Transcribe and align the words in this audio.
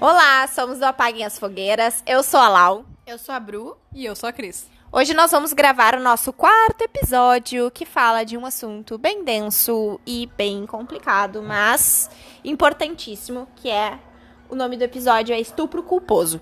Olá, 0.00 0.46
somos 0.46 0.78
do 0.78 0.84
Apaguem 0.84 1.24
as 1.24 1.38
Fogueiras. 1.38 2.02
Eu 2.06 2.22
sou 2.22 2.38
a 2.38 2.48
Lau. 2.48 2.84
Eu 3.06 3.18
sou 3.18 3.34
a 3.34 3.40
Bru. 3.40 3.76
E 3.94 4.04
eu 4.04 4.14
sou 4.14 4.28
a 4.28 4.32
Cris. 4.32 4.68
Hoje 4.92 5.14
nós 5.14 5.30
vamos 5.30 5.52
gravar 5.52 5.94
o 5.94 6.00
nosso 6.00 6.32
quarto 6.32 6.82
episódio 6.82 7.70
que 7.70 7.84
fala 7.86 8.24
de 8.24 8.36
um 8.36 8.44
assunto 8.44 8.98
bem 8.98 9.24
denso 9.24 9.98
e 10.06 10.28
bem 10.36 10.66
complicado, 10.66 11.42
mas 11.42 12.10
importantíssimo, 12.44 13.48
que 13.56 13.70
é 13.70 13.98
o 14.48 14.54
nome 14.54 14.76
do 14.76 14.84
episódio 14.84 15.34
é 15.34 15.40
Estupro 15.40 15.82
Culposo. 15.82 16.40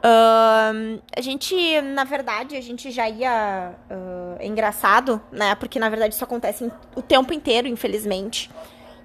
Uh, 0.00 1.00
a 1.16 1.20
gente, 1.20 1.80
na 1.80 2.04
verdade, 2.04 2.56
a 2.56 2.60
gente 2.60 2.90
já 2.90 3.08
ia. 3.08 3.72
Uh, 3.90 4.36
é 4.38 4.46
engraçado, 4.46 5.20
né? 5.30 5.54
Porque 5.54 5.78
na 5.78 5.88
verdade 5.88 6.14
isso 6.14 6.24
acontece 6.24 6.70
o 6.96 7.02
tempo 7.02 7.32
inteiro, 7.32 7.68
infelizmente. 7.68 8.50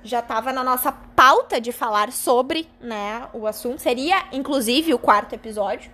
Já 0.06 0.20
estava 0.20 0.54
na 0.54 0.64
nossa 0.64 0.92
pauta 0.92 1.60
de 1.60 1.72
falar 1.72 2.12
sobre, 2.12 2.70
né, 2.80 3.28
o 3.34 3.48
assunto. 3.48 3.82
Seria, 3.82 4.26
inclusive, 4.32 4.94
o 4.94 5.00
quarto 5.00 5.34
episódio. 5.34 5.90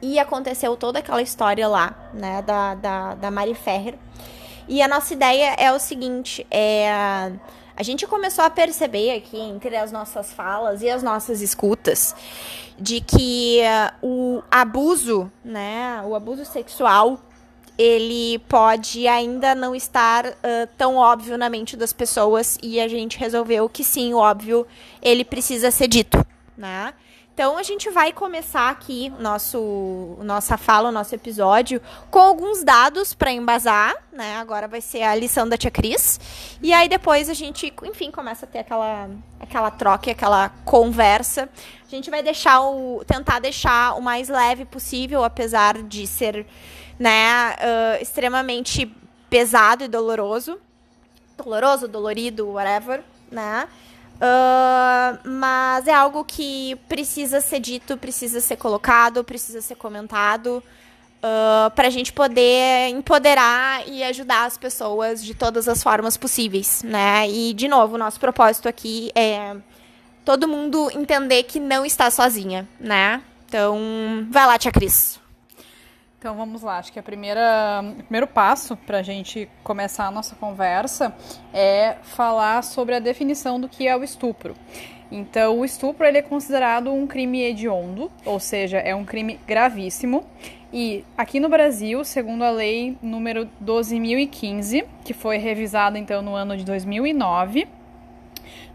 E 0.00 0.18
aconteceu 0.18 0.74
toda 0.74 1.00
aquela 1.00 1.20
história 1.20 1.68
lá, 1.68 1.94
né, 2.14 2.40
da, 2.40 2.74
da, 2.74 3.14
da 3.16 3.30
Mari 3.30 3.54
Ferrer. 3.54 3.98
E 4.66 4.80
a 4.80 4.88
nossa 4.88 5.12
ideia 5.12 5.54
é 5.58 5.70
o 5.70 5.78
seguinte: 5.78 6.46
é. 6.50 7.30
A 7.76 7.82
gente 7.82 8.06
começou 8.06 8.44
a 8.44 8.50
perceber 8.50 9.14
aqui 9.14 9.38
entre 9.38 9.76
as 9.76 9.92
nossas 9.92 10.32
falas 10.32 10.80
e 10.82 10.88
as 10.88 11.02
nossas 11.02 11.42
escutas 11.42 12.14
de 12.78 13.02
que 13.02 13.60
uh, 14.02 14.06
o 14.06 14.42
abuso, 14.50 15.30
né, 15.44 16.02
o 16.06 16.14
abuso 16.14 16.46
sexual, 16.46 17.18
ele 17.80 18.38
pode 18.40 19.08
ainda 19.08 19.54
não 19.54 19.74
estar 19.74 20.26
uh, 20.26 20.68
tão 20.76 20.96
óbvio 20.96 21.38
na 21.38 21.48
mente 21.48 21.78
das 21.78 21.94
pessoas 21.94 22.58
e 22.62 22.78
a 22.78 22.86
gente 22.86 23.18
resolveu 23.18 23.70
que 23.70 23.82
sim, 23.82 24.12
óbvio, 24.12 24.66
ele 25.00 25.24
precisa 25.24 25.70
ser 25.70 25.88
dito, 25.88 26.22
né? 26.58 26.92
Então 27.32 27.56
a 27.56 27.62
gente 27.62 27.88
vai 27.88 28.12
começar 28.12 28.68
aqui 28.68 29.10
nosso 29.18 30.18
nossa 30.22 30.58
fala, 30.58 30.90
o 30.90 30.92
nosso 30.92 31.14
episódio 31.14 31.80
com 32.10 32.18
alguns 32.18 32.62
dados 32.62 33.14
para 33.14 33.32
embasar, 33.32 33.94
né? 34.12 34.36
Agora 34.36 34.68
vai 34.68 34.82
ser 34.82 35.02
a 35.04 35.14
lição 35.14 35.48
da 35.48 35.56
tia 35.56 35.70
Cris. 35.70 36.20
E 36.60 36.74
aí 36.74 36.86
depois 36.86 37.30
a 37.30 37.34
gente, 37.34 37.72
enfim, 37.84 38.10
começa 38.10 38.44
a 38.44 38.48
ter 38.48 38.58
aquela 38.58 39.08
aquela 39.40 39.70
troca, 39.70 40.10
aquela 40.10 40.50
conversa. 40.66 41.48
A 41.86 41.90
gente 41.90 42.10
vai 42.10 42.22
deixar 42.22 42.60
o 42.60 43.02
tentar 43.06 43.38
deixar 43.38 43.96
o 43.96 44.02
mais 44.02 44.28
leve 44.28 44.66
possível, 44.66 45.24
apesar 45.24 45.82
de 45.82 46.06
ser, 46.06 46.46
né, 47.00 47.56
uh, 47.56 48.02
extremamente 48.02 48.94
pesado 49.30 49.84
e 49.84 49.88
doloroso. 49.88 50.58
Doloroso, 51.38 51.88
dolorido, 51.88 52.46
whatever, 52.46 53.02
né? 53.32 53.66
Uh, 54.16 55.26
mas 55.26 55.88
é 55.88 55.94
algo 55.94 56.22
que 56.22 56.76
precisa 56.86 57.40
ser 57.40 57.58
dito, 57.58 57.96
precisa 57.96 58.38
ser 58.38 58.56
colocado, 58.56 59.24
precisa 59.24 59.62
ser 59.62 59.76
comentado 59.76 60.62
uh, 61.20 61.70
para 61.70 61.86
a 61.88 61.90
gente 61.90 62.12
poder 62.12 62.90
empoderar 62.90 63.88
e 63.88 64.04
ajudar 64.04 64.44
as 64.44 64.58
pessoas 64.58 65.24
de 65.24 65.32
todas 65.32 65.68
as 65.68 65.82
formas 65.82 66.18
possíveis, 66.18 66.82
né? 66.82 67.26
E 67.30 67.54
de 67.54 67.66
novo, 67.66 67.96
nosso 67.96 68.20
propósito 68.20 68.68
aqui 68.68 69.10
é 69.14 69.56
todo 70.22 70.46
mundo 70.46 70.90
entender 70.92 71.44
que 71.44 71.58
não 71.58 71.86
está 71.86 72.10
sozinha, 72.10 72.68
né? 72.78 73.22
Então, 73.48 74.26
vai 74.30 74.46
lá, 74.46 74.58
tia 74.58 74.70
Cris. 74.70 75.19
Então 76.20 76.36
vamos 76.36 76.60
lá, 76.60 76.76
acho 76.76 76.92
que 76.92 76.98
a 76.98 77.02
primeira, 77.02 77.82
o 77.98 78.02
primeiro 78.02 78.26
passo 78.26 78.76
para 78.76 78.98
a 78.98 79.02
gente 79.02 79.48
começar 79.64 80.06
a 80.06 80.10
nossa 80.10 80.36
conversa 80.36 81.14
é 81.50 81.96
falar 82.02 82.62
sobre 82.62 82.94
a 82.94 82.98
definição 82.98 83.58
do 83.58 83.66
que 83.66 83.88
é 83.88 83.96
o 83.96 84.04
estupro. 84.04 84.54
Então, 85.10 85.58
o 85.58 85.64
estupro 85.64 86.04
ele 86.06 86.18
é 86.18 86.22
considerado 86.22 86.92
um 86.92 87.06
crime 87.06 87.40
hediondo, 87.40 88.12
ou 88.26 88.38
seja, 88.38 88.76
é 88.76 88.94
um 88.94 89.02
crime 89.02 89.40
gravíssimo. 89.46 90.26
E 90.70 91.06
aqui 91.16 91.40
no 91.40 91.48
Brasil, 91.48 92.04
segundo 92.04 92.44
a 92.44 92.50
lei 92.50 92.98
número 93.00 93.48
12.015, 93.64 94.84
que 95.02 95.14
foi 95.14 95.38
revisada 95.38 95.98
então 95.98 96.20
no 96.20 96.34
ano 96.34 96.54
de 96.54 96.66
2009, 96.66 97.66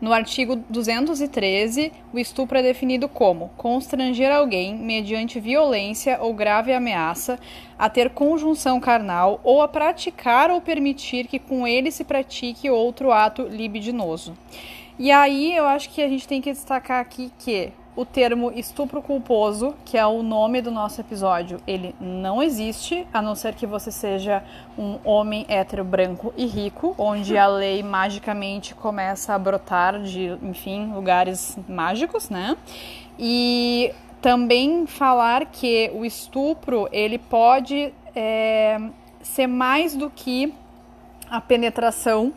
no 0.02 0.12
artigo 0.12 0.58
213, 0.70 1.92
o 2.14 2.20
estupro 2.20 2.58
é 2.58 2.62
definido 2.62 3.08
como 3.08 3.50
constranger 3.56 4.32
alguém 4.32 4.76
mediante 4.76 5.40
violência 5.40 6.18
ou 6.22 6.34
grave 6.34 6.74
ameaça 6.74 7.40
a 7.80 7.90
ter 7.90 8.10
conjunção 8.10 8.80
carnal 8.80 9.40
ou 9.44 9.62
a 9.62 9.68
praticar 9.68 10.52
ou 10.52 10.60
permitir 10.60 11.28
que 11.28 11.40
com 11.40 11.66
ele 11.66 11.92
se 11.92 12.04
pratique 12.04 12.70
outro 12.70 13.12
ato 13.12 13.44
libidinoso. 13.44 14.34
E 15.00 15.12
aí 15.12 15.56
eu 15.56 15.66
acho 15.66 15.90
que 15.90 16.02
a 16.02 16.08
gente 16.08 16.28
tem 16.28 16.42
que 16.42 16.52
destacar 16.52 17.02
aqui 17.02 17.32
que 17.40 17.72
o 17.96 18.06
termo 18.06 18.52
estupro 18.52 19.02
culposo, 19.02 19.74
que 19.86 19.98
é 19.98 20.06
o 20.06 20.22
nome 20.22 20.62
do 20.62 20.70
nosso 20.70 21.00
episódio, 21.00 21.60
ele 21.66 21.96
não 22.00 22.44
existe, 22.44 23.08
a 23.14 23.22
não 23.22 23.36
ser 23.36 23.56
que 23.56 23.66
você 23.66 23.90
seja 23.90 24.44
um 24.78 25.00
homem 25.04 25.46
hétero, 25.48 25.84
branco 25.84 26.34
e 26.36 26.46
rico, 26.46 26.94
onde 26.98 27.38
a 27.38 27.48
lei 27.48 27.82
magicamente 27.82 28.76
começa 28.76 29.34
a 29.34 29.40
brotar 29.40 30.02
de, 30.02 30.38
enfim, 30.44 30.92
lugares 30.94 31.58
mágicos, 31.68 32.30
né? 32.30 32.58
E 33.18 33.94
também 34.22 34.86
falar 34.86 35.46
que 35.46 35.90
o 35.94 36.04
estupro, 36.04 36.90
ele 36.92 37.18
pode 37.18 37.94
é, 38.14 38.78
ser 39.22 39.48
mais 39.48 39.96
do 39.96 40.10
que 40.10 40.54
a 41.30 41.40
penetração 41.40 42.34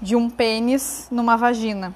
de 0.00 0.16
um 0.16 0.28
pênis 0.28 1.08
numa 1.10 1.36
vagina. 1.36 1.94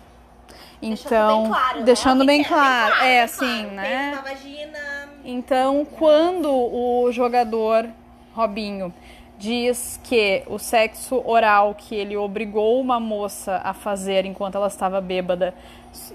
Então, 0.81 1.45
deixando 1.45 1.45
bem 1.45 1.49
claro, 1.49 1.85
deixando 1.85 2.19
né? 2.19 2.27
bem 2.27 2.45
claro. 2.45 2.87
Bem 2.87 2.97
claro 2.97 3.05
é 3.07 3.23
assim, 3.23 3.63
claro. 3.63 3.75
né? 3.75 4.21
Vagina... 4.23 5.09
Então, 5.25 5.85
quando 5.85 6.51
o 6.51 7.11
jogador 7.11 7.89
Robinho 8.35 8.95
diz 9.39 10.01
que 10.05 10.43
o 10.47 10.59
sexo 10.59 11.23
oral 11.25 11.75
que 11.75 11.95
ele 11.95 12.17
obrigou 12.17 12.81
uma 12.81 13.01
moça 13.01 13.61
a 13.65 13.75
fazer 13.75 14.25
enquanto 14.25 14.55
ela 14.55 14.69
estava 14.69 15.01
bêbada 15.01 15.55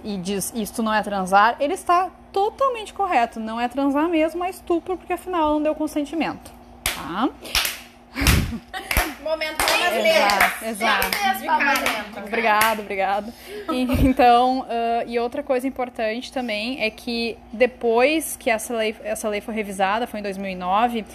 e 0.03 0.17
diz 0.17 0.51
isso 0.55 0.81
não 0.81 0.93
é 0.93 1.01
transar, 1.03 1.55
ele 1.59 1.73
está 1.73 2.09
totalmente 2.31 2.93
correto. 2.93 3.39
Não 3.39 3.59
é 3.59 3.67
transar 3.67 4.07
mesmo, 4.07 4.43
é 4.43 4.49
estupro, 4.49 4.97
porque 4.97 5.13
afinal 5.13 5.53
não 5.53 5.61
deu 5.61 5.75
consentimento. 5.75 6.51
Tá? 6.83 7.29
Momento 9.23 9.57
para 9.57 10.67
Exato, 10.67 10.67
exato. 10.67 12.19
Obrigado, 12.25 12.79
obrigado. 12.79 13.33
E, 13.71 13.81
então, 14.05 14.61
uh, 14.61 15.07
e 15.07 15.19
outra 15.19 15.43
coisa 15.43 15.67
importante 15.67 16.31
também 16.31 16.81
é 16.81 16.89
que 16.89 17.37
depois 17.53 18.35
que 18.35 18.49
essa 18.49 18.75
lei, 18.75 18.95
essa 19.03 19.29
lei 19.29 19.41
foi 19.41 19.53
revisada, 19.53 20.07
foi 20.07 20.19
em 20.19 20.23
2009, 20.23 21.05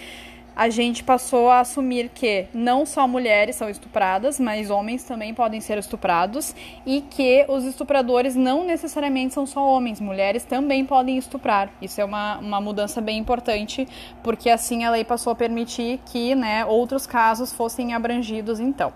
a 0.56 0.70
gente 0.70 1.04
passou 1.04 1.50
a 1.50 1.60
assumir 1.60 2.08
que 2.08 2.46
não 2.54 2.86
só 2.86 3.06
mulheres 3.06 3.56
são 3.56 3.68
estupradas, 3.68 4.40
mas 4.40 4.70
homens 4.70 5.04
também 5.04 5.34
podem 5.34 5.60
ser 5.60 5.76
estuprados 5.76 6.54
e 6.86 7.02
que 7.02 7.44
os 7.46 7.64
estupradores 7.64 8.34
não 8.34 8.64
necessariamente 8.64 9.34
são 9.34 9.44
só 9.44 9.62
homens, 9.62 10.00
mulheres 10.00 10.44
também 10.44 10.86
podem 10.86 11.18
estuprar. 11.18 11.70
Isso 11.82 12.00
é 12.00 12.04
uma, 12.04 12.38
uma 12.38 12.60
mudança 12.60 13.02
bem 13.02 13.18
importante, 13.18 13.86
porque 14.22 14.48
assim 14.48 14.84
a 14.84 14.90
lei 14.90 15.04
passou 15.04 15.30
a 15.30 15.36
permitir 15.36 16.00
que 16.06 16.34
né, 16.34 16.64
outros 16.64 17.06
casos 17.06 17.52
fossem 17.52 17.92
abrangidos 17.92 18.58
então. 18.58 18.94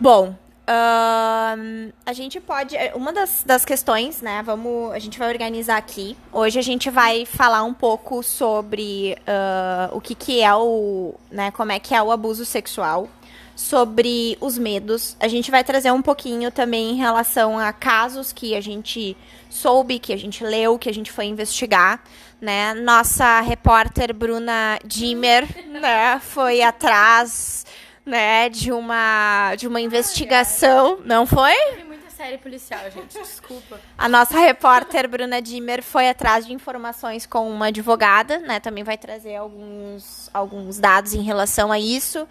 Bom, 0.00 0.36
Uh, 0.68 1.90
a 2.04 2.12
gente 2.12 2.38
pode. 2.40 2.76
É, 2.76 2.92
uma 2.94 3.10
das, 3.10 3.42
das 3.42 3.64
questões, 3.64 4.20
né? 4.20 4.42
Vamos. 4.44 4.92
A 4.92 4.98
gente 4.98 5.18
vai 5.18 5.30
organizar 5.30 5.78
aqui. 5.78 6.14
Hoje 6.30 6.58
a 6.58 6.62
gente 6.62 6.90
vai 6.90 7.24
falar 7.24 7.62
um 7.62 7.72
pouco 7.72 8.22
sobre 8.22 9.16
uh, 9.20 9.96
o 9.96 10.00
que, 10.00 10.14
que 10.14 10.42
é 10.42 10.54
o. 10.54 11.14
Né, 11.30 11.50
como 11.52 11.72
é 11.72 11.78
que 11.78 11.94
é 11.94 12.02
o 12.02 12.12
abuso 12.12 12.44
sexual. 12.44 13.08
Sobre 13.56 14.36
os 14.42 14.58
medos. 14.58 15.16
A 15.18 15.26
gente 15.26 15.50
vai 15.50 15.64
trazer 15.64 15.90
um 15.90 16.02
pouquinho 16.02 16.52
também 16.52 16.90
em 16.90 16.96
relação 16.96 17.58
a 17.58 17.72
casos 17.72 18.30
que 18.30 18.54
a 18.54 18.60
gente 18.60 19.16
soube, 19.48 19.98
que 19.98 20.12
a 20.12 20.16
gente 20.16 20.44
leu, 20.44 20.78
que 20.78 20.88
a 20.88 20.94
gente 20.94 21.10
foi 21.10 21.24
investigar. 21.24 22.04
Né? 22.40 22.72
Nossa 22.74 23.40
repórter 23.40 24.14
Bruna 24.14 24.78
Dimmer 24.84 25.44
né, 25.66 26.20
foi 26.20 26.62
atrás 26.62 27.66
né, 28.08 28.48
de 28.48 28.72
uma 28.72 29.54
de 29.56 29.68
uma 29.68 29.80
investigação, 29.80 31.00
não 31.04 31.26
foi? 31.26 31.54
muita 31.86 32.10
série 32.10 32.38
policial, 32.38 32.90
gente, 32.90 33.18
desculpa. 33.18 33.80
A 33.96 34.08
nossa 34.08 34.38
repórter 34.38 35.08
Bruna 35.08 35.40
Dimmer 35.40 35.82
foi 35.82 36.08
atrás 36.08 36.46
de 36.46 36.52
informações 36.52 37.26
com 37.26 37.48
uma 37.50 37.66
advogada, 37.66 38.38
né, 38.38 38.58
também 38.58 38.82
vai 38.82 38.96
trazer 38.96 39.36
alguns 39.36 40.30
alguns 40.32 40.78
dados 40.78 41.12
em 41.12 41.22
relação 41.22 41.70
a 41.70 41.78
isso. 41.78 42.26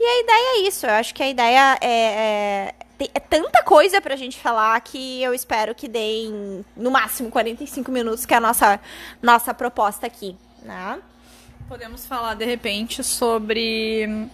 E 0.00 0.04
a 0.04 0.20
ideia 0.20 0.58
é 0.58 0.68
isso, 0.68 0.86
eu 0.86 0.92
acho 0.92 1.12
que 1.14 1.22
a 1.22 1.28
ideia 1.28 1.76
é, 1.80 2.72
é, 3.00 3.10
é 3.14 3.20
tanta 3.20 3.62
coisa 3.64 4.00
pra 4.00 4.14
gente 4.14 4.38
falar 4.38 4.80
que 4.80 5.22
eu 5.22 5.34
espero 5.34 5.74
que 5.74 5.88
deem 5.88 6.64
no 6.76 6.90
máximo 6.90 7.30
45 7.30 7.90
minutos, 7.90 8.24
que 8.24 8.32
é 8.32 8.36
a 8.36 8.40
nossa, 8.40 8.80
nossa 9.20 9.52
proposta 9.52 10.06
aqui, 10.06 10.36
né? 10.62 11.00
Podemos 11.68 12.06
falar, 12.06 12.34
de 12.34 12.46
repente, 12.46 13.04
sobre 13.04 14.28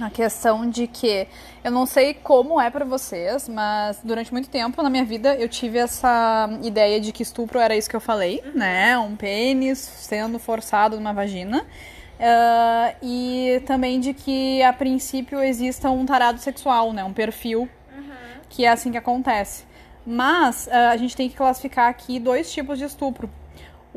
a 0.00 0.10
questão 0.10 0.68
de 0.68 0.86
que 0.86 1.26
eu 1.64 1.70
não 1.70 1.86
sei 1.86 2.14
como 2.14 2.60
é 2.60 2.70
para 2.70 2.84
vocês, 2.84 3.48
mas 3.48 3.98
durante 4.04 4.32
muito 4.32 4.48
tempo 4.48 4.82
na 4.82 4.90
minha 4.90 5.04
vida 5.04 5.34
eu 5.36 5.48
tive 5.48 5.78
essa 5.78 6.48
ideia 6.62 7.00
de 7.00 7.12
que 7.12 7.22
estupro 7.22 7.58
era 7.58 7.76
isso 7.76 7.88
que 7.88 7.96
eu 7.96 8.00
falei, 8.00 8.42
uhum. 8.44 8.58
né? 8.58 8.98
Um 8.98 9.16
pênis 9.16 9.78
sendo 9.78 10.38
forçado 10.38 10.96
numa 10.96 11.12
vagina. 11.12 11.64
Uh, 12.18 12.96
e 13.02 13.62
também 13.66 14.00
de 14.00 14.14
que 14.14 14.62
a 14.62 14.72
princípio 14.72 15.42
exista 15.42 15.90
um 15.90 16.06
tarado 16.06 16.38
sexual, 16.40 16.92
né? 16.92 17.04
Um 17.04 17.12
perfil 17.12 17.68
uhum. 17.94 18.04
que 18.48 18.64
é 18.64 18.68
assim 18.68 18.90
que 18.90 18.98
acontece. 18.98 19.64
Mas 20.06 20.66
uh, 20.66 20.92
a 20.92 20.96
gente 20.96 21.16
tem 21.16 21.28
que 21.28 21.36
classificar 21.36 21.88
aqui 21.88 22.18
dois 22.18 22.52
tipos 22.52 22.78
de 22.78 22.84
estupro 22.84 23.28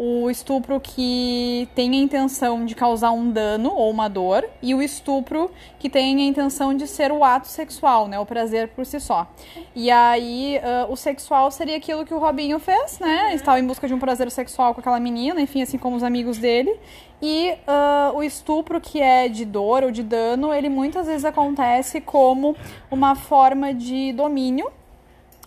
o 0.01 0.29
estupro 0.29 0.79
que 0.79 1.67
tem 1.75 1.91
a 1.91 1.95
intenção 1.97 2.63
de 2.63 2.73
causar 2.73 3.11
um 3.11 3.29
dano 3.29 3.69
ou 3.75 3.91
uma 3.91 4.07
dor 4.07 4.49
e 4.61 4.73
o 4.73 4.81
estupro 4.81 5.51
que 5.77 5.89
tem 5.89 6.21
a 6.21 6.25
intenção 6.25 6.73
de 6.73 6.87
ser 6.87 7.11
o 7.11 7.21
ato 7.21 7.49
sexual, 7.49 8.07
né, 8.07 8.17
o 8.17 8.25
prazer 8.25 8.69
por 8.69 8.85
si 8.85 8.97
só. 8.97 9.27
E 9.75 9.91
aí 9.91 10.57
uh, 10.59 10.89
o 10.89 10.95
sexual 10.95 11.51
seria 11.51 11.75
aquilo 11.75 12.05
que 12.05 12.13
o 12.13 12.17
Robinho 12.17 12.59
fez, 12.59 12.97
né, 12.97 13.25
uhum. 13.27 13.35
estava 13.35 13.59
em 13.59 13.67
busca 13.67 13.89
de 13.89 13.93
um 13.93 13.99
prazer 13.99 14.31
sexual 14.31 14.73
com 14.73 14.79
aquela 14.79 15.01
menina, 15.01 15.41
enfim, 15.41 15.61
assim 15.61 15.77
como 15.77 15.97
os 15.97 16.03
amigos 16.03 16.37
dele. 16.37 16.79
E 17.21 17.51
uh, 17.51 18.15
o 18.15 18.23
estupro 18.23 18.79
que 18.79 19.01
é 19.01 19.27
de 19.27 19.43
dor 19.43 19.83
ou 19.83 19.91
de 19.91 20.01
dano, 20.01 20.53
ele 20.53 20.69
muitas 20.69 21.07
vezes 21.07 21.25
acontece 21.25 21.99
como 21.99 22.55
uma 22.89 23.15
forma 23.15 23.73
de 23.73 24.13
domínio, 24.13 24.71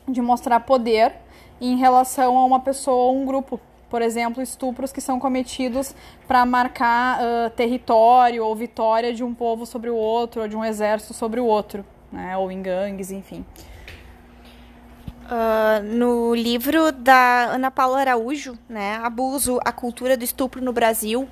de 0.07 0.21
mostrar 0.21 0.61
poder 0.61 1.15
em 1.59 1.79
relação 1.79 2.37
a 2.37 2.45
uma 2.45 2.61
pessoa 2.61 3.05
ou 3.05 3.17
um 3.17 3.25
grupo 3.25 3.59
por 3.93 4.01
exemplo, 4.01 4.43
estupros 4.43 4.91
que 4.91 5.03
são 5.03 5.21
cometidos 5.21 5.95
para 6.27 6.47
marcar 6.47 7.21
uh, 7.21 7.51
território 7.51 8.43
ou 8.43 8.57
vitória 8.57 9.13
de 9.13 9.23
um 9.23 9.35
povo 9.35 9.67
sobre 9.67 9.91
o 9.91 9.95
outro, 9.95 10.41
ou 10.41 10.49
de 10.49 10.57
um 10.57 10.65
exército 10.65 11.13
sobre 11.13 11.39
o 11.39 11.45
outro, 11.45 11.85
né? 12.11 12.35
ou 12.39 12.51
em 12.51 12.63
gangues, 12.63 13.11
enfim. 13.11 13.45
Uh, 15.25 15.83
no 15.95 16.35
livro 16.35 16.91
da 16.91 17.51
Ana 17.53 17.71
Paula 17.71 18.01
Araújo, 18.01 18.59
né, 18.67 18.97
Abuso, 19.03 19.61
a 19.63 19.71
cultura 19.71 20.17
do 20.17 20.25
estupro 20.25 20.65
no 20.65 20.73
Brasil, 20.73 21.29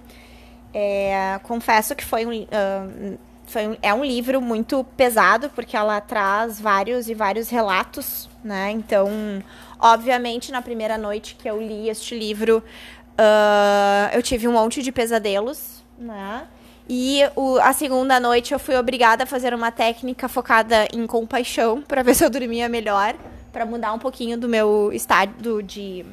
é, 0.74 1.40
confesso 1.42 1.96
que 1.96 2.04
foi 2.04 2.26
um, 2.26 2.42
uh, 2.42 3.18
foi 3.50 3.68
um, 3.68 3.76
é 3.82 3.92
um 3.92 4.04
livro 4.04 4.40
muito 4.40 4.84
pesado, 4.96 5.50
porque 5.50 5.76
ela 5.76 6.00
traz 6.00 6.60
vários 6.60 7.08
e 7.08 7.14
vários 7.14 7.50
relatos, 7.50 8.28
né, 8.42 8.70
então 8.70 9.42
Obviamente, 9.80 10.52
na 10.52 10.60
primeira 10.60 10.98
noite 10.98 11.34
que 11.34 11.48
eu 11.48 11.58
li 11.58 11.88
este 11.88 12.16
livro, 12.16 12.58
uh, 12.58 14.12
eu 14.14 14.22
tive 14.22 14.46
um 14.46 14.52
monte 14.52 14.82
de 14.82 14.92
pesadelos, 14.92 15.82
né? 15.98 16.46
E 16.86 17.22
o, 17.34 17.56
a 17.58 17.72
segunda 17.72 18.20
noite 18.20 18.52
eu 18.52 18.58
fui 18.58 18.76
obrigada 18.76 19.24
a 19.24 19.26
fazer 19.26 19.54
uma 19.54 19.70
técnica 19.70 20.28
focada 20.28 20.86
em 20.92 21.06
compaixão 21.06 21.80
para 21.88 22.02
ver 22.02 22.14
se 22.14 22.22
eu 22.22 22.28
dormia 22.28 22.68
melhor, 22.68 23.14
para 23.50 23.64
mudar 23.64 23.94
um 23.94 23.98
pouquinho 23.98 24.36
do 24.36 24.48
meu 24.48 24.90
estado 24.92 25.62
de, 25.62 26.04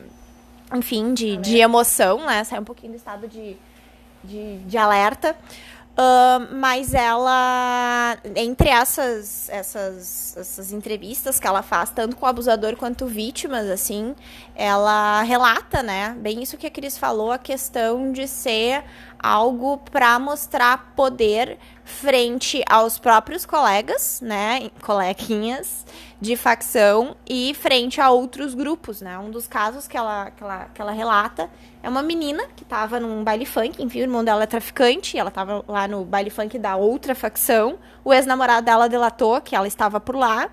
enfim, 0.74 1.14
de, 1.14 1.36
de 1.36 1.58
emoção, 1.58 2.26
né? 2.26 2.46
Sair 2.46 2.60
um 2.60 2.64
pouquinho 2.64 2.94
do 2.94 2.96
estado 2.96 3.28
de, 3.28 3.58
de, 4.24 4.60
de 4.60 4.78
alerta. 4.78 5.36
Mas 6.52 6.94
ela, 6.94 8.18
entre 8.36 8.70
essas, 8.70 9.50
essas, 9.50 10.38
essas 10.38 10.72
entrevistas 10.72 11.40
que 11.40 11.48
ela 11.48 11.64
faz, 11.64 11.90
tanto 11.90 12.16
com 12.16 12.26
o 12.26 12.30
abusador 12.30 12.76
quanto 12.76 13.08
vítimas, 13.08 13.68
assim, 13.68 14.16
ela 14.56 15.24
relata, 15.24 15.82
né, 15.82 16.16
bem 16.20 16.44
isso 16.44 16.58
que 16.58 16.68
a 16.68 16.72
Cris 16.72 16.98
falou, 16.98 17.32
a 17.32 17.40
questão 17.40 18.12
de 18.12 18.28
ser 18.28 18.84
algo 19.18 19.80
para 19.80 20.20
mostrar 20.20 20.94
poder 20.96 21.58
frente 21.84 22.64
aos 22.70 23.00
próprios 23.00 23.46
colegas, 23.46 24.22
né, 24.22 24.70
coleguinhas 24.82 25.84
de 26.20 26.36
facção 26.36 27.16
e 27.30 27.54
frente 27.54 28.02
a 28.02 28.10
outros 28.10 28.56
grupos, 28.56 29.02
né? 29.02 29.18
Um 29.20 29.30
dos 29.30 29.48
casos 29.48 29.88
que 29.88 29.96
ela, 29.96 30.32
que 30.32 30.44
ela, 30.44 30.66
que 30.74 30.82
ela 30.82 30.92
relata 30.92 31.50
é 31.84 31.88
uma 31.88 32.02
menina 32.02 32.44
que 32.56 32.64
estava 32.64 33.00
num 33.00 33.24
baile 33.24 33.46
funk, 33.46 33.82
enfim, 33.82 34.00
o 34.00 34.02
irmão 34.02 34.24
dela 34.24 34.44
é 34.44 34.48
traficante, 34.48 35.18
ela 35.18 35.30
estava 35.30 35.64
lá 35.68 35.88
no 35.88 36.04
baile 36.04 36.30
funk 36.30 36.58
da 36.58 36.76
outra 36.76 37.14
facção, 37.14 37.78
o 38.04 38.12
ex-namorado 38.14 38.66
dela 38.66 38.90
delatou 38.90 39.40
que 39.42 39.56
ela 39.56 39.68
estava 39.68 40.00
por 40.00 40.16
lá, 40.16 40.50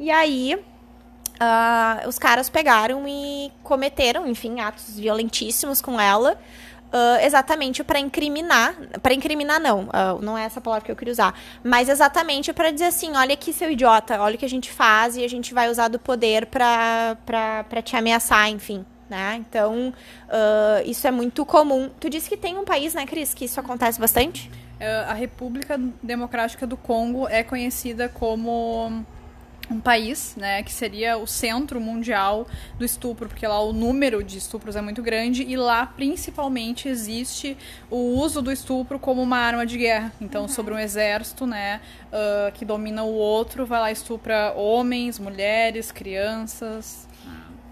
e 0.00 0.10
aí 0.10 0.56
uh, 0.56 2.08
os 2.08 2.18
caras 2.18 2.48
pegaram 2.48 3.06
e 3.06 3.52
cometeram, 3.62 4.26
enfim, 4.26 4.60
atos 4.60 4.98
violentíssimos 4.98 5.80
com 5.80 6.00
ela, 6.00 6.38
Uh, 6.92 7.18
exatamente 7.24 7.82
para 7.82 7.98
incriminar, 7.98 8.76
para 9.02 9.12
incriminar 9.12 9.58
não, 9.58 9.86
uh, 9.86 10.22
não 10.22 10.38
é 10.38 10.44
essa 10.44 10.60
palavra 10.60 10.84
que 10.84 10.92
eu 10.92 10.94
queria 10.94 11.10
usar, 11.10 11.34
mas 11.64 11.88
exatamente 11.88 12.52
para 12.52 12.70
dizer 12.70 12.84
assim, 12.84 13.16
olha 13.16 13.34
aqui 13.34 13.52
seu 13.52 13.68
idiota, 13.68 14.20
olha 14.20 14.36
o 14.36 14.38
que 14.38 14.44
a 14.44 14.48
gente 14.48 14.70
faz 14.70 15.16
e 15.16 15.24
a 15.24 15.28
gente 15.28 15.52
vai 15.52 15.68
usar 15.68 15.88
do 15.88 15.98
poder 15.98 16.46
para 16.46 17.82
te 17.82 17.96
ameaçar, 17.96 18.48
enfim. 18.48 18.86
Né? 19.10 19.36
Então, 19.40 19.92
uh, 20.28 20.88
isso 20.88 21.04
é 21.08 21.10
muito 21.10 21.44
comum. 21.44 21.90
Tu 21.98 22.08
disse 22.08 22.28
que 22.28 22.36
tem 22.36 22.56
um 22.56 22.64
país, 22.64 22.94
né, 22.94 23.04
Cris, 23.04 23.34
que 23.34 23.44
isso 23.44 23.58
acontece 23.58 23.98
bastante? 23.98 24.50
a 25.08 25.14
República 25.14 25.80
Democrática 26.02 26.66
do 26.66 26.76
Congo 26.76 27.26
é 27.26 27.42
conhecida 27.42 28.06
como 28.06 29.02
um 29.70 29.80
país, 29.80 30.34
né, 30.36 30.62
que 30.62 30.72
seria 30.72 31.16
o 31.16 31.26
centro 31.26 31.80
mundial 31.80 32.46
do 32.78 32.84
estupro, 32.84 33.28
porque 33.28 33.46
lá 33.46 33.60
o 33.60 33.72
número 33.72 34.22
de 34.22 34.38
estupros 34.38 34.76
é 34.76 34.80
muito 34.80 35.02
grande 35.02 35.42
e 35.42 35.56
lá 35.56 35.86
principalmente 35.86 36.88
existe 36.88 37.56
o 37.90 38.18
uso 38.18 38.42
do 38.42 38.52
estupro 38.52 38.98
como 38.98 39.22
uma 39.22 39.38
arma 39.38 39.64
de 39.64 39.78
guerra. 39.78 40.12
Então, 40.20 40.42
uhum. 40.42 40.48
sobre 40.48 40.74
um 40.74 40.78
exército, 40.78 41.46
né, 41.46 41.80
uh, 42.08 42.52
que 42.52 42.64
domina 42.64 43.02
o 43.04 43.12
outro, 43.12 43.64
vai 43.66 43.80
lá 43.80 43.92
estupra 43.92 44.52
homens, 44.52 45.18
mulheres, 45.18 45.90
crianças. 45.90 47.08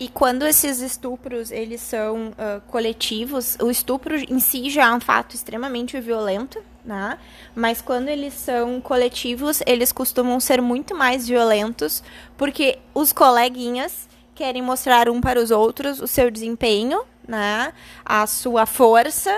E 0.00 0.08
quando 0.08 0.44
esses 0.44 0.80
estupros 0.80 1.52
eles 1.52 1.80
são 1.80 2.30
uh, 2.30 2.60
coletivos, 2.68 3.56
o 3.60 3.70
estupro 3.70 4.16
em 4.16 4.40
si 4.40 4.68
já 4.68 4.88
é 4.88 4.92
um 4.92 5.00
fato 5.00 5.36
extremamente 5.36 6.00
violento, 6.00 6.58
né? 6.84 7.18
Mas 7.54 7.80
quando 7.80 8.08
eles 8.08 8.34
são 8.34 8.80
coletivos, 8.80 9.62
eles 9.66 9.92
costumam 9.92 10.38
ser 10.40 10.60
muito 10.60 10.94
mais 10.94 11.26
violentos, 11.28 12.02
porque 12.36 12.78
os 12.94 13.12
coleguinhas 13.12 14.08
querem 14.34 14.62
mostrar 14.62 15.08
um 15.08 15.20
para 15.20 15.40
os 15.40 15.50
outros 15.50 16.00
o 16.00 16.06
seu 16.06 16.30
desempenho, 16.30 17.02
né? 17.26 17.72
A 18.04 18.26
sua 18.26 18.66
força 18.66 19.36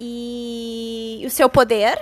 e 0.00 1.22
o 1.24 1.30
seu 1.30 1.48
poder. 1.48 2.00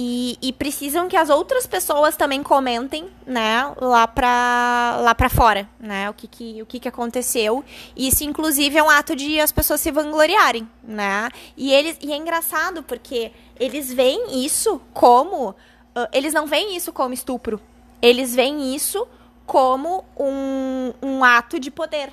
E, 0.00 0.38
e, 0.40 0.52
precisam 0.52 1.08
que 1.08 1.16
as 1.16 1.28
outras 1.28 1.66
pessoas 1.66 2.16
também 2.16 2.40
comentem, 2.40 3.08
né, 3.26 3.74
lá 3.80 4.06
pra, 4.06 4.96
lá 5.00 5.12
pra 5.12 5.28
fora, 5.28 5.68
né, 5.80 6.08
o 6.08 6.14
que 6.14 6.28
que, 6.28 6.62
o 6.62 6.66
que 6.66 6.78
que 6.78 6.86
aconteceu. 6.86 7.64
Isso, 7.96 8.22
inclusive, 8.22 8.78
é 8.78 8.82
um 8.82 8.88
ato 8.88 9.16
de 9.16 9.40
as 9.40 9.50
pessoas 9.50 9.80
se 9.80 9.90
vangloriarem, 9.90 10.68
né. 10.84 11.28
E, 11.56 11.72
eles, 11.72 11.98
e 12.00 12.12
é 12.12 12.16
engraçado, 12.16 12.84
porque 12.84 13.32
eles 13.58 13.92
veem 13.92 14.44
isso 14.44 14.80
como... 14.94 15.50
Uh, 15.50 16.06
eles 16.12 16.32
não 16.32 16.46
veem 16.46 16.76
isso 16.76 16.92
como 16.92 17.12
estupro. 17.12 17.60
Eles 18.00 18.32
veem 18.32 18.72
isso 18.72 19.04
como 19.44 20.04
um, 20.16 20.92
um 21.02 21.24
ato 21.24 21.58
de 21.58 21.72
poder. 21.72 22.12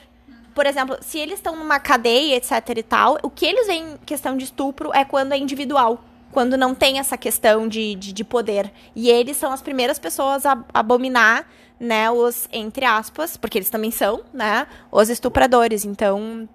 Por 0.56 0.66
exemplo, 0.66 0.98
se 1.02 1.20
eles 1.20 1.36
estão 1.36 1.56
numa 1.56 1.80
cadeia, 1.80 2.36
etc 2.36 2.68
e 2.78 2.82
tal, 2.82 3.20
o 3.22 3.30
que 3.30 3.46
eles 3.46 3.68
veem 3.68 3.96
questão 4.08 4.36
de 4.36 4.46
estupro 4.46 4.92
é 4.92 5.06
quando 5.06 5.34
é 5.34 5.38
individual 5.38 6.04
quando 6.36 6.58
não 6.58 6.76
tem 6.76 7.00
essa 7.00 7.18
questão 7.18 7.66
de, 7.66 7.96
de, 7.96 8.12
de 8.12 8.24
poder. 8.26 8.70
E 8.94 9.10
eles 9.10 9.38
são 9.38 9.54
as 9.54 9.62
primeiras 9.62 9.98
pessoas 9.98 10.46
a 10.46 10.62
abominar, 10.74 11.48
né, 11.80 12.12
os, 12.12 12.50
entre 12.52 12.84
aspas, 12.84 13.38
porque 13.38 13.58
eles 13.58 13.70
também 13.70 13.90
são, 13.90 14.22
né, 14.34 14.68
os 14.92 15.10
estupradores. 15.10 15.86
Então, 15.86 16.46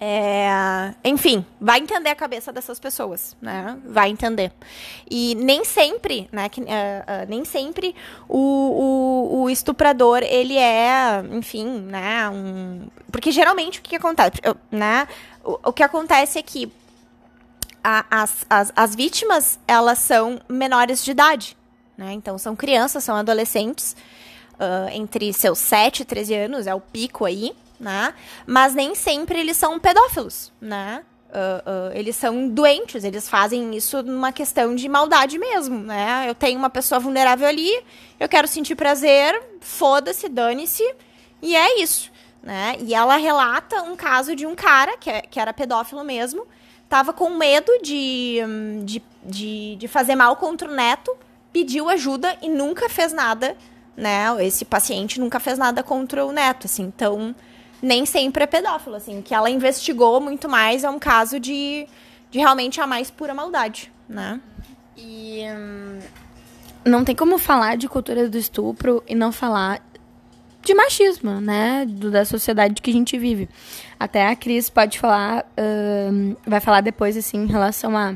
é, 0.00 0.94
enfim, 1.04 1.44
vai 1.60 1.80
entender 1.80 2.10
a 2.10 2.14
cabeça 2.14 2.52
dessas 2.52 2.78
pessoas, 2.78 3.36
né? 3.42 3.76
Vai 3.84 4.08
entender. 4.08 4.52
E 5.10 5.34
nem 5.34 5.64
sempre, 5.64 6.28
né? 6.30 6.48
Que, 6.48 6.60
uh, 6.60 6.64
uh, 6.64 7.26
nem 7.28 7.44
sempre 7.44 7.96
o, 8.28 8.38
o, 8.38 9.42
o, 9.42 9.50
estuprador 9.50 10.22
ele 10.22 10.56
é, 10.56 11.24
enfim, 11.32 11.66
né? 11.66 12.28
Um, 12.28 12.86
porque 13.10 13.32
geralmente 13.32 13.80
o 13.80 13.82
que, 13.82 13.90
que 13.90 13.96
acontece, 13.96 14.40
né? 14.70 15.08
O, 15.44 15.58
o 15.70 15.72
que 15.72 15.82
acontece 15.82 16.38
é 16.38 16.42
que 16.42 16.70
a, 17.82 18.04
as, 18.10 18.46
as, 18.48 18.72
as 18.74 18.94
vítimas, 18.94 19.58
elas 19.66 19.98
são 19.98 20.40
menores 20.48 21.04
de 21.04 21.10
idade, 21.10 21.56
né? 21.96 22.12
Então, 22.12 22.38
são 22.38 22.54
crianças, 22.54 23.04
são 23.04 23.16
adolescentes, 23.16 23.96
uh, 24.54 24.88
entre 24.92 25.32
seus 25.32 25.58
7 25.58 26.00
e 26.00 26.04
13 26.04 26.34
anos, 26.34 26.66
é 26.66 26.74
o 26.74 26.80
pico 26.80 27.24
aí, 27.24 27.54
né? 27.78 28.14
Mas 28.46 28.74
nem 28.74 28.94
sempre 28.94 29.38
eles 29.38 29.56
são 29.56 29.78
pedófilos, 29.78 30.52
né? 30.60 31.04
Uh, 31.28 31.90
uh, 31.90 31.92
eles 31.94 32.16
são 32.16 32.48
doentes, 32.48 33.04
eles 33.04 33.28
fazem 33.28 33.76
isso 33.76 34.02
numa 34.02 34.32
questão 34.32 34.74
de 34.74 34.88
maldade 34.88 35.38
mesmo, 35.38 35.78
né? 35.78 36.24
Eu 36.26 36.34
tenho 36.34 36.58
uma 36.58 36.70
pessoa 36.70 36.98
vulnerável 36.98 37.46
ali, 37.46 37.70
eu 38.18 38.28
quero 38.28 38.48
sentir 38.48 38.74
prazer, 38.74 39.40
foda-se, 39.60 40.28
dane-se, 40.28 40.82
e 41.42 41.54
é 41.54 41.80
isso, 41.82 42.10
né? 42.42 42.76
E 42.80 42.94
ela 42.94 43.16
relata 43.16 43.82
um 43.82 43.94
caso 43.94 44.34
de 44.34 44.46
um 44.46 44.54
cara, 44.54 44.96
que, 44.96 45.10
é, 45.10 45.20
que 45.20 45.38
era 45.38 45.52
pedófilo 45.52 46.02
mesmo, 46.02 46.46
tava 46.88 47.12
com 47.12 47.30
medo 47.30 47.70
de, 47.82 48.38
de, 48.84 49.02
de, 49.24 49.76
de 49.76 49.88
fazer 49.88 50.14
mal 50.14 50.36
contra 50.36 50.68
o 50.68 50.74
neto, 50.74 51.14
pediu 51.52 51.88
ajuda 51.88 52.36
e 52.42 52.48
nunca 52.48 52.88
fez 52.88 53.12
nada, 53.12 53.56
né? 53.96 54.26
Esse 54.44 54.64
paciente 54.64 55.20
nunca 55.20 55.38
fez 55.38 55.58
nada 55.58 55.82
contra 55.82 56.24
o 56.24 56.32
neto, 56.32 56.66
assim. 56.66 56.84
Então, 56.84 57.34
nem 57.82 58.06
sempre 58.06 58.44
é 58.44 58.46
pedófilo, 58.46 58.96
assim. 58.96 59.20
Que 59.22 59.34
ela 59.34 59.50
investigou 59.50 60.20
muito 60.20 60.48
mais 60.48 60.84
é 60.84 60.90
um 60.90 60.98
caso 60.98 61.38
de, 61.38 61.86
de 62.30 62.38
realmente 62.38 62.80
a 62.80 62.86
mais 62.86 63.10
pura 63.10 63.34
maldade, 63.34 63.92
né? 64.08 64.40
E 64.96 65.44
hum, 65.56 65.98
não 66.84 67.04
tem 67.04 67.14
como 67.14 67.38
falar 67.38 67.76
de 67.76 67.88
cultura 67.88 68.28
do 68.28 68.38
estupro 68.38 69.02
e 69.06 69.14
não 69.14 69.30
falar 69.30 69.80
de 70.62 70.74
machismo, 70.74 71.40
né? 71.40 71.86
Do, 71.88 72.10
da 72.10 72.24
sociedade 72.24 72.80
que 72.82 72.90
a 72.90 72.92
gente 72.92 73.18
vive. 73.18 73.48
Até 73.98 74.26
a 74.26 74.36
Cris 74.36 74.68
pode 74.68 74.98
falar, 74.98 75.46
hum, 76.12 76.36
vai 76.46 76.60
falar 76.60 76.80
depois, 76.80 77.16
assim, 77.16 77.38
em 77.44 77.46
relação 77.46 77.96
a 77.96 78.14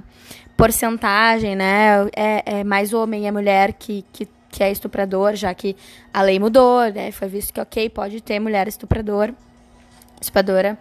porcentagem, 0.56 1.56
né? 1.56 2.08
É, 2.14 2.60
é 2.60 2.64
mais 2.64 2.92
homem 2.92 3.26
e 3.26 3.30
mulher 3.30 3.72
que, 3.72 4.04
que, 4.12 4.28
que 4.50 4.62
é 4.62 4.70
estuprador, 4.70 5.34
já 5.34 5.52
que 5.54 5.76
a 6.12 6.22
lei 6.22 6.38
mudou, 6.38 6.80
né? 6.92 7.10
Foi 7.10 7.28
visto 7.28 7.52
que, 7.52 7.60
ok, 7.60 7.88
pode 7.90 8.20
ter 8.20 8.38
mulher 8.38 8.68
estuprador, 8.68 9.32
estupradora. 10.20 10.78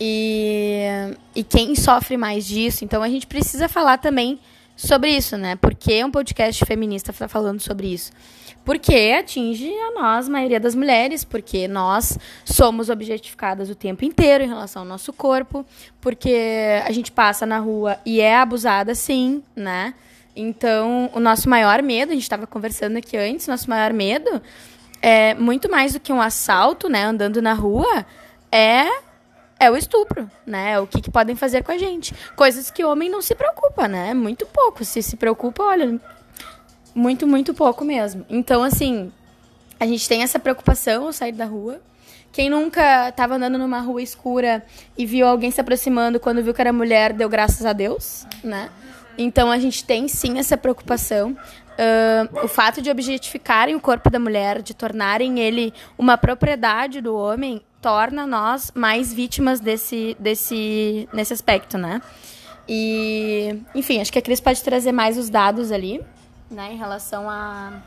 E, 0.00 0.84
e 1.34 1.42
quem 1.42 1.74
sofre 1.74 2.16
mais 2.16 2.46
disso. 2.46 2.84
Então 2.84 3.02
a 3.02 3.08
gente 3.08 3.26
precisa 3.26 3.68
falar 3.68 3.98
também 3.98 4.38
sobre 4.78 5.10
isso, 5.10 5.36
né? 5.36 5.56
Porque 5.56 6.04
um 6.04 6.10
podcast 6.10 6.64
feminista 6.64 7.10
está 7.10 7.26
falando 7.26 7.60
sobre 7.60 7.88
isso? 7.88 8.12
Porque 8.64 9.16
atinge 9.18 9.68
a 9.68 9.90
nós, 9.92 10.28
a 10.28 10.30
maioria 10.30 10.60
das 10.60 10.74
mulheres, 10.74 11.24
porque 11.24 11.66
nós 11.66 12.18
somos 12.44 12.88
objetificadas 12.88 13.68
o 13.68 13.74
tempo 13.74 14.04
inteiro 14.04 14.44
em 14.44 14.46
relação 14.46 14.82
ao 14.82 14.88
nosso 14.88 15.12
corpo, 15.12 15.66
porque 16.00 16.80
a 16.86 16.92
gente 16.92 17.10
passa 17.10 17.44
na 17.44 17.58
rua 17.58 17.98
e 18.06 18.20
é 18.20 18.36
abusada 18.36 18.94
sim, 18.94 19.42
né? 19.56 19.94
Então, 20.36 21.10
o 21.12 21.18
nosso 21.18 21.48
maior 21.48 21.82
medo, 21.82 22.12
a 22.12 22.14
gente 22.14 22.22
estava 22.22 22.46
conversando 22.46 22.98
aqui 22.98 23.16
antes, 23.16 23.48
nosso 23.48 23.68
maior 23.68 23.92
medo 23.92 24.40
é 25.02 25.34
muito 25.34 25.70
mais 25.70 25.92
do 25.92 26.00
que 26.00 26.12
um 26.12 26.20
assalto, 26.20 26.88
né, 26.88 27.04
andando 27.04 27.40
na 27.42 27.54
rua, 27.54 28.06
é 28.52 28.86
é 29.60 29.70
o 29.70 29.76
estupro, 29.76 30.30
né? 30.46 30.78
O 30.78 30.86
que, 30.86 31.00
que, 31.00 31.10
podem 31.10 31.34
fazer 31.34 31.64
com 31.64 31.72
a 31.72 31.78
gente. 31.78 32.14
Coisas 32.36 32.70
que 32.70 32.84
o 32.84 32.90
homem 32.90 33.10
não 33.10 33.20
se 33.20 33.34
preocupa, 33.34 33.88
né? 33.88 34.14
Muito 34.14 34.46
pouco. 34.46 34.84
Se 34.84 35.02
se 35.02 35.16
preocupa, 35.16 35.64
olha, 35.64 36.00
muito, 36.94 37.26
muito 37.26 37.52
pouco 37.52 37.84
mesmo. 37.84 38.24
Então, 38.28 38.62
assim, 38.62 39.12
a 39.78 39.86
gente 39.86 40.08
tem 40.08 40.22
essa 40.22 40.38
preocupação 40.38 41.06
ao 41.06 41.12
sair 41.12 41.32
da 41.32 41.44
rua. 41.44 41.80
Quem 42.32 42.50
nunca 42.50 43.08
estava 43.08 43.34
andando 43.34 43.58
numa 43.58 43.80
rua 43.80 44.02
escura 44.02 44.64
e 44.96 45.06
viu 45.06 45.26
alguém 45.26 45.50
se 45.50 45.60
aproximando 45.60 46.20
quando 46.20 46.42
viu 46.42 46.54
que 46.54 46.60
era 46.60 46.72
mulher, 46.72 47.12
deu 47.12 47.28
graças 47.28 47.64
a 47.64 47.72
Deus, 47.72 48.26
né? 48.44 48.70
Então 49.16 49.50
a 49.50 49.58
gente 49.58 49.84
tem 49.84 50.06
sim 50.06 50.38
essa 50.38 50.56
preocupação. 50.56 51.32
Uh, 51.32 52.44
o 52.44 52.48
fato 52.48 52.82
de 52.82 52.90
objetificarem 52.90 53.74
o 53.74 53.80
corpo 53.80 54.10
da 54.10 54.18
mulher, 54.18 54.62
de 54.62 54.74
tornarem 54.74 55.38
ele 55.38 55.72
uma 55.96 56.18
propriedade 56.18 57.00
do 57.00 57.16
homem, 57.16 57.62
torna 57.88 58.26
nós 58.26 58.70
mais 58.74 59.14
vítimas 59.14 59.60
desse, 59.60 60.14
desse 60.20 61.08
nesse 61.10 61.32
aspecto, 61.32 61.78
né? 61.78 62.02
E, 62.68 63.62
enfim, 63.74 63.98
acho 63.98 64.12
que 64.12 64.18
a 64.18 64.22
Cris 64.22 64.40
pode 64.40 64.62
trazer 64.62 64.92
mais 64.92 65.16
os 65.16 65.30
dados 65.30 65.72
ali, 65.72 66.04
né, 66.50 66.74
em 66.74 66.76
relação 66.76 67.30
a, 67.30 67.80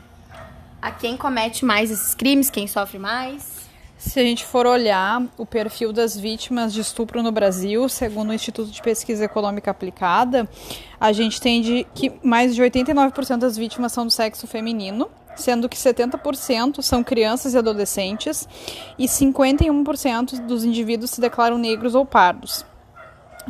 a 0.80 0.90
quem 0.90 1.16
comete 1.16 1.64
mais 1.64 1.88
esses 1.88 2.16
crimes, 2.16 2.50
quem 2.50 2.66
sofre 2.66 2.98
mais. 2.98 3.62
Se 3.96 4.18
a 4.18 4.24
gente 4.24 4.44
for 4.44 4.66
olhar 4.66 5.22
o 5.38 5.46
perfil 5.46 5.92
das 5.92 6.18
vítimas 6.18 6.74
de 6.74 6.80
estupro 6.80 7.22
no 7.22 7.30
Brasil, 7.30 7.88
segundo 7.88 8.30
o 8.30 8.34
Instituto 8.34 8.72
de 8.72 8.82
Pesquisa 8.82 9.24
Econômica 9.24 9.70
Aplicada, 9.70 10.50
a 10.98 11.12
gente 11.12 11.40
tem 11.40 11.62
de 11.62 11.86
que 11.94 12.12
mais 12.24 12.56
de 12.56 12.60
89% 12.60 13.36
das 13.36 13.56
vítimas 13.56 13.92
são 13.92 14.04
do 14.04 14.12
sexo 14.12 14.48
feminino, 14.48 15.08
sendo 15.36 15.68
que 15.68 15.76
70% 15.76 16.82
são 16.82 17.02
crianças 17.02 17.54
e 17.54 17.58
adolescentes 17.58 18.48
e 18.98 19.06
51% 19.06 20.46
dos 20.46 20.64
indivíduos 20.64 21.10
se 21.10 21.20
declaram 21.20 21.58
negros 21.58 21.94
ou 21.94 22.04
pardos. 22.04 22.64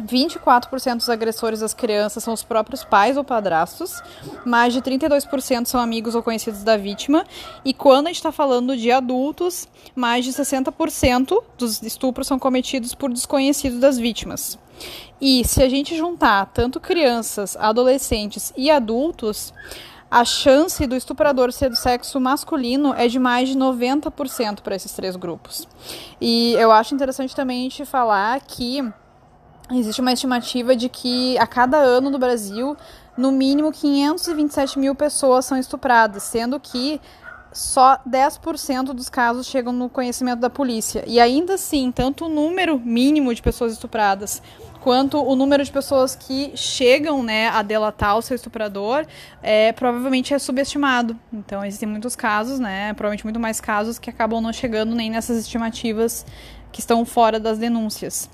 24% 0.00 0.96
dos 0.96 1.08
agressores 1.08 1.60
das 1.60 1.74
crianças 1.74 2.24
são 2.24 2.32
os 2.32 2.42
próprios 2.42 2.82
pais 2.84 3.16
ou 3.16 3.24
padrastos, 3.24 4.02
mais 4.44 4.72
de 4.72 4.80
32% 4.80 5.66
são 5.66 5.80
amigos 5.80 6.14
ou 6.14 6.22
conhecidos 6.22 6.62
da 6.62 6.76
vítima, 6.76 7.24
e 7.64 7.74
quando 7.74 8.06
a 8.06 8.08
gente 8.08 8.16
está 8.16 8.32
falando 8.32 8.76
de 8.76 8.90
adultos, 8.90 9.68
mais 9.94 10.24
de 10.24 10.32
60% 10.32 11.42
dos 11.58 11.82
estupros 11.82 12.26
são 12.26 12.38
cometidos 12.38 12.94
por 12.94 13.12
desconhecidos 13.12 13.78
das 13.78 13.98
vítimas. 13.98 14.58
E 15.20 15.44
se 15.44 15.62
a 15.62 15.68
gente 15.68 15.96
juntar 15.96 16.46
tanto 16.46 16.80
crianças, 16.80 17.56
adolescentes 17.56 18.52
e 18.56 18.70
adultos, 18.70 19.52
a 20.12 20.26
chance 20.26 20.86
do 20.86 20.94
estuprador 20.94 21.50
ser 21.54 21.70
do 21.70 21.74
sexo 21.74 22.20
masculino 22.20 22.92
é 22.92 23.08
de 23.08 23.18
mais 23.18 23.48
de 23.48 23.56
90% 23.56 24.60
para 24.60 24.76
esses 24.76 24.92
três 24.92 25.16
grupos. 25.16 25.66
E 26.20 26.52
eu 26.52 26.70
acho 26.70 26.94
interessante 26.94 27.34
também 27.34 27.60
a 27.60 27.62
gente 27.62 27.86
falar 27.86 28.38
que 28.42 28.86
existe 29.70 30.02
uma 30.02 30.12
estimativa 30.12 30.76
de 30.76 30.90
que 30.90 31.38
a 31.38 31.46
cada 31.46 31.78
ano 31.78 32.10
no 32.10 32.18
Brasil, 32.18 32.76
no 33.16 33.32
mínimo 33.32 33.72
527 33.72 34.78
mil 34.78 34.94
pessoas 34.94 35.46
são 35.46 35.56
estupradas, 35.56 36.24
sendo 36.24 36.60
que 36.60 37.00
só 37.50 37.98
10% 38.06 38.92
dos 38.92 39.08
casos 39.08 39.46
chegam 39.46 39.72
no 39.72 39.88
conhecimento 39.88 40.40
da 40.40 40.50
polícia. 40.50 41.04
E 41.06 41.18
ainda 41.20 41.54
assim, 41.54 41.90
tanto 41.90 42.26
o 42.26 42.28
número 42.28 42.78
mínimo 42.78 43.34
de 43.34 43.40
pessoas 43.40 43.72
estupradas 43.72 44.42
quanto 44.82 45.22
o 45.22 45.36
número 45.36 45.64
de 45.64 45.70
pessoas 45.70 46.16
que 46.16 46.52
chegam 46.56 47.22
né, 47.22 47.48
a 47.48 47.62
delatar 47.62 48.18
o 48.18 48.22
seu 48.22 48.34
estuprador 48.34 49.06
é, 49.40 49.72
provavelmente 49.72 50.34
é 50.34 50.38
subestimado. 50.38 51.16
Então 51.32 51.64
existem 51.64 51.88
muitos 51.88 52.16
casos, 52.16 52.58
né, 52.58 52.92
provavelmente 52.94 53.24
muito 53.24 53.38
mais 53.38 53.60
casos 53.60 53.98
que 53.98 54.10
acabam 54.10 54.40
não 54.40 54.52
chegando 54.52 54.94
nem 54.94 55.08
nessas 55.08 55.38
estimativas 55.38 56.26
que 56.72 56.80
estão 56.80 57.04
fora 57.04 57.38
das 57.38 57.58
denúncias. 57.58 58.28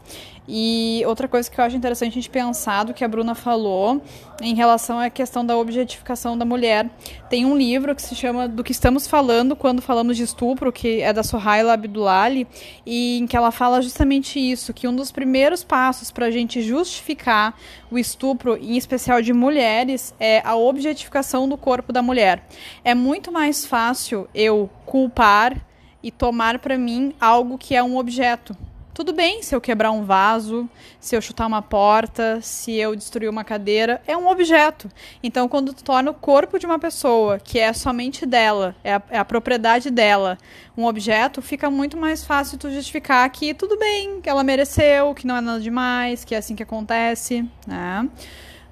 E 0.51 1.03
outra 1.07 1.29
coisa 1.29 1.51
que 1.51 1.61
eu 1.61 1.65
acho 1.65 1.77
interessante 1.77 2.13
a 2.13 2.15
gente 2.15 2.31
pensar 2.31 2.85
do 2.85 2.95
que 2.95 3.05
a 3.05 3.09
Bruna 3.09 3.35
falou 3.35 4.01
em 4.41 4.55
relação 4.55 4.99
à 4.99 5.11
questão 5.11 5.45
da 5.45 5.55
objetificação 5.55 6.39
da 6.39 6.45
mulher. 6.47 6.89
Tem 7.29 7.45
um 7.45 7.55
livro 7.55 7.95
que 7.95 8.01
se 8.01 8.15
chama 8.15 8.49
Do 8.49 8.65
que 8.65 8.73
estamos 8.73 9.07
falando 9.07 9.55
quando 9.55 9.83
falamos 9.83 10.17
de 10.17 10.23
estupro, 10.23 10.73
que 10.73 11.03
é 11.03 11.13
da 11.13 11.23
Sohaila 11.23 11.75
Abdullali, 11.75 12.47
e 12.87 13.19
em 13.19 13.27
que 13.27 13.37
ela 13.37 13.51
fala 13.51 13.83
justamente 13.83 14.41
isso, 14.41 14.73
que 14.73 14.89
um 14.89 14.97
dos 14.97 15.13
primeiros 15.13 15.63
passos 15.63 16.11
para 16.11 16.27
a 16.27 16.31
gente 16.31 16.63
justificar 16.63 17.55
o 17.91 17.99
estupro, 17.99 18.57
em 18.57 18.79
especial 18.79 19.21
de 19.21 19.35
mulheres, 19.35 20.15
é 20.19 20.41
a 20.43 20.57
objetificação 20.57 21.47
do 21.47 21.59
corpo 21.59 21.93
da 21.93 22.01
mulher. 22.01 22.43
É 22.83 22.95
muito 22.95 23.31
mais 23.31 23.67
fácil 23.67 24.27
eu 24.35 24.71
culpar 24.87 25.61
e 26.03 26.11
tomar 26.11 26.59
para 26.59 26.79
mim 26.79 27.13
algo 27.21 27.59
que 27.59 27.75
é 27.75 27.83
um 27.83 27.99
objeto, 27.99 28.57
tudo 28.99 29.13
bem 29.13 29.45
se 29.45 29.55
eu 29.55 29.61
quebrar 29.61 29.93
um 29.93 30.03
vaso, 30.03 30.69
se 30.99 31.15
eu 31.15 31.23
chutar 31.23 31.47
uma 31.47 31.63
porta, 31.63 32.41
se 32.43 32.75
eu 32.75 32.97
destruir 32.97 33.31
uma 33.31 33.45
cadeira, 33.45 34.03
é 34.09 34.17
um 34.17 34.27
objeto. 34.27 34.91
Então, 35.23 35.49
quando 35.49 35.73
tu 35.73 35.85
torna 35.85 36.11
o 36.11 36.15
corpo 36.15 36.59
de 36.59 36.67
uma 36.67 36.81
pessoa, 36.81 37.39
que 37.39 37.61
é 37.61 37.73
somente 37.73 38.27
dela, 38.27 38.75
é 38.83 38.95
a, 38.95 39.03
é 39.11 39.19
a 39.21 39.25
propriedade 39.25 39.89
dela, 39.89 40.37
um 40.77 40.85
objeto, 40.85 41.41
fica 41.41 41.71
muito 41.71 41.97
mais 41.97 42.25
fácil 42.25 42.59
tu 42.59 42.73
justificar 42.73 43.31
que 43.31 43.55
tudo 43.55 43.79
bem, 43.79 44.21
que 44.21 44.29
ela 44.29 44.43
mereceu, 44.43 45.15
que 45.15 45.29
não 45.29 45.37
é 45.37 45.41
nada 45.41 45.61
demais, 45.61 46.25
que 46.25 46.35
é 46.35 46.39
assim 46.39 46.57
que 46.57 46.65
acontece, 46.65 47.49
né? 47.69 48.09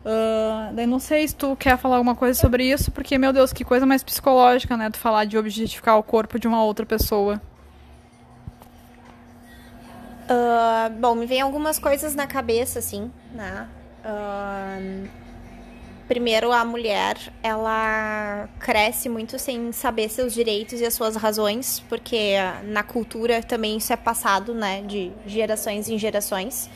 Uh, 0.04 0.75
daí 0.75 0.87
não 0.87 0.99
sei 0.99 1.28
se 1.28 1.37
tu 1.37 1.54
quer 1.54 1.78
falar 1.78 1.99
alguma 1.99 2.16
coisa 2.16 2.37
sobre 2.37 2.64
isso, 2.68 2.90
porque, 2.90 3.16
meu 3.16 3.33
Deus, 3.33 3.52
que 3.52 3.64
coisa 3.64 3.87
mais 3.87 4.02
psicológica, 4.02 4.76
né? 4.76 4.90
Tu 4.90 4.99
falar 4.99 5.25
de 5.25 5.38
objetificar 5.38 5.97
o 5.97 6.02
corpo 6.02 6.37
de 6.37 6.49
uma 6.49 6.64
outra 6.64 6.85
pessoa. 6.85 7.40
Uh, 10.26 10.90
bom, 10.99 11.14
me 11.14 11.25
vem 11.25 11.40
algumas 11.40 11.78
coisas 11.78 12.14
na 12.14 12.26
cabeça, 12.26 12.80
assim, 12.80 13.11
né? 13.33 13.68
Uh, 14.04 15.09
primeiro, 16.09 16.50
a 16.50 16.64
mulher, 16.64 17.16
ela 17.42 18.49
cresce 18.59 19.09
muito 19.09 19.38
sem 19.38 19.71
saber 19.71 20.09
seus 20.09 20.35
direitos 20.35 20.80
e 20.80 20.85
as 20.85 20.95
suas 20.95 21.14
razões, 21.14 21.78
porque 21.88 22.35
na 22.64 22.83
cultura 22.83 23.40
também 23.40 23.76
isso 23.76 23.92
é 23.92 23.97
passado, 23.97 24.52
né? 24.52 24.83
De 24.83 25.12
gerações 25.26 25.88
em 25.88 25.97
gerações. 25.97 26.68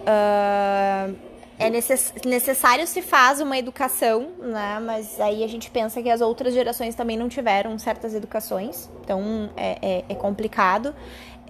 Uh, 0.00 1.32
é 1.58 1.70
necess 1.70 2.12
necessário 2.24 2.86
se 2.86 3.02
faz 3.02 3.40
uma 3.40 3.56
educação, 3.56 4.32
né? 4.40 4.80
Mas 4.80 5.20
aí 5.20 5.44
a 5.44 5.46
gente 5.46 5.70
pensa 5.70 6.02
que 6.02 6.10
as 6.10 6.20
outras 6.20 6.54
gerações 6.54 6.94
também 6.94 7.16
não 7.16 7.28
tiveram 7.28 7.78
certas 7.78 8.14
educações, 8.14 8.90
então 9.02 9.50
é, 9.56 9.78
é, 9.80 10.04
é 10.08 10.14
complicado. 10.14 10.94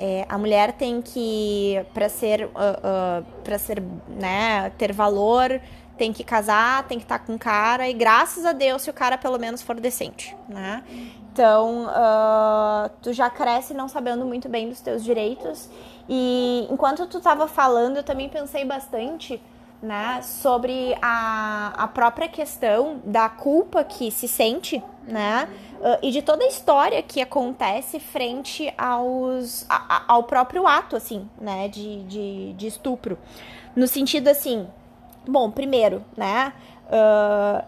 É, 0.05 0.27
a 0.29 0.37
mulher 0.37 0.73
tem 0.73 1.01
que, 1.01 1.81
para 1.95 2.09
ser, 2.09 2.47
uh, 2.47 2.49
uh, 2.49 3.25
para 3.45 3.57
ser, 3.57 3.81
né, 4.09 4.73
ter 4.77 4.93
valor, 4.93 5.61
tem 5.97 6.13
que 6.13 6.25
casar, 6.25 6.83
tem 6.89 6.99
que 6.99 7.05
estar 7.05 7.21
tá 7.21 7.25
com 7.25 7.39
cara 7.39 7.89
e 7.89 7.93
graças 7.93 8.45
a 8.45 8.53
Deus 8.53 8.83
se 8.83 8.91
o 8.91 8.93
cara 8.93 9.17
pelo 9.17 9.39
menos 9.39 9.63
for 9.63 9.79
decente, 9.79 10.37
né? 10.49 10.83
Então, 11.33 11.85
uh, 11.87 12.91
tu 13.01 13.13
já 13.13 13.31
cresce 13.31 13.75
não 13.75 13.87
sabendo 13.87 14.25
muito 14.25 14.49
bem 14.49 14.69
dos 14.69 14.81
teus 14.81 15.05
direitos 15.05 15.71
e 16.09 16.67
enquanto 16.69 17.07
tu 17.07 17.19
estava 17.19 17.47
falando, 17.47 17.99
eu 17.99 18.03
também 18.03 18.29
pensei 18.29 18.65
bastante 18.65 19.41
né, 19.81 20.21
sobre 20.23 20.97
a, 21.01 21.75
a 21.77 21.87
própria 21.87 22.27
questão 22.29 23.01
da 23.05 23.29
culpa 23.29 23.85
que 23.85 24.11
se 24.11 24.27
sente, 24.27 24.83
né, 25.07 25.49
uh, 25.83 25.99
e 26.03 26.11
de 26.11 26.23
toda 26.23 26.45
a 26.45 26.47
história 26.47 27.03
que 27.03 27.21
acontece 27.21 28.01
frente 28.01 28.73
aos, 28.79 29.67
a, 29.69 29.97
a, 29.97 30.05
ao 30.15 30.23
próprio 30.23 30.67
ato, 30.67 30.97
assim, 30.97 31.29
né, 31.39 31.69
de, 31.69 32.05
de, 32.05 32.53
de, 32.55 32.67
estupro. 32.67 33.19
No 33.77 33.87
sentido 33.87 34.29
assim, 34.29 34.67
bom, 35.27 35.51
primeiro, 35.51 36.05
né, 36.17 36.53
uh, 36.87 37.65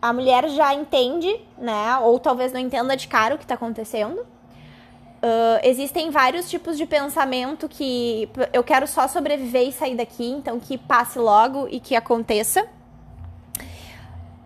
a 0.00 0.12
mulher 0.12 0.48
já 0.48 0.72
entende, 0.72 1.38
né, 1.58 1.98
ou 1.98 2.18
talvez 2.18 2.52
não 2.52 2.60
entenda 2.60 2.96
de 2.96 3.08
cara 3.08 3.34
o 3.34 3.38
que 3.38 3.44
está 3.44 3.54
acontecendo, 3.54 4.24
Uh, 5.24 5.56
existem 5.62 6.10
vários 6.10 6.50
tipos 6.50 6.76
de 6.76 6.84
pensamento 6.84 7.66
que 7.66 8.28
eu 8.52 8.62
quero 8.62 8.86
só 8.86 9.08
sobreviver 9.08 9.66
e 9.68 9.72
sair 9.72 9.96
daqui, 9.96 10.28
então 10.28 10.60
que 10.60 10.76
passe 10.76 11.18
logo 11.18 11.66
e 11.70 11.80
que 11.80 11.96
aconteça. 11.96 12.68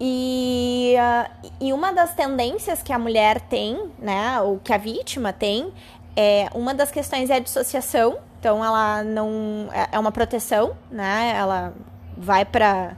E, 0.00 0.94
uh, 0.96 1.50
e 1.60 1.72
uma 1.72 1.92
das 1.92 2.14
tendências 2.14 2.82
que 2.82 2.92
a 2.92 2.98
mulher 2.98 3.40
tem, 3.40 3.90
né, 3.98 4.40
ou 4.40 4.58
que 4.58 4.72
a 4.72 4.78
vítima 4.78 5.32
tem, 5.32 5.72
é 6.16 6.48
uma 6.54 6.72
das 6.72 6.90
questões 6.90 7.30
é 7.30 7.36
a 7.36 7.38
dissociação. 7.38 8.18
Então 8.38 8.64
ela 8.64 9.02
não 9.02 9.68
é, 9.72 9.88
é 9.92 9.98
uma 9.98 10.12
proteção, 10.12 10.76
né? 10.90 11.32
Ela 11.36 11.72
vai 12.16 12.44
para 12.44 12.96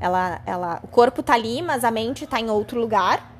ela, 0.00 0.40
ela, 0.46 0.80
o 0.82 0.88
corpo 0.88 1.22
tá 1.22 1.34
ali, 1.34 1.60
mas 1.60 1.84
a 1.84 1.90
mente 1.90 2.26
tá 2.26 2.40
em 2.40 2.48
outro 2.48 2.80
lugar. 2.80 3.30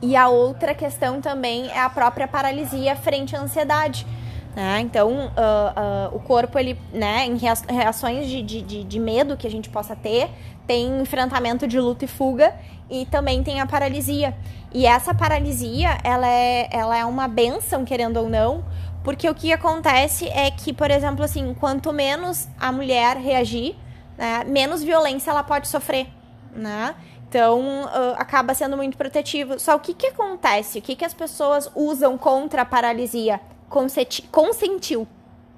E 0.00 0.14
a 0.14 0.28
outra 0.28 0.74
questão 0.74 1.20
também 1.20 1.68
é 1.70 1.80
a 1.80 1.90
própria 1.90 2.28
paralisia 2.28 2.94
frente 2.94 3.34
à 3.34 3.40
ansiedade. 3.40 4.06
Né? 4.54 4.80
Então, 4.80 5.10
uh, 5.10 6.12
uh, 6.12 6.16
o 6.16 6.20
corpo, 6.20 6.58
ele, 6.58 6.78
né, 6.92 7.26
em 7.26 7.36
reações 7.36 8.26
de, 8.26 8.42
de, 8.42 8.84
de 8.84 8.98
medo 9.00 9.36
que 9.36 9.46
a 9.46 9.50
gente 9.50 9.68
possa 9.68 9.96
ter, 9.96 10.30
tem 10.66 11.00
enfrentamento 11.00 11.66
de 11.66 11.78
luta 11.78 12.04
e 12.04 12.08
fuga 12.08 12.54
e 12.90 13.06
também 13.06 13.42
tem 13.42 13.60
a 13.60 13.66
paralisia. 13.66 14.36
E 14.72 14.86
essa 14.86 15.14
paralisia, 15.14 15.98
ela 16.02 16.28
é, 16.28 16.68
ela 16.70 16.96
é 16.96 17.04
uma 17.04 17.28
benção, 17.28 17.84
querendo 17.84 18.18
ou 18.18 18.28
não, 18.28 18.64
porque 19.02 19.28
o 19.28 19.34
que 19.34 19.52
acontece 19.52 20.28
é 20.28 20.50
que, 20.50 20.72
por 20.72 20.90
exemplo, 20.90 21.24
assim, 21.24 21.54
quanto 21.54 21.92
menos 21.92 22.48
a 22.58 22.72
mulher 22.72 23.16
reagir, 23.16 23.76
né, 24.18 24.44
menos 24.44 24.82
violência 24.82 25.30
ela 25.30 25.42
pode 25.42 25.68
sofrer, 25.68 26.08
né? 26.54 26.94
Então, 27.28 27.84
uh, 27.84 28.14
acaba 28.16 28.54
sendo 28.54 28.76
muito 28.76 28.96
protetivo. 28.96 29.58
Só 29.58 29.76
o 29.76 29.80
que, 29.80 29.94
que 29.94 30.06
acontece? 30.06 30.78
O 30.78 30.82
que, 30.82 30.94
que 30.94 31.04
as 31.04 31.12
pessoas 31.12 31.70
usam 31.74 32.16
contra 32.16 32.62
a 32.62 32.64
paralisia? 32.64 33.40
Consenti 33.68 34.22
consentiu. 34.22 35.06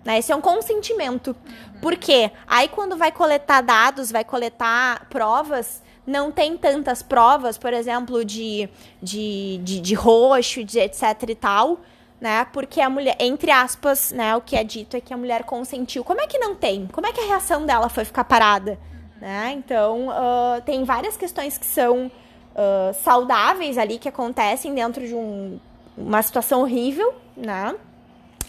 Né? 0.05 0.19
Esse 0.19 0.33
é 0.33 0.37
um 0.37 0.41
consentimento. 0.41 1.29
Uhum. 1.29 1.81
Por 1.81 1.97
quê? 1.97 2.31
Aí, 2.47 2.69
quando 2.69 2.97
vai 2.97 3.13
coletar 3.13 3.61
dados, 3.61 4.11
vai 4.11 4.25
coletar 4.25 5.07
provas, 5.09 5.83
não 6.07 6.33
tem 6.33 6.57
tantas 6.57 7.03
provas, 7.03 7.59
por 7.59 7.73
exemplo, 7.73 8.25
de, 8.25 8.69
de, 9.03 9.61
de, 9.63 9.81
de 9.81 9.95
roxo, 9.95 10.65
de 10.65 10.79
etc 10.79 11.03
e 11.29 11.35
tal, 11.35 11.81
né? 12.19 12.47
Porque 12.47 12.81
a 12.81 12.89
mulher, 12.89 13.17
entre 13.21 13.51
aspas, 13.51 14.11
né, 14.11 14.35
o 14.35 14.41
que 14.41 14.57
é 14.57 14.65
dito 14.65 14.97
é 14.97 15.01
que 15.01 15.13
a 15.13 15.17
mulher 15.17 15.45
consentiu. 15.45 16.03
Como 16.03 16.21
é 16.21 16.27
que 16.27 16.39
não 16.39 16.55
tem? 16.55 16.87
Como 16.87 17.07
é 17.07 17.13
que 17.13 17.21
a 17.21 17.27
reação 17.27 17.67
dela 17.67 17.89
foi 17.89 18.05
ficar 18.05 18.25
parada? 18.25 18.79
Né? 19.21 19.53
Então, 19.57 20.09
uh, 20.09 20.63
tem 20.65 20.85
várias 20.85 21.17
questões 21.17 21.59
que 21.59 21.67
são 21.67 22.07
uh, 22.07 22.95
saudáveis 23.03 23.77
ali, 23.77 23.99
que 23.99 24.09
acontecem 24.09 24.75
dentro 24.75 25.07
de 25.07 25.15
um, 25.15 25.61
uma 25.97 26.23
situação 26.23 26.63
horrível, 26.63 27.15
né? 27.37 27.75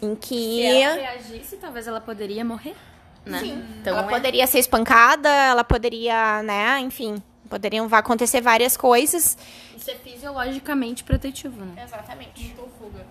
Em 0.02 0.16
que... 0.16 0.62
Se 0.62 0.66
ela 0.66 0.96
reagisse, 0.96 1.58
talvez 1.58 1.88
ela 1.88 2.00
poderia 2.00 2.44
morrer, 2.46 2.76
né? 3.26 3.40
Sim. 3.40 3.64
Então, 3.82 3.98
ela 3.98 4.08
é... 4.08 4.10
poderia 4.10 4.48
ser 4.48 4.60
espancada, 4.60 5.30
ela 5.30 5.64
poderia, 5.64 6.42
né? 6.44 6.80
Enfim, 6.80 7.22
poderiam 7.50 7.88
acontecer 7.92 8.42
várias 8.42 8.78
coisas. 8.78 9.38
Isso 9.76 9.92
é 9.92 9.96
fisiologicamente 9.96 11.04
protetivo, 11.04 11.66
né? 11.66 11.84
Exatamente. 11.84 12.56
Não 12.58 12.68
fuga. 12.70 13.06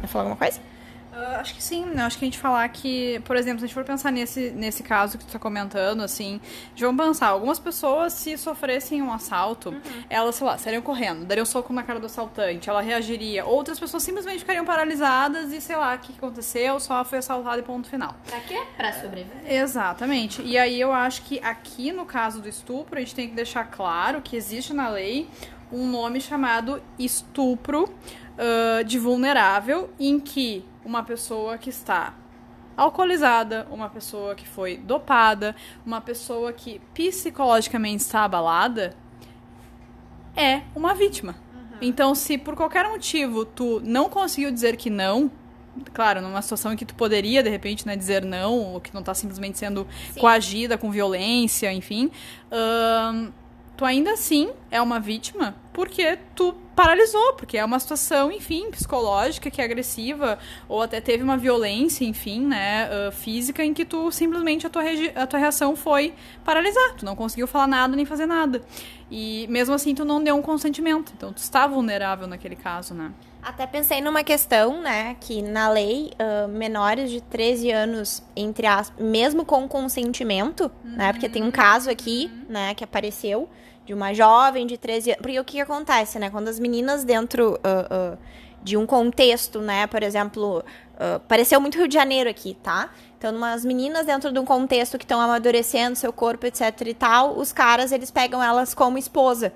Quer 0.00 0.06
falar 0.06 0.24
alguma 0.24 0.36
coisa? 0.36 0.60
Uh, 1.12 1.40
acho 1.40 1.54
que 1.54 1.62
sim, 1.62 1.84
né? 1.84 2.04
Acho 2.04 2.18
que 2.18 2.24
a 2.24 2.26
gente 2.26 2.38
falar 2.38 2.66
que, 2.70 3.20
por 3.26 3.36
exemplo, 3.36 3.58
se 3.58 3.64
a 3.64 3.68
gente 3.68 3.74
for 3.74 3.84
pensar 3.84 4.10
nesse, 4.10 4.50
nesse 4.50 4.82
caso 4.82 5.18
que 5.18 5.26
tu 5.26 5.32
tá 5.32 5.38
comentando, 5.38 6.00
assim, 6.00 6.40
vamos 6.78 7.06
pensar, 7.06 7.28
algumas 7.28 7.58
pessoas, 7.58 8.14
se 8.14 8.38
sofressem 8.38 9.02
um 9.02 9.12
assalto, 9.12 9.68
uhum. 9.68 9.80
elas, 10.08 10.36
sei 10.36 10.46
lá, 10.46 10.56
sairiam 10.56 10.80
correndo, 10.80 11.26
dariam 11.26 11.42
um 11.42 11.46
soco 11.46 11.70
na 11.70 11.82
cara 11.82 12.00
do 12.00 12.06
assaltante, 12.06 12.70
ela 12.70 12.80
reagiria. 12.80 13.44
Outras 13.44 13.78
pessoas 13.78 14.02
simplesmente 14.02 14.38
ficariam 14.38 14.64
paralisadas 14.64 15.52
e, 15.52 15.60
sei 15.60 15.76
lá, 15.76 15.94
o 15.94 15.98
que 15.98 16.14
aconteceu, 16.16 16.80
só 16.80 17.04
foi 17.04 17.18
assaltada 17.18 17.58
e 17.58 17.62
ponto 17.62 17.88
final. 17.88 18.16
Pra 18.26 18.40
quê? 18.40 18.62
Pra 18.74 18.92
sobreviver. 18.94 19.52
exatamente. 19.52 20.40
E 20.40 20.56
aí 20.56 20.80
eu 20.80 20.94
acho 20.94 21.22
que 21.22 21.38
aqui, 21.40 21.92
no 21.92 22.06
caso 22.06 22.40
do 22.40 22.48
estupro, 22.48 22.96
a 22.96 23.00
gente 23.00 23.14
tem 23.14 23.28
que 23.28 23.34
deixar 23.34 23.64
claro 23.64 24.22
que 24.22 24.34
existe 24.34 24.72
na 24.72 24.88
lei 24.88 25.28
um 25.70 25.86
nome 25.86 26.20
chamado 26.20 26.82
estupro 26.98 27.84
uh, 27.84 28.84
de 28.84 28.98
vulnerável, 28.98 29.90
em 29.98 30.18
que 30.20 30.64
uma 30.84 31.02
pessoa 31.02 31.58
que 31.58 31.70
está 31.70 32.14
alcoolizada, 32.76 33.66
uma 33.70 33.88
pessoa 33.88 34.34
que 34.34 34.46
foi 34.46 34.76
dopada, 34.76 35.54
uma 35.84 36.00
pessoa 36.00 36.52
que 36.52 36.80
psicologicamente 36.94 38.02
está 38.02 38.24
abalada, 38.24 38.96
é 40.36 40.62
uma 40.74 40.94
vítima. 40.94 41.36
Uhum. 41.54 41.78
Então, 41.82 42.14
se 42.14 42.38
por 42.38 42.56
qualquer 42.56 42.88
motivo 42.88 43.44
tu 43.44 43.80
não 43.84 44.08
conseguiu 44.08 44.50
dizer 44.50 44.76
que 44.76 44.88
não, 44.88 45.30
claro, 45.92 46.20
numa 46.20 46.42
situação 46.42 46.72
em 46.72 46.76
que 46.76 46.84
tu 46.84 46.94
poderia, 46.94 47.42
de 47.42 47.50
repente, 47.50 47.86
né, 47.86 47.96
dizer 47.96 48.24
não, 48.24 48.58
ou 48.58 48.80
que 48.80 48.92
não 48.92 49.00
está 49.00 49.14
simplesmente 49.14 49.58
sendo 49.58 49.86
Sim. 50.12 50.20
coagida 50.20 50.78
com 50.78 50.90
violência, 50.90 51.72
enfim, 51.72 52.10
uh, 52.50 53.32
tu 53.82 53.84
ainda 53.84 54.12
assim 54.12 54.48
é 54.70 54.80
uma 54.80 55.00
vítima 55.00 55.56
porque 55.72 56.16
tu 56.36 56.54
paralisou, 56.76 57.32
porque 57.34 57.58
é 57.58 57.64
uma 57.64 57.78
situação, 57.80 58.30
enfim, 58.30 58.70
psicológica 58.70 59.50
que 59.50 59.60
é 59.60 59.64
agressiva, 59.64 60.38
ou 60.68 60.82
até 60.82 61.00
teve 61.00 61.22
uma 61.22 61.36
violência, 61.36 62.04
enfim, 62.04 62.46
né, 62.46 62.88
uh, 62.88 63.12
física, 63.12 63.64
em 63.64 63.74
que 63.74 63.84
tu 63.84 64.10
simplesmente 64.12 64.66
a 64.66 64.70
tua, 64.70 64.82
a 65.16 65.26
tua 65.26 65.38
reação 65.38 65.74
foi 65.74 66.14
paralisar, 66.44 66.94
tu 66.96 67.04
não 67.04 67.16
conseguiu 67.16 67.46
falar 67.46 67.66
nada 67.66 67.96
nem 67.96 68.04
fazer 68.04 68.26
nada. 68.26 68.62
E 69.10 69.46
mesmo 69.48 69.74
assim 69.74 69.94
tu 69.94 70.04
não 70.04 70.22
deu 70.22 70.36
um 70.36 70.42
consentimento, 70.42 71.12
então 71.16 71.32
tu 71.32 71.38
está 71.38 71.66
vulnerável 71.66 72.26
naquele 72.26 72.56
caso, 72.56 72.94
né. 72.94 73.12
Até 73.42 73.66
pensei 73.66 74.00
numa 74.00 74.22
questão, 74.22 74.80
né, 74.80 75.16
que 75.20 75.42
na 75.42 75.68
lei, 75.68 76.12
uh, 76.14 76.48
menores 76.48 77.10
de 77.10 77.20
13 77.20 77.70
anos, 77.72 78.22
entre 78.36 78.66
as, 78.66 78.92
mesmo 78.98 79.44
com 79.44 79.66
consentimento, 79.66 80.70
uhum. 80.84 80.96
né, 80.96 81.12
porque 81.12 81.28
tem 81.28 81.42
um 81.42 81.50
caso 81.50 81.90
aqui, 81.90 82.30
uhum. 82.32 82.52
né, 82.52 82.74
que 82.74 82.84
apareceu, 82.84 83.48
de 83.84 83.92
uma 83.92 84.12
jovem 84.14 84.66
de 84.66 84.78
13 84.78 85.10
anos. 85.10 85.22
Porque 85.22 85.40
o 85.40 85.44
que, 85.44 85.52
que 85.54 85.60
acontece, 85.60 86.18
né? 86.18 86.30
Quando 86.30 86.48
as 86.48 86.58
meninas 86.58 87.04
dentro 87.04 87.54
uh, 87.54 88.14
uh, 88.14 88.18
de 88.62 88.76
um 88.76 88.86
contexto, 88.86 89.60
né? 89.60 89.86
Por 89.86 90.02
exemplo, 90.02 90.58
uh, 90.58 91.20
pareceu 91.28 91.60
muito 91.60 91.78
Rio 91.78 91.88
de 91.88 91.94
Janeiro 91.94 92.30
aqui, 92.30 92.56
tá? 92.62 92.90
Então, 93.18 93.34
umas 93.34 93.64
meninas 93.64 94.06
dentro 94.06 94.32
de 94.32 94.38
um 94.38 94.44
contexto 94.44 94.98
que 94.98 95.04
estão 95.04 95.20
amadurecendo 95.20 95.96
seu 95.96 96.12
corpo, 96.12 96.46
etc 96.46 96.80
e 96.86 96.94
tal, 96.94 97.38
os 97.38 97.52
caras, 97.52 97.92
eles 97.92 98.10
pegam 98.10 98.42
elas 98.42 98.74
como 98.74 98.98
esposa 98.98 99.52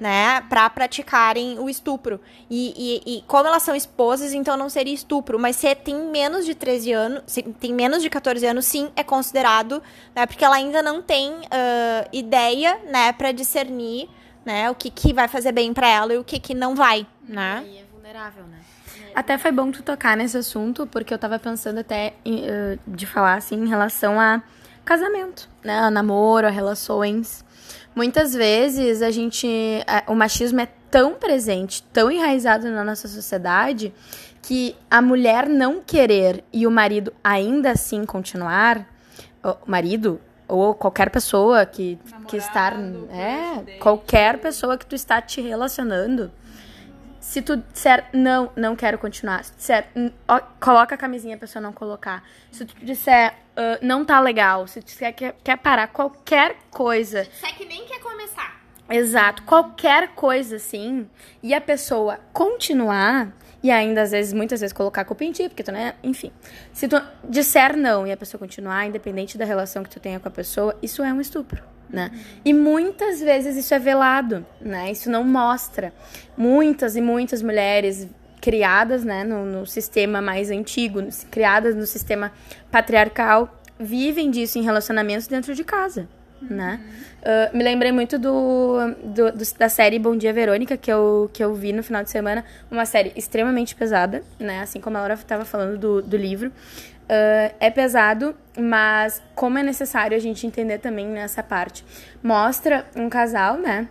né, 0.00 0.40
para 0.42 0.68
praticarem 0.70 1.58
o 1.58 1.68
estupro. 1.68 2.20
E, 2.48 3.02
e, 3.06 3.18
e, 3.18 3.22
como 3.22 3.48
elas 3.48 3.62
são 3.62 3.74
esposas, 3.74 4.32
então 4.32 4.56
não 4.56 4.68
seria 4.68 4.94
estupro. 4.94 5.38
Mas 5.38 5.56
se 5.56 5.74
tem 5.74 5.94
menos 5.94 6.44
de 6.44 6.54
13 6.54 6.92
anos, 6.92 7.22
se 7.26 7.42
tem 7.42 7.72
menos 7.72 8.02
de 8.02 8.08
14 8.08 8.46
anos, 8.46 8.64
sim, 8.64 8.90
é 8.94 9.02
considerado, 9.02 9.82
né, 10.14 10.26
porque 10.26 10.44
ela 10.44 10.56
ainda 10.56 10.82
não 10.82 11.02
tem 11.02 11.32
uh, 11.32 12.08
ideia, 12.12 12.78
né, 12.90 13.12
para 13.12 13.32
discernir, 13.32 14.08
né, 14.44 14.70
o 14.70 14.74
que, 14.74 14.90
que 14.90 15.12
vai 15.12 15.28
fazer 15.28 15.52
bem 15.52 15.74
para 15.74 15.88
ela 15.88 16.14
e 16.14 16.18
o 16.18 16.24
que, 16.24 16.38
que 16.38 16.54
não 16.54 16.74
vai, 16.74 17.06
né. 17.28 17.64
E 17.66 17.78
é 17.78 17.84
vulnerável, 17.92 18.44
né. 18.44 18.58
Até 19.14 19.36
foi 19.36 19.50
bom 19.50 19.72
tu 19.72 19.82
tocar 19.82 20.16
nesse 20.16 20.36
assunto, 20.36 20.86
porque 20.86 21.12
eu 21.12 21.18
tava 21.18 21.38
pensando 21.40 21.78
até 21.78 22.14
uh, 22.24 22.78
de 22.86 23.04
falar, 23.04 23.34
assim, 23.34 23.56
em 23.56 23.68
relação 23.68 24.20
a 24.20 24.42
casamento, 24.84 25.48
né, 25.62 25.76
a 25.80 25.90
namoro, 25.90 26.46
a 26.46 26.50
relações 26.50 27.44
Muitas 27.98 28.32
vezes 28.32 29.02
a 29.02 29.10
gente. 29.10 29.48
o 30.06 30.14
machismo 30.14 30.60
é 30.60 30.68
tão 30.88 31.14
presente, 31.14 31.82
tão 31.92 32.08
enraizado 32.08 32.70
na 32.70 32.84
nossa 32.84 33.08
sociedade, 33.08 33.92
que 34.40 34.76
a 34.88 35.02
mulher 35.02 35.48
não 35.48 35.80
querer 35.80 36.44
e 36.52 36.64
o 36.64 36.70
marido 36.70 37.12
ainda 37.24 37.72
assim 37.72 38.04
continuar, 38.04 38.86
o 39.42 39.68
marido 39.68 40.20
ou 40.46 40.74
qualquer 40.74 41.10
pessoa 41.10 41.66
que, 41.66 41.98
que 42.28 42.36
está. 42.36 42.72
É, 43.10 43.78
qualquer 43.80 44.38
pessoa 44.38 44.78
que 44.78 44.86
tu 44.86 44.94
está 44.94 45.20
te 45.20 45.40
relacionando 45.40 46.30
se 47.28 47.42
tu 47.42 47.58
disser 47.58 48.06
não, 48.10 48.50
não 48.56 48.74
quero 48.74 48.96
continuar. 48.96 49.44
Se 49.44 49.52
tu 49.52 49.56
disser 49.58 49.86
ó, 50.26 50.40
coloca 50.58 50.94
a 50.94 50.98
camisinha 50.98 51.36
a 51.36 51.38
pessoa 51.38 51.60
não 51.60 51.74
colocar. 51.74 52.24
Se 52.50 52.64
tu 52.64 52.74
disser 52.82 53.34
uh, 53.52 53.84
não 53.84 54.02
tá 54.02 54.18
legal, 54.18 54.66
se 54.66 54.80
tu 54.80 54.86
disser 54.86 55.14
que 55.14 55.30
quer 55.44 55.58
parar 55.58 55.88
qualquer 55.88 56.56
coisa. 56.70 57.26
Se 57.26 57.44
é 57.44 57.52
que 57.52 57.66
nem 57.66 57.84
quer 57.84 58.00
começar. 58.00 58.58
Exato, 58.88 59.42
qualquer 59.42 60.14
coisa 60.14 60.56
assim, 60.56 61.06
e 61.42 61.52
a 61.52 61.60
pessoa 61.60 62.18
continuar, 62.32 63.34
E 63.62 63.70
ainda, 63.70 64.02
às 64.02 64.12
vezes, 64.12 64.32
muitas 64.32 64.60
vezes, 64.60 64.72
colocar 64.72 65.02
a 65.02 65.04
culpa 65.04 65.24
em 65.24 65.32
ti, 65.32 65.48
porque 65.48 65.64
tu, 65.64 65.72
né? 65.72 65.96
Enfim. 66.02 66.32
Se 66.72 66.88
tu 66.88 66.96
disser 67.28 67.76
não 67.76 68.06
e 68.06 68.12
a 68.12 68.16
pessoa 68.16 68.38
continuar, 68.38 68.86
independente 68.86 69.36
da 69.36 69.44
relação 69.44 69.82
que 69.82 69.90
tu 69.90 70.00
tenha 70.00 70.18
com 70.18 70.28
a 70.28 70.30
pessoa, 70.30 70.78
isso 70.80 71.02
é 71.02 71.12
um 71.12 71.20
estupro. 71.20 71.62
Né? 71.90 72.10
E 72.44 72.52
muitas 72.52 73.20
vezes 73.20 73.56
isso 73.56 73.72
é 73.72 73.78
velado, 73.78 74.44
né? 74.60 74.90
Isso 74.90 75.10
não 75.10 75.24
mostra. 75.24 75.92
Muitas 76.36 76.96
e 76.96 77.00
muitas 77.00 77.42
mulheres 77.42 78.06
criadas 78.40 79.04
né, 79.04 79.24
no, 79.24 79.44
no 79.44 79.66
sistema 79.66 80.20
mais 80.20 80.50
antigo, 80.50 81.00
criadas 81.30 81.74
no 81.74 81.86
sistema 81.86 82.32
patriarcal, 82.70 83.58
vivem 83.78 84.30
disso 84.30 84.58
em 84.58 84.62
relacionamentos 84.62 85.26
dentro 85.26 85.54
de 85.54 85.64
casa, 85.64 86.08
né? 86.42 86.80
Uh, 87.18 87.56
me 87.56 87.64
lembrei 87.64 87.92
muito 87.92 88.18
do, 88.18 88.94
do, 89.04 89.32
do, 89.32 89.44
da 89.58 89.68
série 89.68 89.98
Bom 89.98 90.16
Dia 90.16 90.32
Verônica, 90.32 90.76
que 90.76 90.90
eu, 90.90 91.30
que 91.32 91.42
eu 91.42 91.54
vi 91.54 91.72
no 91.72 91.82
final 91.82 92.02
de 92.02 92.10
semana. 92.10 92.44
Uma 92.70 92.86
série 92.86 93.12
extremamente 93.16 93.74
pesada, 93.74 94.22
né? 94.38 94.60
Assim 94.60 94.80
como 94.80 94.96
a 94.96 95.00
Laura 95.00 95.14
estava 95.14 95.44
falando 95.44 95.78
do, 95.78 96.02
do 96.02 96.16
livro. 96.16 96.52
Uh, 97.08 97.54
é 97.58 97.70
pesado, 97.70 98.36
mas 98.58 99.22
como 99.34 99.56
é 99.56 99.62
necessário 99.62 100.14
a 100.14 100.20
gente 100.20 100.46
entender 100.46 100.78
também 100.78 101.06
nessa 101.06 101.42
parte. 101.42 101.82
Mostra 102.22 102.86
um 102.94 103.08
casal, 103.08 103.56
né? 103.56 103.88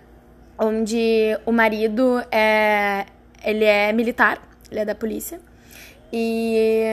Onde 0.56 1.36
o 1.44 1.52
marido 1.52 2.24
é, 2.32 3.08
ele 3.44 3.66
é 3.66 3.92
militar, 3.92 4.40
ele 4.70 4.82
é 4.82 4.86
da 4.86 4.94
polícia. 4.94 5.40
E, 6.14 6.84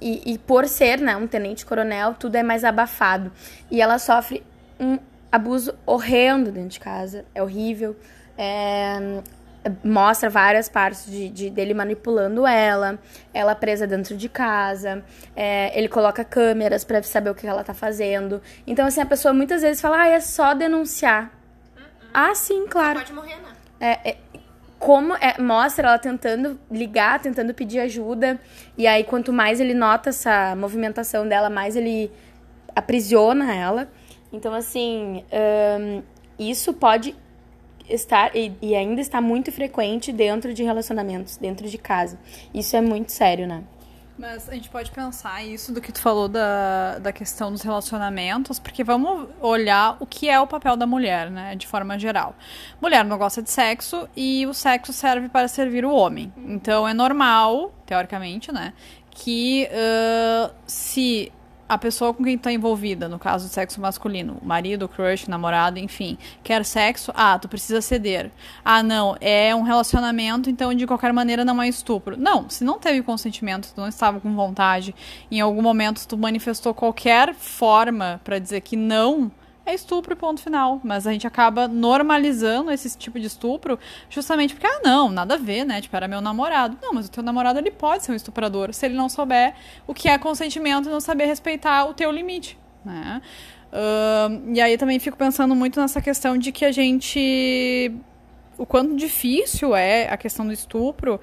e, 0.00 0.34
e, 0.34 0.38
por 0.38 0.66
ser 0.68 1.00
né, 1.00 1.16
um 1.16 1.26
tenente-coronel, 1.26 2.14
tudo 2.14 2.36
é 2.36 2.42
mais 2.42 2.62
abafado. 2.64 3.32
E 3.70 3.80
ela 3.80 3.98
sofre 3.98 4.44
um 4.78 4.98
abuso 5.30 5.74
horrendo 5.84 6.52
dentro 6.52 6.70
de 6.70 6.80
casa. 6.80 7.24
É 7.34 7.42
horrível. 7.42 7.96
É, 8.38 9.20
mostra 9.82 10.28
várias 10.28 10.68
partes 10.68 11.06
de, 11.06 11.28
de, 11.28 11.50
dele 11.50 11.74
manipulando 11.74 12.46
ela, 12.46 12.98
ela 13.32 13.54
presa 13.54 13.86
dentro 13.86 14.16
de 14.16 14.28
casa, 14.28 15.02
é, 15.34 15.76
ele 15.78 15.88
coloca 15.88 16.24
câmeras 16.24 16.84
para 16.84 17.02
saber 17.02 17.30
o 17.30 17.34
que 17.34 17.46
ela 17.46 17.64
tá 17.64 17.74
fazendo. 17.74 18.42
Então, 18.66 18.86
assim, 18.86 19.00
a 19.00 19.06
pessoa 19.06 19.32
muitas 19.32 19.62
vezes 19.62 19.80
fala, 19.80 20.02
ah, 20.02 20.08
é 20.08 20.20
só 20.20 20.54
denunciar. 20.54 21.24
Uh 21.24 21.80
-uh. 21.80 21.84
Ah, 22.12 22.34
sim, 22.34 22.66
claro. 22.68 22.98
Pode 22.98 23.12
morrer, 23.12 23.36
né? 23.36 23.54
É, 23.80 24.10
é, 24.10 24.16
como 24.78 25.14
é, 25.14 25.40
mostra 25.40 25.88
ela 25.88 25.98
tentando 25.98 26.60
ligar, 26.70 27.20
tentando 27.20 27.54
pedir 27.54 27.80
ajuda. 27.80 28.38
E 28.76 28.86
aí, 28.86 29.02
quanto 29.02 29.32
mais 29.32 29.60
ele 29.60 29.72
nota 29.72 30.10
essa 30.10 30.54
movimentação 30.54 31.26
dela, 31.26 31.48
mais 31.48 31.74
ele 31.74 32.12
aprisiona 32.76 33.54
ela. 33.54 33.88
Então, 34.30 34.52
assim, 34.52 35.24
um, 35.80 36.02
isso 36.38 36.74
pode 36.74 37.16
estar 37.88 38.34
e, 38.34 38.52
e 38.60 38.74
ainda 38.74 39.00
está 39.00 39.20
muito 39.20 39.52
frequente 39.52 40.12
dentro 40.12 40.52
de 40.54 40.62
relacionamentos, 40.62 41.36
dentro 41.36 41.68
de 41.68 41.78
casa. 41.78 42.18
Isso 42.52 42.76
é 42.76 42.80
muito 42.80 43.12
sério, 43.12 43.46
né? 43.46 43.64
Mas 44.16 44.48
a 44.48 44.54
gente 44.54 44.68
pode 44.68 44.92
pensar 44.92 45.44
isso 45.44 45.72
do 45.72 45.80
que 45.80 45.90
tu 45.90 46.00
falou 46.00 46.28
da, 46.28 47.00
da 47.00 47.12
questão 47.12 47.50
dos 47.50 47.62
relacionamentos, 47.62 48.60
porque 48.60 48.84
vamos 48.84 49.28
olhar 49.40 49.96
o 49.98 50.06
que 50.06 50.28
é 50.28 50.38
o 50.38 50.46
papel 50.46 50.76
da 50.76 50.86
mulher, 50.86 51.28
né, 51.30 51.56
de 51.56 51.66
forma 51.66 51.98
geral. 51.98 52.36
Mulher 52.80 53.04
não 53.04 53.18
gosta 53.18 53.42
de 53.42 53.50
sexo 53.50 54.08
e 54.16 54.46
o 54.46 54.54
sexo 54.54 54.92
serve 54.92 55.28
para 55.28 55.48
servir 55.48 55.84
o 55.84 55.92
homem. 55.92 56.32
Então 56.36 56.86
é 56.86 56.94
normal, 56.94 57.74
teoricamente, 57.84 58.52
né, 58.52 58.72
que 59.10 59.68
uh, 59.68 60.54
se 60.64 61.32
a 61.68 61.78
pessoa 61.78 62.12
com 62.12 62.22
quem 62.22 62.34
está 62.34 62.52
envolvida, 62.52 63.08
no 63.08 63.18
caso 63.18 63.46
do 63.46 63.50
sexo 63.50 63.80
masculino, 63.80 64.38
marido, 64.42 64.88
crush, 64.88 65.28
namorado, 65.28 65.78
enfim, 65.78 66.18
quer 66.42 66.64
sexo, 66.64 67.12
ah, 67.14 67.38
tu 67.38 67.48
precisa 67.48 67.80
ceder. 67.80 68.30
Ah, 68.64 68.82
não, 68.82 69.16
é 69.20 69.54
um 69.54 69.62
relacionamento, 69.62 70.50
então 70.50 70.74
de 70.74 70.86
qualquer 70.86 71.12
maneira 71.12 71.44
não 71.44 71.60
é 71.62 71.68
estupro. 71.68 72.16
Não, 72.16 72.48
se 72.50 72.64
não 72.64 72.78
teve 72.78 73.02
consentimento, 73.02 73.72
tu 73.74 73.80
não 73.80 73.88
estava 73.88 74.20
com 74.20 74.34
vontade, 74.34 74.94
em 75.30 75.40
algum 75.40 75.62
momento 75.62 76.06
tu 76.06 76.16
manifestou 76.16 76.74
qualquer 76.74 77.34
forma 77.34 78.20
para 78.22 78.38
dizer 78.38 78.60
que 78.60 78.76
não, 78.76 79.30
é 79.66 79.74
estupro 79.74 80.16
ponto 80.16 80.40
final. 80.40 80.80
Mas 80.84 81.06
a 81.06 81.12
gente 81.12 81.26
acaba 81.26 81.66
normalizando 81.68 82.70
esse 82.70 82.96
tipo 82.96 83.18
de 83.18 83.26
estupro 83.26 83.78
justamente 84.08 84.54
porque, 84.54 84.66
ah, 84.66 84.80
não, 84.82 85.10
nada 85.10 85.34
a 85.34 85.38
ver, 85.38 85.64
né? 85.64 85.80
Tipo, 85.80 85.96
era 85.96 86.08
meu 86.08 86.20
namorado. 86.20 86.76
Não, 86.82 86.92
mas 86.92 87.06
o 87.06 87.10
teu 87.10 87.22
namorado, 87.22 87.58
ele 87.58 87.70
pode 87.70 88.04
ser 88.04 88.12
um 88.12 88.14
estuprador 88.14 88.72
se 88.72 88.86
ele 88.86 88.94
não 88.94 89.08
souber 89.08 89.54
o 89.86 89.94
que 89.94 90.08
é 90.08 90.18
consentimento 90.18 90.88
e 90.88 90.92
não 90.92 91.00
saber 91.00 91.26
respeitar 91.26 91.84
o 91.86 91.94
teu 91.94 92.10
limite, 92.10 92.58
né? 92.84 93.20
Uh, 93.72 94.54
e 94.54 94.60
aí 94.60 94.78
também 94.78 95.00
fico 95.00 95.16
pensando 95.16 95.54
muito 95.54 95.80
nessa 95.80 96.00
questão 96.00 96.38
de 96.38 96.52
que 96.52 96.64
a 96.64 96.70
gente 96.70 97.92
o 98.56 98.64
quanto 98.64 98.94
difícil 98.94 99.74
é 99.74 100.08
a 100.08 100.16
questão 100.16 100.46
do 100.46 100.52
estupro, 100.52 101.20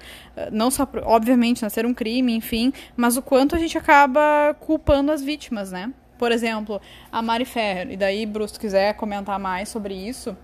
não 0.50 0.70
só, 0.70 0.86
obviamente, 1.04 1.68
ser 1.70 1.86
um 1.86 1.94
crime, 1.94 2.34
enfim, 2.34 2.74
mas 2.94 3.16
o 3.16 3.22
quanto 3.22 3.56
a 3.56 3.58
gente 3.58 3.78
acaba 3.78 4.54
culpando 4.60 5.10
as 5.10 5.22
vítimas, 5.22 5.72
né? 5.72 5.92
Por 6.22 6.30
exemplo, 6.30 6.80
a 7.10 7.20
Mari 7.20 7.44
Ferrer, 7.44 7.90
e 7.90 7.96
daí, 7.96 8.24
Bruce, 8.24 8.56
quiser 8.56 8.94
comentar 8.94 9.40
mais 9.40 9.68
sobre 9.68 9.92
isso, 9.92 10.36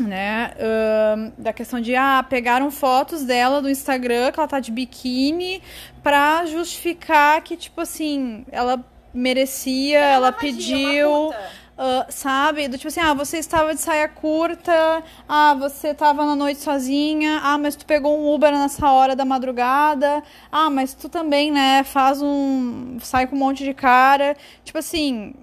né? 0.00 0.52
Uh, 0.54 1.32
da 1.36 1.52
questão 1.52 1.80
de 1.80 1.96
ah, 1.96 2.24
pegaram 2.30 2.70
fotos 2.70 3.24
dela 3.24 3.60
do 3.60 3.68
Instagram, 3.68 4.30
que 4.30 4.38
ela 4.38 4.46
tá 4.46 4.60
de 4.60 4.70
biquíni, 4.70 5.60
pra 6.00 6.46
justificar 6.46 7.42
que, 7.42 7.56
tipo 7.56 7.80
assim, 7.80 8.46
ela 8.52 8.84
merecia, 9.12 9.98
ela, 9.98 10.28
ela 10.28 10.32
pediu. 10.32 11.32
Uh, 11.80 12.04
sabe? 12.12 12.68
Do 12.68 12.76
tipo 12.76 12.88
assim, 12.88 13.00
ah, 13.00 13.14
você 13.14 13.38
estava 13.38 13.74
de 13.74 13.80
saia 13.80 14.06
curta, 14.06 15.02
ah, 15.26 15.54
você 15.54 15.88
estava 15.88 16.26
na 16.26 16.36
noite 16.36 16.60
sozinha, 16.60 17.40
ah, 17.42 17.56
mas 17.56 17.74
tu 17.74 17.86
pegou 17.86 18.18
um 18.18 18.34
Uber 18.34 18.52
nessa 18.52 18.92
hora 18.92 19.16
da 19.16 19.24
madrugada, 19.24 20.22
ah, 20.52 20.68
mas 20.68 20.92
tu 20.92 21.08
também, 21.08 21.50
né, 21.50 21.82
faz 21.82 22.20
um. 22.20 22.98
sai 23.00 23.26
com 23.26 23.34
um 23.34 23.38
monte 23.38 23.64
de 23.64 23.72
cara. 23.72 24.36
Tipo 24.62 24.76
assim, 24.76 25.34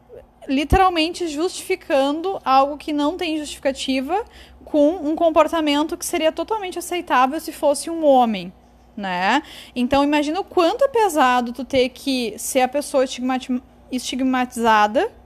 literalmente 0.47 1.27
justificando 1.27 2.39
algo 2.45 2.77
que 2.77 2.93
não 2.93 3.17
tem 3.17 3.39
justificativa 3.39 4.23
com 4.63 4.95
um 5.09 5.15
comportamento 5.15 5.97
que 5.97 6.05
seria 6.05 6.31
totalmente 6.31 6.77
aceitável 6.77 7.39
se 7.39 7.51
fosse 7.51 7.89
um 7.89 8.05
homem. 8.05 8.53
Né? 8.95 9.41
Então 9.75 10.03
imagina 10.03 10.39
o 10.39 10.43
quanto 10.43 10.83
é 10.83 10.87
pesado 10.87 11.51
tu 11.51 11.65
ter 11.65 11.89
que 11.89 12.35
ser 12.37 12.61
a 12.61 12.67
pessoa 12.67 13.03
estigmatizada 13.05 13.76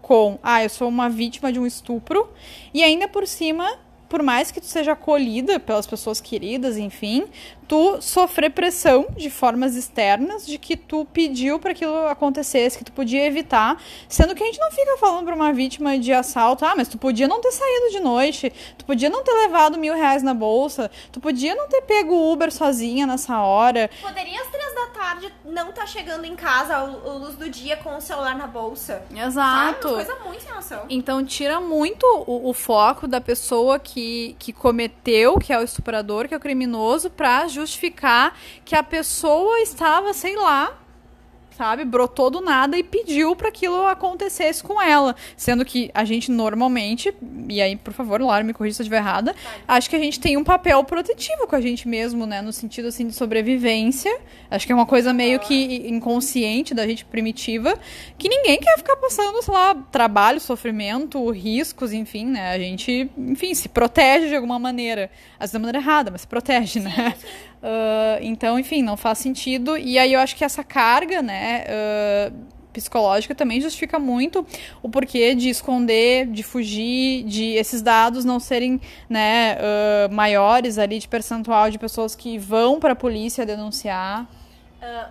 com, 0.02 0.38
ah, 0.44 0.64
eu 0.64 0.70
sou 0.70 0.88
uma 0.88 1.10
vítima 1.10 1.52
de 1.52 1.60
um 1.60 1.66
estupro, 1.66 2.30
e 2.74 2.84
ainda 2.84 3.08
por 3.08 3.28
cima, 3.28 3.80
por 4.10 4.22
mais 4.22 4.52
que 4.52 4.60
tu 4.60 4.68
seja 4.68 4.92
acolhida 4.92 5.60
pelas 5.60 5.88
pessoas 5.88 6.20
queridas, 6.20 6.78
enfim, 6.78 7.26
tu 7.72 8.02
sofrer 8.02 8.50
pressão 8.50 9.08
de 9.16 9.30
formas 9.30 9.78
externas 9.78 10.46
de 10.46 10.58
que 10.58 10.76
tu 10.76 11.06
pediu 11.06 11.58
para 11.58 11.72
aquilo 11.72 12.06
acontecesse, 12.08 12.78
que 12.78 12.84
tu 12.84 12.92
podia 12.92 13.26
evitar, 13.26 13.82
sendo 14.10 14.36
que 14.36 14.44
a 14.44 14.46
gente 14.46 14.60
não 14.60 14.70
fica 14.72 14.98
falando 14.98 15.24
para 15.24 15.36
uma 15.36 15.54
vítima 15.54 15.98
de 15.98 16.12
assalto, 16.12 16.66
ah, 16.66 16.74
mas 16.76 16.90
tu 16.90 16.98
podia 16.98 17.30
não 17.30 17.40
ter 17.40 17.54
saído 17.54 17.92
de 17.92 18.02
noite, 18.02 18.52
tu 18.78 18.84
podia 18.84 19.10
não 19.10 19.24
ter 19.24 19.32
levado 19.32 19.78
mil 19.78 19.94
reais 19.94 20.22
na 20.22 20.34
bolsa, 20.34 20.92
tu 21.14 21.22
podia 21.22 21.56
não 21.56 21.70
ter 21.70 21.82
pego 21.84 22.14
o 22.14 22.34
Uber 22.34 22.52
sozinha 22.52 23.08
nessa 23.08 23.40
hora. 23.40 23.90
Poderia 24.02 24.42
às 24.42 24.48
três 24.50 24.76
da 24.76 24.88
tarde 24.88 25.34
não 25.46 25.70
estar 25.70 25.84
tá 25.84 25.88
chegando 25.88 26.26
em 26.26 26.36
casa 26.36 26.76
à 26.76 26.84
luz 26.84 27.36
do 27.36 27.50
dia 27.50 27.78
com 27.78 27.96
o 27.96 28.02
celular 28.02 28.36
na 28.36 28.48
bolsa. 28.48 29.02
Exato. 29.16 29.34
Sabe? 29.34 29.86
Uma 29.86 30.06
coisa 30.06 30.16
muito 30.26 30.44
sem 30.44 30.54
noção. 30.54 30.86
Então 30.90 31.24
tira 31.24 31.62
muito 31.62 32.06
o, 32.28 32.50
o 32.50 32.54
foco 32.54 33.08
da 33.08 33.22
pessoa 33.22 33.80
que, 33.80 34.36
que 34.38 34.52
cometeu, 34.52 35.40
que 35.40 35.54
é 35.54 35.58
o 35.58 35.64
estuprador, 35.64 36.28
que 36.28 36.34
é 36.34 36.38
o 36.38 36.40
criminoso, 36.42 37.10
pra 37.10 37.48
justificar 37.62 38.38
que 38.66 38.76
a 38.76 38.84
pessoa 38.84 39.60
estava, 39.62 40.14
sei 40.14 40.36
lá, 40.36 40.82
sabe, 41.62 41.86
brotou 41.86 42.32
do 42.32 42.42
nada 42.42 42.76
e 42.76 42.82
pediu 42.82 43.36
para 43.36 43.50
aquilo 43.50 43.86
acontecesse 43.86 44.64
com 44.64 44.82
ela. 44.82 45.16
Sendo 45.38 45.64
que 45.64 45.92
a 45.94 46.04
gente 46.04 46.32
normalmente, 46.32 47.14
e 47.48 47.62
aí, 47.62 47.76
por 47.76 47.94
favor, 47.94 48.20
Lara, 48.20 48.44
me 48.44 48.52
corrija 48.52 48.78
se 48.78 48.82
eu 48.82 48.86
estiver 48.86 48.98
errada, 48.98 49.36
acho 49.68 49.88
que 49.88 49.96
a 49.96 50.00
gente 50.00 50.20
tem 50.20 50.38
um 50.38 50.44
papel 50.44 50.84
protetivo 50.84 51.46
com 51.46 51.56
a 51.56 51.62
gente 51.62 51.88
mesmo, 51.88 52.26
né, 52.26 52.42
no 52.42 52.52
sentido 52.52 52.88
assim 52.88 53.08
de 53.08 53.14
sobrevivência. 53.14 54.12
Acho 54.50 54.66
que 54.66 54.72
é 54.72 54.76
uma 54.76 54.88
coisa 54.88 55.14
meio 55.14 55.40
que 55.40 55.88
inconsciente 55.88 56.74
da 56.74 56.88
gente 56.88 57.06
primitiva, 57.06 57.78
que 58.18 58.28
ninguém 58.28 58.60
quer 58.60 58.78
ficar 58.78 58.96
passando, 58.96 59.40
sei 59.44 59.54
lá, 59.54 59.76
trabalho, 59.92 60.40
sofrimento, 60.40 61.30
riscos, 61.30 61.94
enfim, 61.94 62.26
né? 62.26 62.54
A 62.54 62.58
gente, 62.58 63.08
enfim, 63.16 63.54
se 63.54 63.70
protege 63.70 64.30
de 64.30 64.36
alguma 64.36 64.58
maneira. 64.58 65.12
Às 65.36 65.52
vezes 65.52 65.54
da 65.54 65.60
maneira 65.60 65.78
errada, 65.78 66.10
mas 66.10 66.22
se 66.22 66.28
protege, 66.28 66.80
né? 66.80 67.14
Uh, 67.62 68.18
então, 68.22 68.58
enfim, 68.58 68.82
não 68.82 68.98
faz 68.98 69.20
sentido. 69.20 69.78
E 69.78 70.00
aí 70.00 70.14
eu 70.14 70.20
acho 70.20 70.36
que 70.36 70.44
essa 70.44 70.64
carga, 70.64 71.22
né, 71.22 71.64
uh, 71.68 72.34
psicológica 72.74 73.36
também 73.36 73.62
justifica 73.62 74.00
muito 74.00 74.46
o 74.82 74.90
porquê 74.90 75.36
de 75.36 75.50
esconder, 75.50 76.26
de 76.26 76.42
fugir, 76.42 77.24
de 77.24 77.54
esses 77.54 77.82
dados 77.82 78.26
não 78.26 78.40
serem, 78.40 78.82
né, 79.08 79.58
uh, 79.58 80.14
maiores 80.14 80.78
ali 80.78 80.98
de 80.98 81.08
percentual 81.08 81.70
de 81.70 81.78
pessoas 81.78 82.16
que 82.16 82.38
vão 82.38 82.80
para 82.80 82.94
a 82.94 82.96
polícia 82.96 83.46
denunciar. 83.46 84.28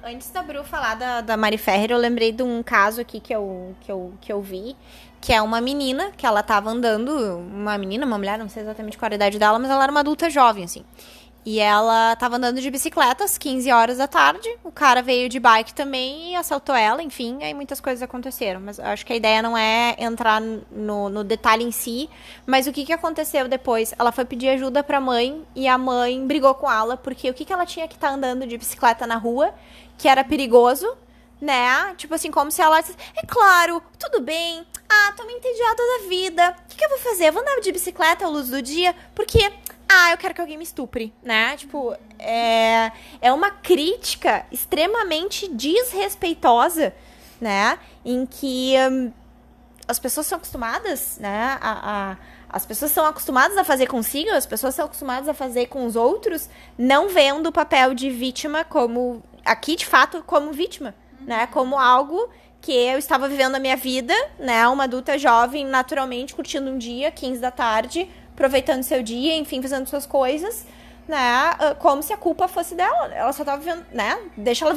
Antes 0.02 0.28
da 0.32 0.42
Bru 0.42 0.64
falar 0.64 0.96
da, 0.96 1.20
da 1.20 1.36
Mari 1.36 1.56
Ferrer, 1.56 1.92
eu 1.92 1.96
lembrei 1.96 2.32
de 2.32 2.42
um 2.42 2.60
caso 2.60 3.00
aqui 3.00 3.20
que 3.20 3.32
eu, 3.32 3.72
que, 3.80 3.92
eu, 3.92 4.12
que 4.20 4.32
eu 4.32 4.42
vi, 4.42 4.74
que 5.20 5.32
é 5.32 5.40
uma 5.40 5.60
menina, 5.60 6.10
que 6.16 6.26
ela 6.26 6.42
tava 6.42 6.70
andando, 6.70 7.12
uma 7.38 7.78
menina, 7.78 8.04
uma 8.04 8.18
mulher, 8.18 8.36
não 8.36 8.48
sei 8.48 8.64
exatamente 8.64 8.98
qual 8.98 9.12
a 9.12 9.14
idade 9.14 9.38
dela, 9.38 9.60
mas 9.60 9.70
ela 9.70 9.84
era 9.84 9.92
uma 9.92 10.00
adulta 10.00 10.28
jovem, 10.28 10.64
assim. 10.64 10.84
E 11.44 11.58
ela 11.58 12.14
tava 12.16 12.36
andando 12.36 12.60
de 12.60 12.70
bicicleta 12.70 13.24
às 13.24 13.38
15 13.38 13.72
horas 13.72 13.96
da 13.96 14.06
tarde. 14.06 14.48
O 14.62 14.70
cara 14.70 15.02
veio 15.02 15.28
de 15.28 15.40
bike 15.40 15.72
também 15.72 16.32
e 16.32 16.36
assaltou 16.36 16.74
ela, 16.74 17.02
enfim, 17.02 17.42
aí 17.42 17.54
muitas 17.54 17.80
coisas 17.80 18.02
aconteceram. 18.02 18.60
Mas 18.60 18.78
acho 18.78 19.06
que 19.06 19.12
a 19.12 19.16
ideia 19.16 19.40
não 19.40 19.56
é 19.56 19.96
entrar 19.98 20.40
no, 20.40 21.08
no 21.08 21.24
detalhe 21.24 21.64
em 21.64 21.72
si. 21.72 22.10
Mas 22.46 22.66
o 22.66 22.72
que, 22.72 22.84
que 22.84 22.92
aconteceu 22.92 23.48
depois? 23.48 23.94
Ela 23.98 24.12
foi 24.12 24.26
pedir 24.26 24.50
ajuda 24.50 24.84
pra 24.84 25.00
mãe 25.00 25.42
e 25.54 25.66
a 25.66 25.78
mãe 25.78 26.26
brigou 26.26 26.54
com 26.54 26.70
ela, 26.70 26.96
porque 26.96 27.30
o 27.30 27.34
que, 27.34 27.46
que 27.46 27.52
ela 27.52 27.64
tinha 27.64 27.88
que 27.88 27.94
estar 27.94 28.08
tá 28.08 28.14
andando 28.14 28.46
de 28.46 28.58
bicicleta 28.58 29.06
na 29.06 29.16
rua, 29.16 29.54
que 29.96 30.08
era 30.08 30.22
perigoso, 30.22 30.94
né? 31.40 31.94
Tipo 31.96 32.14
assim, 32.14 32.30
como 32.30 32.50
se 32.50 32.60
ela. 32.60 32.78
É 32.80 33.26
claro, 33.26 33.82
tudo 33.98 34.20
bem. 34.20 34.66
Ah, 34.86 35.12
tô 35.16 35.24
me 35.24 35.32
entediada 35.32 35.76
da 35.76 36.08
vida. 36.08 36.56
O 36.64 36.68
que, 36.68 36.76
que 36.76 36.84
eu 36.84 36.90
vou 36.90 36.98
fazer? 36.98 37.28
Eu 37.28 37.32
vou 37.32 37.40
andar 37.40 37.60
de 37.60 37.72
bicicleta 37.72 38.26
à 38.26 38.28
luz 38.28 38.48
do 38.48 38.60
dia, 38.60 38.94
porque 39.14 39.50
ah, 39.92 40.12
eu 40.12 40.18
quero 40.18 40.32
que 40.32 40.40
alguém 40.40 40.56
me 40.56 40.62
estupre, 40.62 41.12
né? 41.20 41.56
Tipo, 41.56 41.96
é, 42.16 42.92
é 43.20 43.32
uma 43.32 43.50
crítica 43.50 44.46
extremamente 44.52 45.48
desrespeitosa, 45.48 46.94
né? 47.40 47.76
Em 48.04 48.24
que 48.24 48.74
hum, 48.88 49.12
as 49.88 49.98
pessoas 49.98 50.28
são 50.28 50.38
acostumadas, 50.38 51.18
né? 51.18 51.58
A, 51.60 52.12
a, 52.12 52.16
as 52.48 52.64
pessoas 52.64 52.92
são 52.92 53.04
acostumadas 53.04 53.56
a 53.58 53.64
fazer 53.64 53.88
consigo, 53.88 54.30
as 54.30 54.46
pessoas 54.46 54.76
são 54.76 54.84
acostumadas 54.84 55.28
a 55.28 55.34
fazer 55.34 55.66
com 55.66 55.84
os 55.84 55.96
outros, 55.96 56.48
não 56.78 57.08
vendo 57.08 57.48
o 57.48 57.52
papel 57.52 57.92
de 57.92 58.10
vítima 58.10 58.62
como, 58.62 59.20
aqui 59.44 59.74
de 59.74 59.86
fato, 59.86 60.22
como 60.24 60.52
vítima, 60.52 60.94
né? 61.22 61.48
Como 61.48 61.76
algo 61.76 62.30
que 62.60 62.72
eu 62.72 62.98
estava 62.98 63.28
vivendo 63.28 63.56
a 63.56 63.58
minha 63.58 63.76
vida, 63.76 64.14
né? 64.38 64.68
Uma 64.68 64.84
adulta 64.84 65.18
jovem, 65.18 65.64
naturalmente, 65.64 66.32
curtindo 66.32 66.70
um 66.70 66.78
dia, 66.78 67.10
15 67.10 67.40
da 67.40 67.50
tarde, 67.50 68.08
aproveitando 68.40 68.82
seu 68.82 69.02
dia, 69.02 69.36
enfim, 69.36 69.60
fazendo 69.60 69.86
suas 69.86 70.06
coisas, 70.06 70.66
né? 71.06 71.18
Ah, 71.18 71.76
como 71.78 72.02
se 72.02 72.10
a 72.10 72.16
culpa 72.16 72.48
fosse 72.48 72.74
dela. 72.74 73.12
Ela 73.12 73.32
só 73.34 73.44
tava 73.44 73.58
vivendo, 73.58 73.84
né? 73.92 74.18
Deixa 74.34 74.64
ela, 74.64 74.74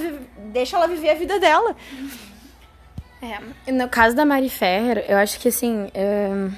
deixa 0.52 0.76
ela 0.76 0.86
viver 0.86 1.12
a 1.12 1.16
vida 1.16 1.40
dela. 1.40 1.74
É, 3.22 3.72
no 3.72 3.88
caso 3.88 4.14
da 4.14 4.26
Mari 4.26 4.50
Ferrer, 4.50 5.06
eu 5.08 5.18
acho 5.18 5.40
que 5.40 5.48
assim, 5.48 5.90
é, 5.94 6.50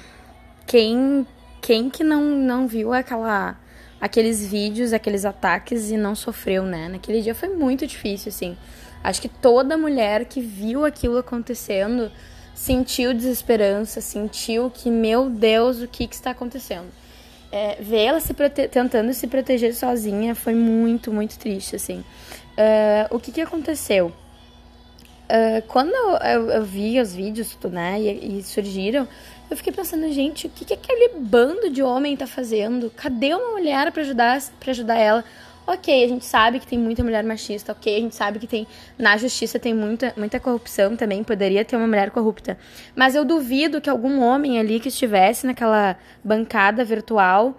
quem, 0.66 1.24
quem 1.62 1.88
que 1.88 2.02
não, 2.02 2.22
não 2.22 2.66
viu 2.66 2.92
aquela, 2.92 3.56
aqueles 4.00 4.44
vídeos, 4.44 4.92
aqueles 4.92 5.24
ataques 5.24 5.92
e 5.92 5.96
não 5.96 6.16
sofreu, 6.16 6.64
né? 6.64 6.88
Naquele 6.88 7.22
dia 7.22 7.36
foi 7.36 7.50
muito 7.50 7.86
difícil, 7.86 8.30
assim. 8.30 8.58
Acho 9.04 9.22
que 9.22 9.28
toda 9.28 9.78
mulher 9.78 10.24
que 10.24 10.40
viu 10.40 10.84
aquilo 10.84 11.18
acontecendo 11.18 12.10
sentiu 12.56 13.12
desesperança, 13.12 14.00
sentiu 14.00 14.70
que, 14.70 14.90
meu 14.90 15.28
Deus, 15.28 15.82
o 15.82 15.86
que, 15.86 16.06
que 16.06 16.14
está 16.14 16.30
acontecendo? 16.30 16.88
É, 17.52 17.76
ver 17.80 18.04
ela 18.06 18.18
se 18.18 18.34
tentando 18.34 19.12
se 19.12 19.26
proteger 19.26 19.74
sozinha 19.74 20.34
foi 20.34 20.54
muito, 20.54 21.12
muito 21.12 21.38
triste, 21.38 21.76
assim. 21.76 21.98
Uh, 21.98 23.14
o 23.14 23.20
que, 23.20 23.30
que 23.30 23.40
aconteceu? 23.42 24.06
Uh, 24.06 25.60
quando 25.68 25.92
eu, 26.24 26.50
eu, 26.50 26.64
vi 26.64 26.98
os 26.98 27.14
vídeos, 27.14 27.56
né, 27.70 28.00
e, 28.00 28.38
e, 28.38 28.42
surgiram, 28.42 29.06
eu 29.50 29.56
fiquei 29.56 29.72
pensando, 29.72 30.10
gente, 30.10 30.46
o 30.46 30.50
que, 30.50 30.64
que 30.64 30.72
aquele 30.72 31.20
bando 31.20 31.68
de 31.68 31.82
homem 31.82 32.16
tá 32.16 32.26
fazendo? 32.26 32.90
Cadê 32.96 33.34
uma 33.34 33.52
mulher 33.52 33.92
para 33.92 34.02
ajudar, 34.02 34.42
ajudar 34.66 34.96
ela? 34.96 35.24
Ok, 35.66 36.04
a 36.04 36.08
gente 36.08 36.24
sabe 36.24 36.60
que 36.60 36.66
tem 36.66 36.78
muita 36.78 37.02
mulher 37.02 37.24
machista, 37.24 37.72
ok, 37.72 37.96
a 37.96 38.00
gente 38.00 38.14
sabe 38.14 38.38
que 38.38 38.46
tem 38.46 38.68
na 38.96 39.16
justiça 39.16 39.58
tem 39.58 39.74
muita, 39.74 40.14
muita 40.16 40.38
corrupção 40.38 40.94
também, 40.94 41.24
poderia 41.24 41.64
ter 41.64 41.76
uma 41.76 41.88
mulher 41.88 42.12
corrupta. 42.12 42.56
Mas 42.94 43.16
eu 43.16 43.24
duvido 43.24 43.80
que 43.80 43.90
algum 43.90 44.22
homem 44.22 44.60
ali 44.60 44.78
que 44.78 44.88
estivesse 44.88 45.44
naquela 45.44 45.96
bancada 46.22 46.84
virtual 46.84 47.58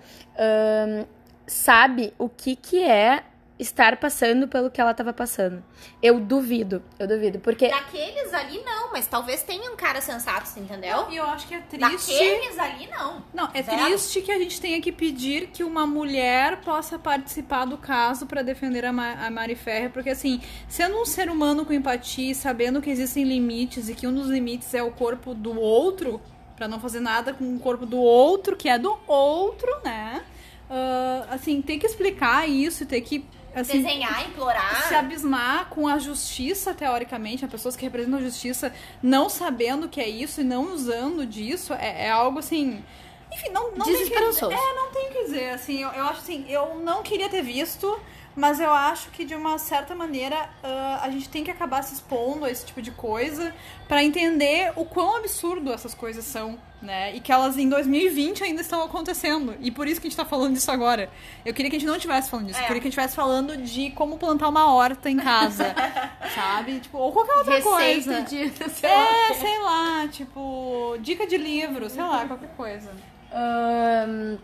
sabe 1.46 2.14
o 2.18 2.30
que, 2.30 2.56
que 2.56 2.84
é 2.84 3.24
estar 3.60 3.98
passando 3.98 4.48
pelo 4.48 4.70
que 4.70 4.80
ela 4.80 4.92
estava 4.92 5.12
passando. 5.12 5.64
Eu 6.02 6.20
duvido, 6.20 6.84
eu 7.00 7.08
duvido, 7.08 7.40
porque... 7.40 7.68
Daqueles 7.68 8.34
ali 8.34 8.62
não, 8.64 8.92
mas 8.92 9.08
talvez 9.08 9.42
tenham 9.42 9.76
cara 9.76 10.00
sensatos, 10.00 10.56
entendeu? 10.58 11.08
E 11.10 11.18
eu 11.18 11.26
acho 11.26 11.48
que 11.48 11.56
é 11.56 11.60
triste... 11.62 12.12
Daqueles 12.12 12.60
ali 12.60 12.88
não. 12.88 13.24
Não, 13.34 13.50
é 13.54 13.64
Zero. 13.64 13.86
triste 13.86 14.22
que 14.22 14.32
a 14.32 14.38
gente 14.38 14.62
tenha 14.62 14.80
que 14.80 14.92
pedir 14.92 15.48
que 15.48 15.64
uma 15.64 15.88
mulher 15.88 16.62
possa 16.62 17.00
participar 17.00 17.66
do 17.66 17.78
caso 17.78 18.28
para 18.28 18.44
defender 18.44 18.86
a, 18.86 18.94
Ma 18.94 19.14
a 19.14 19.32
Mari 19.32 19.56
Ferrer, 19.56 19.90
porque 19.90 20.12
assim, 20.12 20.40
sendo 20.68 21.02
um 21.02 21.06
ser 21.06 21.30
humano 21.30 21.66
com 21.66 21.74
empatia, 21.74 22.36
sabendo 22.36 22.82
que 22.82 22.90
existem 22.90 23.24
limites 23.24 23.90
e 23.90 23.96
que 23.96 24.06
um 24.06 24.14
dos 24.14 24.28
limites 24.28 24.74
é 24.74 24.84
o 24.84 24.92
corpo 24.92 25.34
do 25.34 25.60
outro, 25.60 26.22
para 26.56 26.68
não 26.68 26.80
fazer 26.80 27.00
nada 27.00 27.34
com 27.34 27.56
o 27.56 27.60
corpo 27.60 27.86
do 27.86 27.98
outro, 27.98 28.56
que 28.56 28.70
é 28.70 28.78
do 28.78 28.98
outro, 29.08 29.70
né? 29.84 30.24
Uh, 30.70 31.34
assim, 31.34 31.62
tem 31.62 31.80
que 31.80 31.86
explicar 31.86 32.48
isso, 32.50 32.86
ter 32.86 33.00
que 33.02 33.24
assim, 33.62 33.82
desenhar, 33.82 34.28
implorar. 34.28 34.88
Se 34.88 34.96
abismar 34.96 35.70
com 35.70 35.88
a 35.88 35.98
justiça, 35.98 36.74
teoricamente, 36.74 37.44
as 37.44 37.52
pessoas 37.52 37.76
que 37.76 37.84
representam 37.84 38.20
a 38.20 38.22
justiça 38.22 38.74
não 39.02 39.30
sabendo 39.30 39.86
o 39.86 39.90
que 39.90 40.00
é 40.00 40.08
isso 40.08 40.42
e 40.42 40.44
não 40.44 40.74
usando 40.74 41.26
disso, 41.26 41.74
é, 41.74 42.06
é 42.06 42.10
algo 42.10 42.40
assim. 42.40 42.84
Enfim, 43.32 43.50
não, 43.50 43.72
não 43.72 43.86
tem 43.86 43.96
que 43.96 44.10
dizer. 44.10 44.46
É, 44.46 44.76
não 44.76 44.92
tem 44.92 45.10
que 45.12 45.24
dizer. 45.24 45.50
Assim, 45.50 45.84
eu, 45.84 45.90
eu 45.90 46.04
acho 46.06 46.20
assim, 46.20 46.46
eu 46.48 46.80
não 46.80 47.04
queria 47.04 47.30
ter 47.30 47.42
visto. 47.42 48.00
Mas 48.38 48.60
eu 48.60 48.72
acho 48.72 49.10
que 49.10 49.26
de 49.26 49.34
uma 49.34 49.58
certa 49.58 49.96
maneira 49.96 50.48
uh, 50.64 51.02
a 51.02 51.10
gente 51.10 51.28
tem 51.28 51.44
que 51.44 51.50
acabar 51.50 51.82
se 51.82 51.96
expondo 51.96 52.46
a 52.46 52.52
esse 52.52 52.68
tipo 52.68 52.84
de 52.84 52.92
coisa 52.92 53.52
para 53.88 54.04
entender 54.04 54.72
o 54.76 54.86
quão 54.86 55.16
absurdo 55.16 55.74
essas 55.74 55.96
coisas 55.96 56.24
são, 56.24 56.56
né? 56.80 57.16
E 57.16 57.20
que 57.20 57.32
elas 57.32 57.58
em 57.58 57.68
2020 57.68 58.44
ainda 58.44 58.62
estão 58.62 58.84
acontecendo. 58.84 59.56
E 59.60 59.72
por 59.72 59.88
isso 59.88 60.00
que 60.00 60.06
a 60.06 60.10
gente 60.12 60.18
tá 60.18 60.24
falando 60.24 60.54
disso 60.54 60.70
agora. 60.70 61.10
Eu 61.44 61.52
queria 61.52 61.72
que 61.72 61.78
a 61.78 61.80
gente 61.80 61.88
não 61.88 61.96
estivesse 61.96 62.30
falando 62.30 62.46
disso. 62.46 62.60
É. 62.60 62.62
Eu 62.62 62.68
queria 62.68 62.82
que 62.82 62.88
a 62.88 62.92
gente 62.92 63.00
estivesse 63.00 63.16
falando 63.16 63.58
de 63.58 63.90
como 63.90 64.20
plantar 64.20 64.50
uma 64.50 64.72
horta 64.72 65.10
em 65.10 65.18
casa. 65.18 65.74
sabe? 66.36 66.80
Tipo, 66.80 67.00
ou 67.00 67.12
qualquer 67.12 67.38
outra 67.38 67.56
Receita 67.56 67.72
coisa. 67.76 68.22
de. 68.22 68.70
Sei 68.70 68.88
é, 68.88 68.96
lá. 68.96 69.34
sei 69.34 69.60
lá, 69.64 70.08
tipo, 70.10 70.96
dica 71.02 71.26
de 71.26 71.38
livro, 71.38 71.90
sei 71.90 72.04
lá, 72.04 72.28
qualquer 72.28 72.50
coisa. 72.56 72.92
Um, 73.34 74.38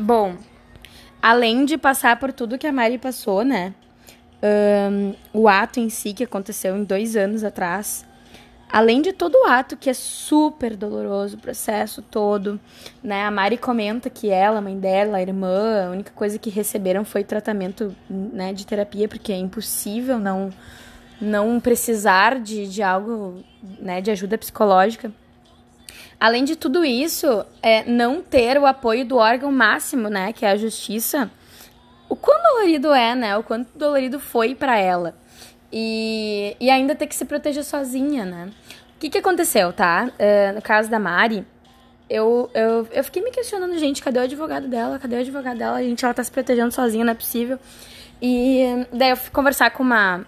bom, 0.00 0.36
além 1.22 1.64
de 1.64 1.78
passar 1.78 2.18
por 2.18 2.32
tudo 2.32 2.58
que 2.58 2.66
a 2.66 2.72
Mari 2.72 2.98
passou, 2.98 3.44
né? 3.44 3.72
Um, 4.42 5.14
o 5.32 5.48
ato 5.48 5.78
em 5.78 5.88
si 5.88 6.12
que 6.12 6.24
aconteceu 6.24 6.76
em 6.76 6.82
dois 6.82 7.14
anos 7.14 7.44
atrás. 7.44 8.04
Além 8.68 9.02
de 9.02 9.12
todo 9.12 9.36
o 9.36 9.46
ato 9.46 9.76
que 9.76 9.88
é 9.88 9.94
super 9.94 10.74
doloroso, 10.74 11.36
o 11.36 11.40
processo 11.40 12.02
todo, 12.02 12.58
né? 13.02 13.24
A 13.24 13.30
Mari 13.30 13.56
comenta 13.56 14.10
que 14.10 14.30
ela, 14.30 14.58
a 14.58 14.62
mãe 14.62 14.76
dela, 14.76 15.18
a 15.18 15.22
irmã, 15.22 15.86
a 15.86 15.90
única 15.90 16.10
coisa 16.12 16.38
que 16.38 16.50
receberam 16.50 17.04
foi 17.04 17.22
tratamento 17.22 17.94
né, 18.10 18.52
de 18.52 18.66
terapia, 18.66 19.06
porque 19.06 19.32
é 19.32 19.36
impossível 19.36 20.18
não, 20.18 20.50
não 21.20 21.60
precisar 21.60 22.40
de, 22.40 22.66
de 22.66 22.82
algo, 22.82 23.44
né, 23.78 24.00
de 24.00 24.10
ajuda 24.10 24.36
psicológica. 24.36 25.12
Além 26.22 26.44
de 26.44 26.54
tudo 26.54 26.84
isso, 26.84 27.44
é, 27.60 27.82
não 27.82 28.22
ter 28.22 28.56
o 28.56 28.64
apoio 28.64 29.04
do 29.04 29.16
órgão 29.16 29.50
máximo, 29.50 30.08
né, 30.08 30.32
que 30.32 30.46
é 30.46 30.52
a 30.52 30.56
justiça, 30.56 31.28
o 32.08 32.14
quão 32.14 32.40
dolorido 32.40 32.94
é, 32.94 33.12
né? 33.12 33.36
O 33.36 33.42
quanto 33.42 33.76
dolorido 33.76 34.20
foi 34.20 34.54
para 34.54 34.78
ela. 34.78 35.16
E, 35.72 36.56
e 36.60 36.70
ainda 36.70 36.94
ter 36.94 37.08
que 37.08 37.16
se 37.16 37.24
proteger 37.24 37.64
sozinha, 37.64 38.24
né? 38.24 38.52
O 38.94 39.00
que, 39.00 39.10
que 39.10 39.18
aconteceu, 39.18 39.72
tá? 39.72 40.12
Uh, 40.12 40.54
no 40.54 40.62
caso 40.62 40.88
da 40.88 41.00
Mari, 41.00 41.44
eu, 42.08 42.48
eu, 42.54 42.88
eu 42.92 43.02
fiquei 43.02 43.20
me 43.20 43.32
questionando, 43.32 43.76
gente, 43.76 44.00
cadê 44.00 44.20
o 44.20 44.22
advogado 44.22 44.68
dela? 44.68 45.00
Cadê 45.00 45.16
o 45.16 45.18
advogado 45.18 45.58
dela? 45.58 45.82
Gente, 45.82 46.04
ela 46.04 46.14
tá 46.14 46.22
se 46.22 46.30
protegendo 46.30 46.70
sozinha, 46.70 47.04
não 47.04 47.10
é 47.10 47.16
possível. 47.16 47.58
E 48.22 48.86
daí 48.92 49.10
eu 49.10 49.16
fui 49.16 49.32
conversar 49.32 49.70
com 49.70 49.82
uma, 49.82 50.24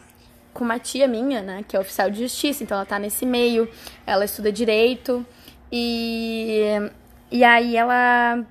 com 0.53 0.65
uma 0.65 0.81
tia 0.81 1.07
minha, 1.07 1.41
né, 1.41 1.65
que 1.69 1.77
é 1.77 1.79
oficial 1.79 2.11
de 2.11 2.19
justiça, 2.19 2.65
então 2.65 2.77
ela 2.77 2.85
tá 2.85 2.99
nesse 2.99 3.25
meio, 3.25 3.69
ela 4.05 4.25
estuda 4.25 4.51
direito, 4.51 5.25
e, 5.77 6.93
e 7.33 7.43
aí 7.43 7.77
ela, 7.77 8.45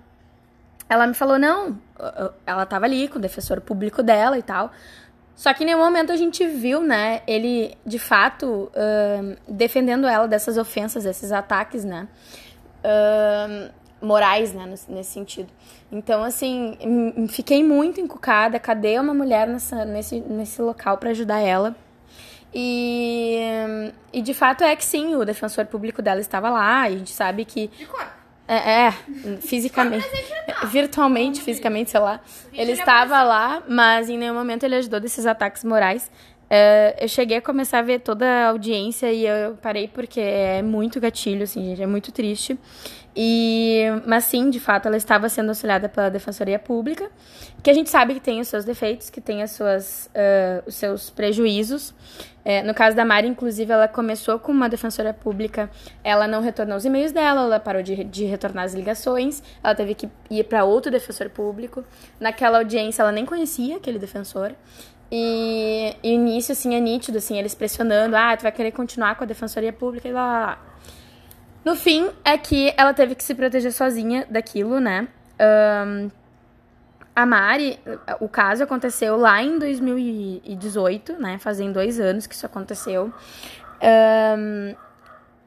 ela 0.89 1.07
me 1.07 1.13
falou, 1.13 1.39
não, 1.39 1.79
ela 2.45 2.65
tava 2.65 2.83
ali 2.83 3.07
com 3.07 3.17
o 3.17 3.21
defensor 3.21 3.62
público 3.62 4.03
dela 4.03 4.38
e 4.38 4.41
tal. 4.41 4.69
Só 5.33 5.53
que 5.53 5.63
em 5.63 5.67
nenhum 5.67 5.79
momento 5.79 6.12
a 6.12 6.17
gente 6.17 6.45
viu, 6.45 6.81
né, 6.81 7.21
ele 7.25 7.77
de 7.86 7.97
fato 7.97 8.69
uh, 8.75 9.38
defendendo 9.47 10.05
ela 10.05 10.27
dessas 10.27 10.57
ofensas, 10.57 11.05
desses 11.05 11.31
ataques, 11.31 11.86
né, 11.86 12.09
uh, 12.83 13.71
morais, 14.05 14.53
né, 14.53 14.65
nesse 14.89 15.12
sentido. 15.12 15.47
Então, 15.89 16.25
assim, 16.25 16.77
fiquei 17.29 17.63
muito 17.63 18.01
encucada. 18.01 18.59
Cadê 18.59 18.99
uma 18.99 19.13
mulher 19.13 19.47
nessa, 19.47 19.86
nesse, 19.86 20.19
nesse 20.19 20.62
local 20.62 20.97
para 20.97 21.12
ajudar 21.12 21.39
ela? 21.39 21.73
E, 22.54 23.39
e 24.12 24.22
de 24.22 24.34
fato 24.34 24.63
é 24.63 24.76
que 24.76 24.86
sim, 24.86 25.16
o 25.16 25.26
defensor 25.26 25.66
público 25.66 26.02
dela 26.02 26.20
estava 26.20 26.50
lá, 26.50 26.89
e 26.89 26.96
a 26.96 26.98
gente 26.98 27.12
sabe 27.12 27.46
que. 27.46 27.68
De 27.68 27.86
corpo. 27.86 28.24
É, 28.46 28.88
é 28.88 28.92
fisicamente. 29.39 30.06
virtualmente, 30.66 31.42
fisicamente, 31.42 31.92
sei 31.92 32.00
lá. 32.00 32.20
Ele 32.52 32.74
estava 32.74 33.24
lá, 33.24 33.63
mas 33.68 34.10
em 34.10 34.18
nenhum 34.18 34.34
momento 34.34 34.63
ele 34.63 34.76
ajudou 34.76 35.00
desses 35.00 35.26
ataques 35.26 35.63
morais. 35.63 36.12
É, 36.56 36.98
eu 37.02 37.08
cheguei 37.08 37.38
a 37.38 37.42
começar 37.42 37.80
a 37.80 37.82
ver 37.82 38.02
toda 38.02 38.28
a 38.28 38.50
audiência 38.50 39.12
e 39.12 39.26
eu 39.26 39.56
parei 39.56 39.88
porque 39.88 40.20
é 40.20 40.62
muito 40.62 41.00
gatilho, 41.00 41.46
assim, 41.46 41.70
gente, 41.70 41.82
é 41.82 41.88
muito 41.88 42.12
triste. 42.12 42.60
E, 43.16 43.86
mas 44.06 44.26
sim, 44.26 44.52
de 44.52 44.60
fato, 44.60 44.88
ela 44.88 44.96
estava 44.96 45.28
sendo 45.30 45.50
auxiliada 45.50 45.89
pela 45.89 46.10
Defensoria 46.10 46.60
Pública, 46.60 47.10
que 47.63 47.72
a 47.72 47.74
gente 47.74 47.89
sabe 47.89 48.13
que 48.13 48.20
tem 48.20 48.39
os 48.39 48.48
seus 48.48 48.66
defeitos, 48.66 49.10
que 49.10 49.20
tem 49.20 49.42
as 49.42 49.50
suas, 49.50 50.12
uh, 50.13 50.63
os 50.68 50.76
seus 50.76 51.10
prejuízos. 51.10 51.92
É, 52.46 52.62
no 52.62 52.74
caso 52.74 52.96
da 52.96 53.06
Mari, 53.06 53.28
inclusive, 53.28 53.72
ela 53.72 53.88
começou 53.88 54.38
com 54.38 54.52
uma 54.52 54.70
defensora 54.70 55.13
pública, 55.13 55.72
ela 56.04 56.28
não 56.28 56.42
retornou 56.42 56.78
os 56.78 56.86
e-mails 56.86 57.12
dela, 57.12 57.42
ela 57.42 57.60
parou 57.60 57.82
de, 57.82 58.04
de 58.04 58.26
retornar 58.26 58.66
as 58.66 58.76
ligações, 58.76 59.42
ela 59.63 59.74
teve 59.74 59.96
que 59.96 60.10
ir 60.30 60.44
para 60.44 60.66
outro 60.66 60.92
defensor 60.92 61.30
público. 61.30 61.84
Naquela 62.20 62.60
audiência, 62.60 63.02
ela 63.02 63.12
nem 63.12 63.26
conhecia 63.26 63.78
aquele 63.78 63.98
defensor. 63.98 64.54
E, 65.15 65.95
e 66.02 66.12
início, 66.12 66.54
assim, 66.54 66.73
é 66.73 66.80
nítido, 66.80 67.19
assim, 67.19 67.38
eles 67.38 67.54
pressionando, 67.54 68.15
ah, 68.15 68.36
tu 68.36 68.41
vai 68.41 68.52
querer 68.52 68.71
continuar 68.71 69.13
com 69.13 69.23
a 69.23 69.28
defensoria 69.28 69.71
pública 69.71 70.08
e 70.08 70.12
lá, 70.12 70.26
lá, 70.26 70.39
lá. 70.39 70.60
No 71.63 71.76
fim, 71.76 72.10
é 72.26 72.36
que 72.36 72.73
ela 72.76 72.95
teve 72.95 73.13
que 73.13 73.23
se 73.23 73.36
proteger 73.36 73.71
sozinha 73.71 74.26
daquilo, 74.28 74.80
né? 74.80 75.08
Um, 75.39 76.10
a 77.15 77.28
Mari, 77.28 77.80
o 78.19 78.28
caso 78.28 78.63
aconteceu 78.63 79.15
lá 79.15 79.39
em 79.43 79.60
2018, 79.60 81.13
né? 81.21 81.38
Fazem 81.38 81.71
dois 81.71 81.99
anos 81.99 82.26
que 82.26 82.34
isso 82.34 82.47
aconteceu. 82.47 83.13
Um, 84.36 84.73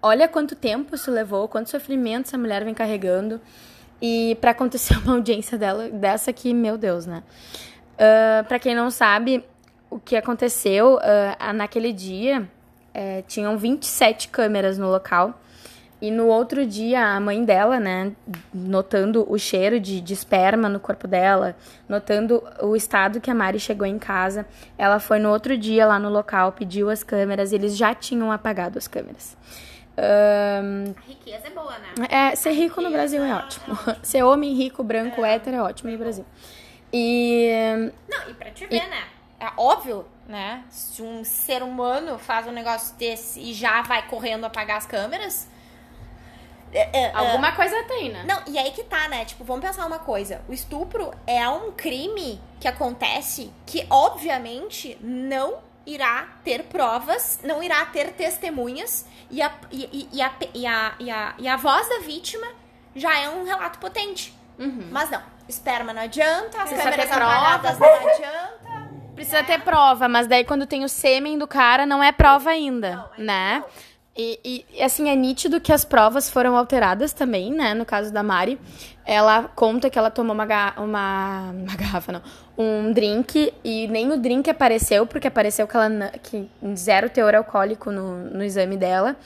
olha 0.00 0.28
quanto 0.28 0.54
tempo 0.54 0.94
isso 0.94 1.10
levou, 1.10 1.48
quanto 1.48 1.70
sofrimento 1.70 2.28
essa 2.28 2.38
mulher 2.38 2.64
vem 2.64 2.72
carregando. 2.72 3.40
E 4.00 4.38
para 4.40 4.52
acontecer 4.52 4.96
uma 5.02 5.14
audiência 5.14 5.58
dela, 5.58 5.88
dessa 5.88 6.30
aqui, 6.30 6.54
meu 6.54 6.78
Deus, 6.78 7.04
né? 7.04 7.24
Uh, 7.94 8.44
para 8.46 8.60
quem 8.60 8.72
não 8.72 8.90
sabe, 8.90 9.44
o 9.90 9.98
que 9.98 10.16
aconteceu 10.16 10.96
uh, 10.96 11.52
naquele 11.52 11.92
dia, 11.92 12.42
uh, 12.42 13.22
tinham 13.26 13.56
27 13.56 14.28
câmeras 14.28 14.78
no 14.78 14.90
local. 14.90 15.38
E 16.00 16.10
no 16.10 16.26
outro 16.26 16.66
dia, 16.66 17.02
a 17.02 17.18
mãe 17.18 17.42
dela, 17.42 17.80
né, 17.80 18.12
notando 18.52 19.24
o 19.32 19.38
cheiro 19.38 19.80
de, 19.80 19.98
de, 19.98 20.12
esperma 20.12 20.68
no 20.68 20.78
corpo 20.78 21.08
dela, 21.08 21.56
notando 21.88 22.42
o 22.60 22.76
estado 22.76 23.18
que 23.18 23.30
a 23.30 23.34
Mari 23.34 23.58
chegou 23.58 23.86
em 23.86 23.98
casa, 23.98 24.46
ela 24.76 25.00
foi 25.00 25.18
no 25.18 25.30
outro 25.30 25.56
dia 25.56 25.86
lá 25.86 25.98
no 25.98 26.10
local, 26.10 26.52
pediu 26.52 26.90
as 26.90 27.02
câmeras 27.02 27.50
eles 27.50 27.74
já 27.74 27.94
tinham 27.94 28.30
apagado 28.30 28.76
as 28.76 28.86
câmeras. 28.86 29.34
Um, 29.96 30.92
a 30.94 31.08
riqueza 31.08 31.46
é 31.46 31.50
boa, 31.50 31.78
né? 31.78 32.06
É, 32.10 32.36
ser 32.36 32.52
rico 32.52 32.82
no 32.82 32.90
Brasil 32.90 33.24
é 33.24 33.34
ótimo. 33.34 33.78
É 33.88 33.96
ser 34.02 34.22
homem 34.22 34.54
rico, 34.54 34.82
branco, 34.82 35.24
é. 35.24 35.34
hétero 35.34 35.56
é 35.56 35.62
ótimo 35.62 35.90
no 35.90 35.96
Brasil. 35.96 36.26
E. 36.92 37.50
Não, 38.06 38.28
e 38.28 38.34
pra 38.34 38.50
te 38.50 38.66
ver, 38.66 38.76
e, 38.76 38.86
né? 38.86 39.04
É 39.38 39.48
óbvio, 39.56 40.06
né? 40.26 40.64
Se 40.70 41.02
um 41.02 41.24
ser 41.24 41.62
humano 41.62 42.18
faz 42.18 42.46
um 42.46 42.52
negócio 42.52 42.94
desse 42.96 43.40
e 43.40 43.52
já 43.52 43.82
vai 43.82 44.06
correndo 44.08 44.44
apagar 44.44 44.78
as 44.78 44.86
câmeras 44.86 45.48
é, 46.72 47.04
é, 47.04 47.12
Alguma 47.14 47.48
é. 47.48 47.52
coisa 47.52 47.82
tem, 47.84 48.10
né? 48.10 48.24
Não, 48.26 48.42
e 48.46 48.58
aí 48.58 48.70
que 48.70 48.84
tá, 48.84 49.08
né? 49.08 49.24
Tipo, 49.24 49.44
vamos 49.44 49.64
pensar 49.64 49.86
uma 49.86 49.98
coisa. 49.98 50.42
O 50.48 50.52
estupro 50.52 51.10
é 51.26 51.48
um 51.48 51.72
crime 51.72 52.40
que 52.60 52.68
acontece 52.68 53.52
que, 53.64 53.86
obviamente, 53.88 54.98
não 55.00 55.58
irá 55.86 56.28
ter 56.44 56.64
provas, 56.64 57.40
não 57.42 57.62
irá 57.62 57.84
ter 57.86 58.12
testemunhas 58.12 59.06
e 59.30 59.40
a, 59.40 59.52
e, 59.70 60.08
e, 60.12 60.22
a, 60.22 60.32
e, 60.52 60.66
a, 60.66 60.94
e, 60.98 61.10
a, 61.10 61.34
e 61.38 61.48
a 61.48 61.56
voz 61.56 61.88
da 61.88 62.00
vítima 62.00 62.46
já 62.94 63.16
é 63.18 63.28
um 63.28 63.44
relato 63.44 63.78
potente. 63.78 64.34
Uhum. 64.58 64.88
Mas 64.90 65.08
não, 65.10 65.22
esperma 65.48 65.92
não 65.92 66.02
adianta, 66.02 66.62
as 66.62 66.70
câmeras 66.70 67.10
apagadas 67.10 67.78
não 67.78 67.88
adianta. 67.88 68.65
Precisa 69.16 69.42
ter 69.42 69.60
prova, 69.62 70.08
mas 70.08 70.28
daí 70.28 70.44
quando 70.44 70.66
tem 70.66 70.84
o 70.84 70.88
sêmen 70.88 71.38
do 71.38 71.48
cara 71.48 71.84
não 71.84 72.02
é 72.04 72.12
prova 72.12 72.50
ainda, 72.50 73.08
não, 73.18 73.24
né? 73.24 73.58
Não. 73.58 73.96
E, 74.18 74.64
e, 74.72 74.82
assim, 74.82 75.10
é 75.10 75.14
nítido 75.14 75.60
que 75.60 75.70
as 75.70 75.84
provas 75.84 76.30
foram 76.30 76.56
alteradas 76.56 77.12
também, 77.12 77.52
né? 77.52 77.74
No 77.74 77.84
caso 77.84 78.10
da 78.10 78.22
Mari, 78.22 78.58
ela 79.04 79.42
conta 79.54 79.90
que 79.90 79.98
ela 79.98 80.10
tomou 80.10 80.32
uma, 80.32 80.46
uma, 80.78 81.50
uma 81.50 81.76
garrafa, 81.76 82.12
não, 82.12 82.22
um 82.56 82.92
drink 82.92 83.52
e 83.62 83.86
nem 83.88 84.10
o 84.10 84.16
drink 84.16 84.48
apareceu, 84.48 85.06
porque 85.06 85.28
apareceu 85.28 85.66
que 85.68 85.76
ela 85.76 85.90
que 86.22 86.48
zero 86.74 87.10
teor 87.10 87.34
alcoólico 87.34 87.90
no, 87.90 88.16
no 88.30 88.42
exame 88.42 88.78
dela. 88.78 89.16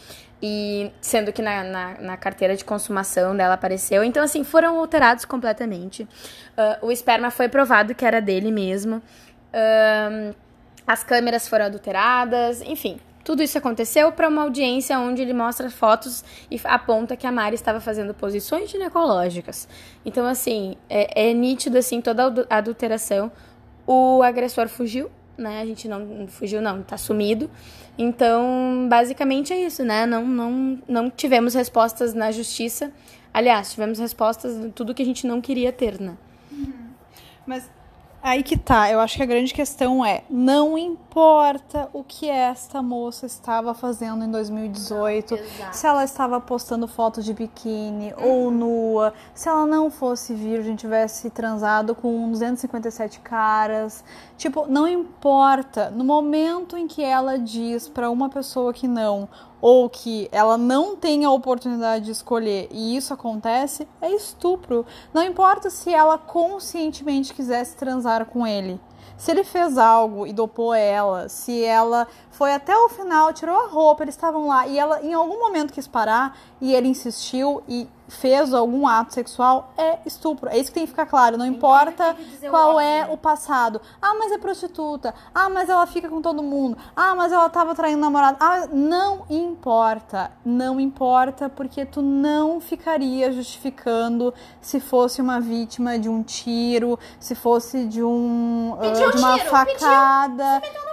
E 0.42 0.90
sendo 1.03 1.35
que 1.35 1.42
na, 1.42 1.62
na, 1.62 1.94
na, 2.00 2.16
carteira 2.16 2.57
de 2.57 2.64
consumação 2.64 3.37
dela 3.37 3.55
apareceu. 3.55 4.03
Então, 4.03 4.24
assim, 4.24 4.42
foram 4.42 4.79
alterados 4.79 5.26
completamente. 5.26 6.05
Uh, 6.05 6.87
o 6.87 6.90
esperma 6.90 7.31
foi 7.31 7.46
provado 7.46 7.94
que 7.94 8.07
era 8.07 8.22
dele 8.22 8.50
mesmo. 8.50 9.03
Uh, 9.52 10.34
as 10.86 11.04
câmeras 11.04 11.48
foram 11.48 11.66
adulteradas, 11.66 12.62
enfim. 12.62 12.98
Tudo 13.22 13.42
isso 13.42 13.58
aconteceu 13.58 14.10
para 14.10 14.28
uma 14.28 14.42
audiência 14.42 14.98
onde 14.98 15.20
ele 15.22 15.34
mostra 15.34 15.70
fotos 15.70 16.24
e 16.50 16.58
aponta 16.64 17.16
que 17.16 17.26
a 17.26 17.32
Mari 17.32 17.54
estava 17.54 17.78
fazendo 17.78 18.14
posições 18.14 18.70
ginecológicas. 18.70 19.68
Então, 20.04 20.26
assim, 20.26 20.74
é, 20.88 21.28
é 21.28 21.34
nítido, 21.34 21.78
assim, 21.78 22.00
toda 22.00 22.46
a 22.48 22.56
adulteração. 22.56 23.30
O 23.86 24.22
agressor 24.22 24.68
fugiu, 24.68 25.10
né? 25.36 25.60
A 25.60 25.66
gente 25.66 25.86
não 25.86 26.26
fugiu, 26.28 26.62
não, 26.62 26.82
tá 26.82 26.96
sumido. 26.96 27.50
Então, 27.98 28.86
basicamente 28.88 29.52
é 29.52 29.64
isso, 29.64 29.84
né? 29.84 30.06
Não, 30.06 30.24
não, 30.26 30.78
não 30.88 31.10
tivemos 31.10 31.54
respostas 31.54 32.14
na 32.14 32.32
justiça. 32.32 32.90
Aliás, 33.32 33.72
tivemos 33.72 33.98
respostas 33.98 34.58
de 34.58 34.70
tudo 34.70 34.94
que 34.94 35.02
a 35.02 35.06
gente 35.06 35.26
não 35.26 35.40
queria 35.40 35.70
ter, 35.70 36.00
né? 36.00 36.16
Uhum. 36.50 36.72
Mas 37.46 37.70
Aí 38.22 38.42
que 38.42 38.56
tá, 38.59 38.90
eu 38.90 39.00
acho 39.00 39.16
que 39.16 39.22
a 39.22 39.26
grande 39.26 39.54
questão 39.54 40.04
é: 40.04 40.22
não 40.28 40.76
importa 40.76 41.88
o 41.92 42.04
que 42.04 42.28
esta 42.28 42.83
moça 42.83 43.24
estava 43.24 43.72
fazendo 43.72 44.22
em 44.24 44.30
2018, 44.30 45.37
não, 45.37 45.72
se 45.72 45.87
ela 45.87 46.04
estava 46.04 46.38
postando 46.38 46.87
fotos 46.87 47.24
de 47.24 47.33
biquíni 47.33 48.12
uhum. 48.12 48.28
ou 48.28 48.50
nua, 48.50 49.14
se 49.35 49.48
ela 49.48 49.64
não 49.64 49.90
fosse 49.90 50.35
virgem, 50.35 50.76
tivesse 50.76 51.30
transado 51.30 51.94
com 51.94 52.30
257 52.30 53.20
caras. 53.20 54.04
Tipo, 54.37 54.66
não 54.66 54.87
importa. 54.87 55.90
No 55.90 56.04
momento 56.04 56.76
em 56.76 56.87
que 56.87 57.02
ela 57.02 57.38
diz 57.38 57.88
para 57.88 58.11
uma 58.11 58.28
pessoa 58.28 58.72
que 58.72 58.87
não, 58.87 59.28
ou 59.61 59.88
que 59.88 60.29
ela 60.33 60.57
não 60.57 60.96
tem 60.96 61.25
a 61.25 61.31
oportunidade 61.31 62.07
de 62.07 62.11
escolher 62.11 62.68
e 62.70 62.96
isso 62.96 63.12
acontece, 63.12 63.87
é 64.01 64.11
estupro. 64.11 64.87
Não 65.12 65.23
importa 65.23 65.70
se 65.70 65.92
ela 65.92 66.16
conscientemente 66.16 67.35
quisesse 67.35 67.77
transar 67.77 68.27
com 68.27 68.46
ele. 68.46 68.81
Se 69.16 69.31
ele 69.31 69.44
fez 69.44 69.77
algo 69.77 70.27
e 70.27 70.33
dopou 70.33 70.73
ela, 70.73 71.29
se 71.29 71.62
ela 71.62 72.09
foi 72.31 72.55
até 72.55 72.75
o 72.75 72.88
final, 72.88 73.35
tirou 73.35 73.55
a 73.55 73.66
roupa, 73.66 74.03
eles 74.03 74.14
estavam 74.14 74.46
lá 74.46 74.66
e 74.66 74.79
ela 74.79 75.03
em 75.03 75.12
algum 75.12 75.38
momento 75.38 75.75
quis 75.75 75.87
parar 75.87 76.38
e 76.59 76.75
ele 76.75 76.88
insistiu 76.88 77.62
e 77.68 77.87
fez 78.11 78.53
algum 78.53 78.87
ato 78.87 79.14
sexual, 79.14 79.73
é 79.79 79.99
estupro. 80.05 80.51
É 80.51 80.59
isso 80.59 80.70
que 80.70 80.75
tem 80.75 80.85
que 80.85 80.90
ficar 80.90 81.07
claro. 81.07 81.38
Não 81.38 81.46
importa 81.46 82.16
qual 82.51 82.79
é 82.81 83.07
o 83.11 83.16
passado. 83.16 83.81
Ah, 84.03 84.14
mas 84.18 84.33
é 84.33 84.38
prostituta. 84.38 85.14
Ah, 85.35 85.49
mas 85.49 85.68
ela 85.68 85.87
fica 85.87 86.09
com 86.09 86.20
todo 86.20 86.42
mundo. 86.42 86.77
Ah, 86.94 87.14
mas 87.14 87.33
ela 87.33 87.49
tava 87.49 87.75
traindo 87.75 88.01
namorado. 88.01 88.37
Ah, 88.40 88.68
não 88.73 89.25
importa. 89.31 90.33
Não 90.44 90.81
importa 90.81 91.49
porque 91.49 91.87
tu 91.87 92.03
não 92.03 92.61
ficaria 92.61 93.33
justificando 93.33 94.35
se 94.61 94.81
fosse 94.81 95.23
uma 95.23 95.40
vítima 95.40 95.99
de 95.99 96.09
um 96.09 96.23
tiro, 96.23 96.99
se 97.18 97.35
fosse 97.35 97.85
de 97.85 98.03
um 98.03 98.77
uh, 98.77 98.92
de 99.12 99.18
uma 99.18 99.38
tiro, 99.38 99.51
facada. 99.51 100.61
Pediu 100.61 100.89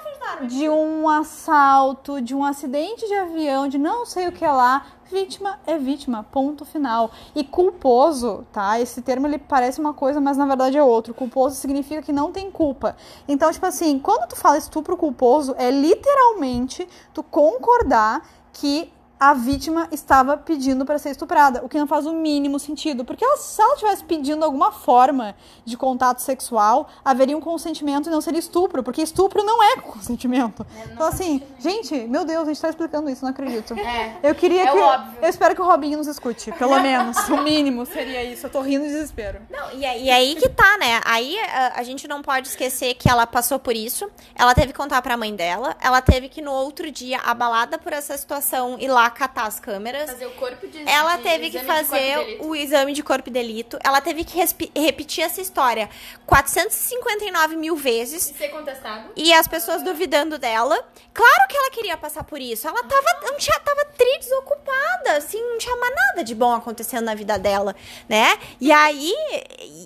de 0.48 0.70
um 0.70 1.08
assalto, 1.10 2.22
de 2.22 2.36
um 2.36 2.44
acidente 2.44 3.08
de 3.08 3.14
avião, 3.14 3.68
de 3.68 3.78
não 3.78 4.06
sei 4.06 4.28
o 4.28 4.32
que 4.32 4.46
lá. 4.46 4.86
Vítima 5.10 5.60
é 5.66 5.78
vítima, 5.78 6.24
ponto 6.24 6.66
final. 6.66 7.12
E 7.34 7.44
culposo, 7.44 8.46
tá? 8.52 8.80
Esse 8.80 9.02
termo 9.02 9.26
ele 9.26 9.38
parece 9.38 9.80
uma 9.80 9.94
coisa, 9.94 10.20
mas 10.20 10.38
na 10.38 10.46
verdade 10.46 10.78
é 10.78 10.84
outro. 10.84 11.14
Culposo 11.14 11.56
significa 11.56 12.02
que 12.02 12.12
não 12.12 12.32
tem 12.32 12.52
culpa. 12.52 12.96
Então, 13.28 13.52
tipo 13.52 13.66
assim, 13.66 13.98
quando 14.00 14.28
tu 14.28 14.36
fala 14.36 14.58
estupro 14.58 14.98
culposo, 14.98 15.56
é 15.58 15.72
literalmente 15.72 16.88
tu 17.14 17.24
concordar 17.24 18.22
que 18.52 18.92
a 19.20 19.34
vítima 19.34 19.88
estava 19.92 20.38
pedindo 20.38 20.86
para 20.86 21.00
ser 21.00 21.10
estuprada, 21.10 21.64
o 21.64 21.70
que 21.70 21.78
não 21.78 21.88
faz 21.88 22.06
o 22.06 22.14
mínimo 22.14 22.60
sentido, 22.60 23.04
porque 23.04 23.26
ela, 23.26 23.38
se 23.38 23.60
ela 23.62 23.74
estivesse 23.74 24.04
pedindo 24.04 24.46
alguma 24.46 24.72
forma 24.72 25.36
de 25.66 25.76
contato 25.76 26.22
sexual, 26.22 26.88
haveria 27.04 27.36
um 27.36 27.42
consentimento 27.42 28.08
e 28.08 28.12
não 28.12 28.22
seria 28.22 28.40
estupro, 28.40 28.84
porque 28.84 29.02
estupro 29.02 29.44
não 29.44 29.62
é 29.64 29.78
consentimento. 29.82 30.66
É, 30.76 30.94
então 30.94 31.08
assim, 31.08 31.42
gente, 31.60 31.96
meu 32.08 32.26
Deus, 32.26 32.44
a 32.44 32.46
gente 32.46 32.56
está 32.56 32.70
explicando 32.70 33.10
isso, 33.10 33.24
não 33.24 33.32
acredito. 33.32 33.74
É, 33.74 34.18
eu 34.22 34.36
queria 34.36 34.64
é 34.64 34.72
que 34.72 34.78
óbvio. 34.78 35.18
eu 35.22 35.30
espero 35.30 35.56
que 35.56 35.62
o 35.62 35.66
Robinho 35.66 35.98
nos 35.98 36.08
escute, 36.08 36.52
pelo 36.52 36.78
menos, 36.82 37.18
o 37.30 37.38
mínimo 37.38 37.86
seria 37.86 38.24
isso. 38.24 38.46
Eu 38.46 38.52
tô 38.52 38.62
rindo 38.62 38.86
de 38.86 38.92
desespero. 38.92 39.40
Não, 39.50 39.72
e, 39.72 39.80
e 39.80 40.10
aí 40.12 40.36
que 40.36 40.50
tá, 40.50 40.78
né? 40.78 41.02
Aí 41.04 41.40
a, 41.40 41.80
a, 41.80 41.84
gente 41.84 42.08
não 42.08 42.22
pode 42.22 42.48
esquecer 42.50 42.94
que 42.94 43.10
ela 43.10 43.26
passou 43.26 43.58
por 43.58 43.76
isso, 43.76 44.10
ela 44.36 44.54
teve 44.54 44.68
que 44.68 44.78
contar 44.78 45.02
para 45.02 45.16
a 45.16 45.18
mãe 45.18 45.36
dela, 45.36 45.76
ela 45.82 46.02
teve 46.02 46.30
que 46.30 46.42
no 46.42 46.52
outro 46.52 46.92
dia 46.92 47.20
abalada 47.20 47.80
por 47.80 47.94
essa 47.94 48.16
situação 48.16 48.78
ir 48.80 48.88
lá 48.88 49.07
lá 49.08 49.12
catar 49.12 49.48
as 49.48 49.60
câmeras. 49.60 50.10
Fazer 50.10 50.26
o 50.26 50.32
corpo 50.32 50.68
de 50.68 50.88
Ela 50.88 51.18
de 51.18 51.24
teve 51.24 51.50
que 51.50 51.60
de 51.60 51.66
fazer 51.66 52.38
o 52.42 52.56
exame 52.56 52.94
de 52.94 53.02
corpo 53.02 53.30
e 53.30 53.32
delito. 53.32 53.80
Ela 53.84 54.02
teve 54.02 54.24
que 54.24 54.38
repetir 54.76 55.24
essa 55.24 55.42
história 55.42 55.90
459 56.26 57.56
mil 57.56 57.76
vezes. 57.76 58.30
E 58.30 58.34
ser 58.34 58.50
contestado. 58.50 59.12
E 59.16 59.34
as 59.34 59.48
pessoas 59.48 59.82
duvidando 59.82 60.38
dela. 60.38 60.78
Claro 61.14 61.48
que 61.50 61.58
ela 61.58 61.72
queria 61.72 61.98
passar 61.98 62.24
por 62.24 62.40
isso. 62.40 62.68
Ela 62.68 62.84
tava, 62.84 63.08
não 63.24 63.38
tinha, 63.38 63.60
tava 63.60 63.86
tri 63.98 64.20
desocupada, 64.20 65.18
assim, 65.18 65.42
não 65.42 65.58
tinha 65.58 65.76
mais 65.78 65.96
nada 65.96 66.24
de 66.24 66.36
bom 66.36 66.54
acontecendo 66.54 67.06
na 67.06 67.16
vida 67.16 67.40
dela, 67.40 67.76
né? 68.08 68.38
E 68.62 68.72
aí, 68.72 69.14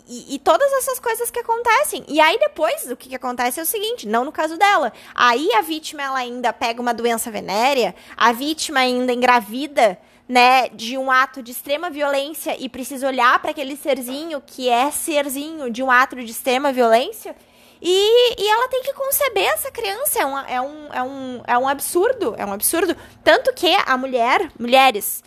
e, 0.07 0.35
e 0.35 0.39
todas 0.39 0.71
essas 0.73 0.99
coisas 0.99 1.31
que 1.31 1.39
acontecem. 1.39 2.03
E 2.07 2.19
aí 2.19 2.37
depois, 2.37 2.89
o 2.91 2.97
que, 2.97 3.09
que 3.09 3.15
acontece 3.15 3.59
é 3.59 3.63
o 3.63 3.65
seguinte, 3.65 4.07
não 4.07 4.25
no 4.25 4.31
caso 4.31 4.57
dela. 4.57 4.91
Aí 5.15 5.53
a 5.53 5.61
vítima, 5.61 6.01
ela 6.01 6.17
ainda 6.17 6.51
pega 6.51 6.81
uma 6.81 6.93
doença 6.93 7.31
venérea, 7.31 7.95
a 8.17 8.33
vítima 8.33 8.81
ainda 8.81 9.10
engravida, 9.13 9.99
né, 10.27 10.69
de 10.69 10.97
um 10.97 11.11
ato 11.11 11.43
de 11.43 11.51
extrema 11.51 11.89
violência 11.89 12.55
e 12.57 12.69
precisa 12.69 13.07
olhar 13.07 13.37
para 13.39 13.51
aquele 13.51 13.75
serzinho 13.75 14.41
que 14.45 14.69
é 14.69 14.89
serzinho 14.89 15.69
de 15.69 15.83
um 15.83 15.91
ato 15.91 16.15
de 16.15 16.31
extrema 16.31 16.71
violência. 16.71 17.35
E, 17.81 18.41
e 18.41 18.47
ela 18.47 18.67
tem 18.69 18.83
que 18.83 18.93
conceber 18.93 19.45
essa 19.45 19.71
criança. 19.71 20.19
É 20.19 20.25
um, 20.25 20.37
é, 20.37 20.61
um, 20.61 20.93
é, 20.93 21.03
um, 21.03 21.43
é 21.47 21.57
um 21.57 21.67
absurdo. 21.67 22.35
É 22.37 22.45
um 22.45 22.53
absurdo. 22.53 22.95
Tanto 23.23 23.51
que 23.53 23.75
a 23.85 23.97
mulher, 23.97 24.51
mulheres, 24.59 25.23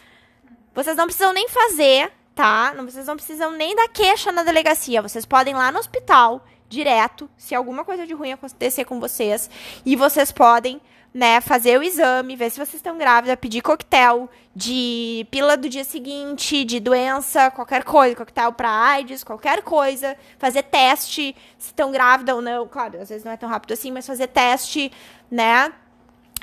vocês 0.72 0.96
não 0.96 1.06
precisam 1.06 1.32
nem 1.32 1.48
fazer, 1.48 2.12
tá? 2.34 2.72
Não, 2.76 2.84
vocês 2.84 3.06
não 3.06 3.16
precisam 3.16 3.50
nem 3.50 3.74
dar 3.74 3.88
queixa 3.88 4.30
na 4.30 4.44
delegacia. 4.44 5.02
Vocês 5.02 5.26
podem 5.26 5.52
ir 5.52 5.56
lá 5.56 5.72
no 5.72 5.80
hospital, 5.80 6.46
direto, 6.68 7.28
se 7.36 7.54
alguma 7.54 7.84
coisa 7.84 8.06
de 8.06 8.14
ruim 8.14 8.32
acontecer 8.32 8.84
com 8.84 9.00
vocês. 9.00 9.50
E 9.84 9.96
vocês 9.96 10.30
podem, 10.30 10.80
né, 11.14 11.40
fazer 11.40 11.78
o 11.78 11.82
exame, 11.82 12.34
ver 12.34 12.50
se 12.50 12.56
vocês 12.56 12.74
estão 12.74 12.98
grávidas, 12.98 13.36
pedir 13.36 13.62
coquetel 13.62 14.28
de 14.54 15.26
pílula 15.30 15.56
do 15.56 15.68
dia 15.68 15.84
seguinte, 15.84 16.64
de 16.64 16.80
doença, 16.80 17.50
qualquer 17.52 17.84
coisa, 17.84 18.16
coquetel 18.16 18.52
para 18.52 18.68
AIDS, 18.68 19.22
qualquer 19.22 19.62
coisa, 19.62 20.16
fazer 20.38 20.64
teste 20.64 21.36
se 21.56 21.68
estão 21.68 21.92
grávida 21.92 22.34
ou 22.34 22.42
não. 22.42 22.66
Claro, 22.66 23.00
às 23.00 23.08
vezes 23.08 23.24
não 23.24 23.30
é 23.30 23.36
tão 23.36 23.48
rápido 23.48 23.72
assim, 23.72 23.92
mas 23.92 24.06
fazer 24.06 24.26
teste, 24.26 24.90
né? 25.30 25.72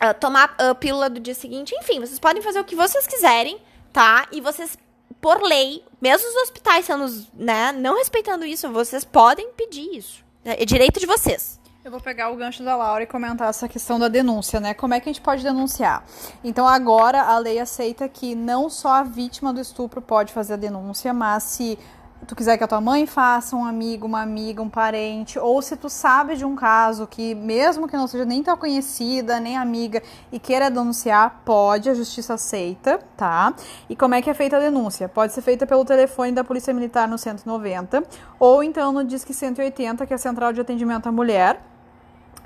ah, 0.01 0.15
tomar 0.15 0.55
a 0.57 0.73
pílula 0.73 1.09
do 1.09 1.19
dia 1.19 1.35
seguinte, 1.35 1.75
enfim, 1.75 1.99
vocês 1.99 2.17
podem 2.17 2.41
fazer 2.41 2.59
o 2.59 2.65
que 2.65 2.75
vocês 2.75 3.05
quiserem, 3.05 3.59
tá? 3.93 4.27
E 4.31 4.41
vocês, 4.41 4.75
por 5.21 5.43
lei, 5.43 5.83
mesmo 6.01 6.27
os 6.27 6.35
hospitais 6.37 6.85
sendo, 6.85 7.05
né, 7.35 7.71
não 7.71 7.97
respeitando 7.97 8.43
isso, 8.43 8.67
vocês 8.69 9.05
podem 9.05 9.51
pedir 9.51 9.95
isso. 9.95 10.25
É 10.43 10.65
direito 10.65 10.99
de 10.99 11.05
vocês. 11.05 11.60
Eu 11.83 11.89
vou 11.89 11.99
pegar 11.99 12.29
o 12.29 12.35
gancho 12.35 12.63
da 12.63 12.75
Laura 12.75 13.01
e 13.01 13.07
comentar 13.07 13.49
essa 13.49 13.67
questão 13.67 13.97
da 13.97 14.07
denúncia, 14.07 14.59
né? 14.59 14.71
Como 14.71 14.93
é 14.93 14.99
que 14.99 15.09
a 15.09 15.11
gente 15.11 15.21
pode 15.21 15.41
denunciar? 15.41 16.03
Então, 16.43 16.67
agora 16.67 17.23
a 17.23 17.39
lei 17.39 17.57
aceita 17.57 18.07
que 18.07 18.35
não 18.35 18.69
só 18.69 18.89
a 18.89 19.03
vítima 19.03 19.51
do 19.51 19.59
estupro 19.59 19.99
pode 19.99 20.31
fazer 20.31 20.53
a 20.53 20.57
denúncia, 20.57 21.11
mas 21.11 21.41
se 21.41 21.79
tu 22.27 22.35
quiser 22.35 22.55
que 22.55 22.63
a 22.63 22.67
tua 22.67 22.79
mãe 22.79 23.07
faça, 23.07 23.55
um 23.55 23.65
amigo, 23.65 24.05
uma 24.05 24.21
amiga, 24.21 24.61
um 24.61 24.69
parente, 24.69 25.39
ou 25.39 25.59
se 25.59 25.75
tu 25.75 25.89
sabe 25.89 26.35
de 26.35 26.45
um 26.45 26.55
caso 26.55 27.07
que, 27.07 27.33
mesmo 27.33 27.87
que 27.87 27.97
não 27.97 28.05
seja 28.05 28.25
nem 28.25 28.43
tua 28.43 28.55
conhecida, 28.55 29.39
nem 29.39 29.57
amiga, 29.57 30.03
e 30.31 30.37
queira 30.37 30.69
denunciar, 30.69 31.41
pode, 31.43 31.89
a 31.89 31.95
justiça 31.95 32.35
aceita, 32.35 32.99
tá? 33.17 33.55
E 33.89 33.95
como 33.95 34.13
é 34.13 34.21
que 34.21 34.29
é 34.29 34.35
feita 34.35 34.57
a 34.57 34.59
denúncia? 34.59 35.09
Pode 35.09 35.33
ser 35.33 35.41
feita 35.41 35.65
pelo 35.65 35.83
telefone 35.83 36.31
da 36.31 36.43
Polícia 36.43 36.71
Militar 36.75 37.07
no 37.07 37.17
190, 37.17 38.03
ou 38.39 38.61
então 38.61 38.91
no 38.91 39.03
Disque 39.03 39.33
180, 39.33 40.05
que 40.05 40.13
é 40.13 40.15
a 40.15 40.19
Central 40.19 40.53
de 40.53 40.61
Atendimento 40.61 41.09
à 41.09 41.11
Mulher. 41.11 41.70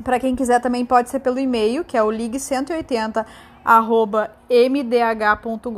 Para 0.03 0.19
quem 0.19 0.35
quiser 0.35 0.59
também 0.59 0.85
pode 0.85 1.09
ser 1.09 1.19
pelo 1.19 1.39
e-mail, 1.39 1.83
que 1.83 1.97
é 1.97 2.03
o 2.03 2.11
ligue 2.11 2.39
180 2.39 3.25
arroba 3.65 4.29
mdh.gov.br. 4.47 5.73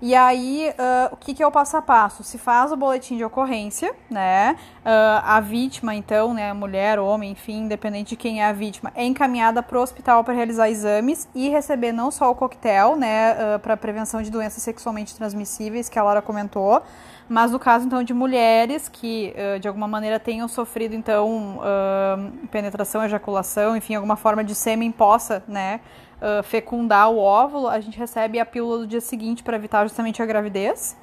E 0.00 0.14
aí, 0.14 0.72
ah, 0.78 1.08
o 1.10 1.16
que, 1.16 1.32
que 1.32 1.42
é 1.42 1.46
o 1.46 1.50
passo 1.50 1.78
a 1.78 1.82
passo? 1.82 2.22
Se 2.22 2.36
faz 2.36 2.70
o 2.70 2.76
boletim 2.76 3.16
de 3.16 3.24
ocorrência, 3.24 3.94
né? 4.10 4.56
Ah, 4.84 5.36
a 5.36 5.40
vítima, 5.40 5.94
então, 5.94 6.34
né? 6.34 6.52
Mulher, 6.52 6.98
homem, 6.98 7.32
enfim, 7.32 7.62
independente 7.62 8.10
de 8.10 8.16
quem 8.16 8.42
é 8.42 8.46
a 8.46 8.52
vítima, 8.52 8.92
é 8.94 9.06
encaminhada 9.06 9.62
para 9.62 9.78
o 9.78 9.82
hospital 9.82 10.22
para 10.22 10.34
realizar 10.34 10.68
exames 10.68 11.26
e 11.34 11.48
receber 11.48 11.92
não 11.92 12.10
só 12.10 12.30
o 12.30 12.34
coquetel, 12.34 12.94
né? 12.94 13.58
para 13.62 13.76
prevenção 13.76 14.20
de 14.20 14.30
doenças 14.30 14.62
sexualmente 14.62 15.16
transmissíveis, 15.16 15.88
que 15.88 15.98
a 15.98 16.02
Laura 16.02 16.20
comentou, 16.20 16.82
mas 17.28 17.50
no 17.52 17.58
caso, 17.58 17.86
então, 17.86 18.02
de 18.02 18.14
mulheres 18.14 18.88
que, 18.88 19.34
uh, 19.36 19.60
de 19.60 19.68
alguma 19.68 19.86
maneira, 19.86 20.18
tenham 20.18 20.48
sofrido, 20.48 20.94
então, 20.94 21.58
uh, 21.58 22.48
penetração, 22.48 23.04
ejaculação, 23.04 23.76
enfim, 23.76 23.94
alguma 23.94 24.16
forma 24.16 24.42
de 24.42 24.54
sêmen 24.54 24.90
possa, 24.90 25.42
né, 25.46 25.80
uh, 26.22 26.42
fecundar 26.42 27.10
o 27.10 27.18
óvulo, 27.18 27.68
a 27.68 27.78
gente 27.80 27.98
recebe 27.98 28.40
a 28.40 28.46
pílula 28.46 28.78
do 28.78 28.86
dia 28.86 29.00
seguinte 29.00 29.42
para 29.42 29.56
evitar 29.56 29.84
justamente 29.86 30.22
a 30.22 30.26
gravidez. 30.26 30.96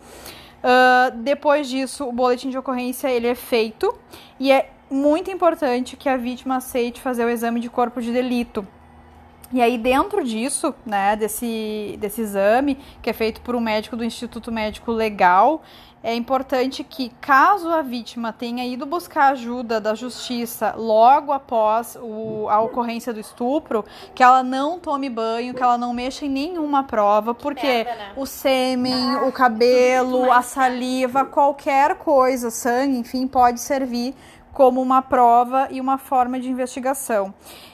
depois 1.24 1.70
disso, 1.70 2.08
o 2.08 2.12
boletim 2.12 2.50
de 2.50 2.58
ocorrência, 2.58 3.08
ele 3.08 3.28
é 3.28 3.36
feito 3.36 3.96
e 4.40 4.52
é 4.52 4.72
muito 4.90 5.30
importante 5.30 5.96
que 5.96 6.10
a 6.10 6.18
vítima 6.18 6.56
aceite 6.56 7.00
fazer 7.02 7.24
o 7.24 7.30
exame 7.30 7.60
de 7.60 7.70
corpo 7.70 8.02
de 8.02 8.12
delito, 8.12 8.68
e 9.52 9.62
aí, 9.62 9.78
dentro 9.78 10.24
disso, 10.24 10.74
né, 10.86 11.16
desse, 11.16 11.98
desse 12.00 12.22
exame, 12.22 12.78
que 13.02 13.10
é 13.10 13.14
feito 13.14 13.42
por 13.42 13.56
um 13.56 13.60
médico 13.60 13.96
do 13.96 14.04
Instituto 14.04 14.52
Médico 14.52 14.92
Legal, 14.92 15.62
é 16.06 16.14
importante 16.14 16.84
que, 16.84 17.10
caso 17.20 17.68
a 17.70 17.82
vítima 17.82 18.32
tenha 18.32 18.64
ido 18.64 18.86
buscar 18.86 19.32
ajuda 19.32 19.82
da 19.82 19.96
justiça 19.96 20.76
logo 20.78 21.32
após 21.32 21.98
o, 22.00 22.48
a 22.48 22.62
ocorrência 22.62 23.12
do 23.12 23.20
estupro, 23.20 23.84
que 24.14 24.22
ela 24.22 24.44
não 24.44 24.78
tome 24.78 25.10
banho, 25.10 25.56
que 25.56 25.64
ela 25.64 25.80
não 25.80 25.92
mexa 25.96 26.28
em 26.28 26.30
nenhuma 26.30 26.84
prova, 26.84 27.34
porque 27.34 27.66
merda, 27.66 27.96
né? 27.96 28.14
o 28.16 28.26
sêmen, 28.28 29.16
o 29.28 29.32
cabelo, 29.32 30.32
a 30.32 30.44
saliva, 30.44 31.26
qualquer 31.26 31.96
coisa, 31.96 32.52
sangue, 32.52 33.00
enfim, 33.00 33.26
pode 33.26 33.60
servir 33.60 34.14
como 34.56 34.82
uma 34.82 35.02
prova 35.02 35.68
e 35.70 35.82
uma 35.82 35.98
forma 35.98 36.40
de 36.40 36.50
investigação. 36.50 37.34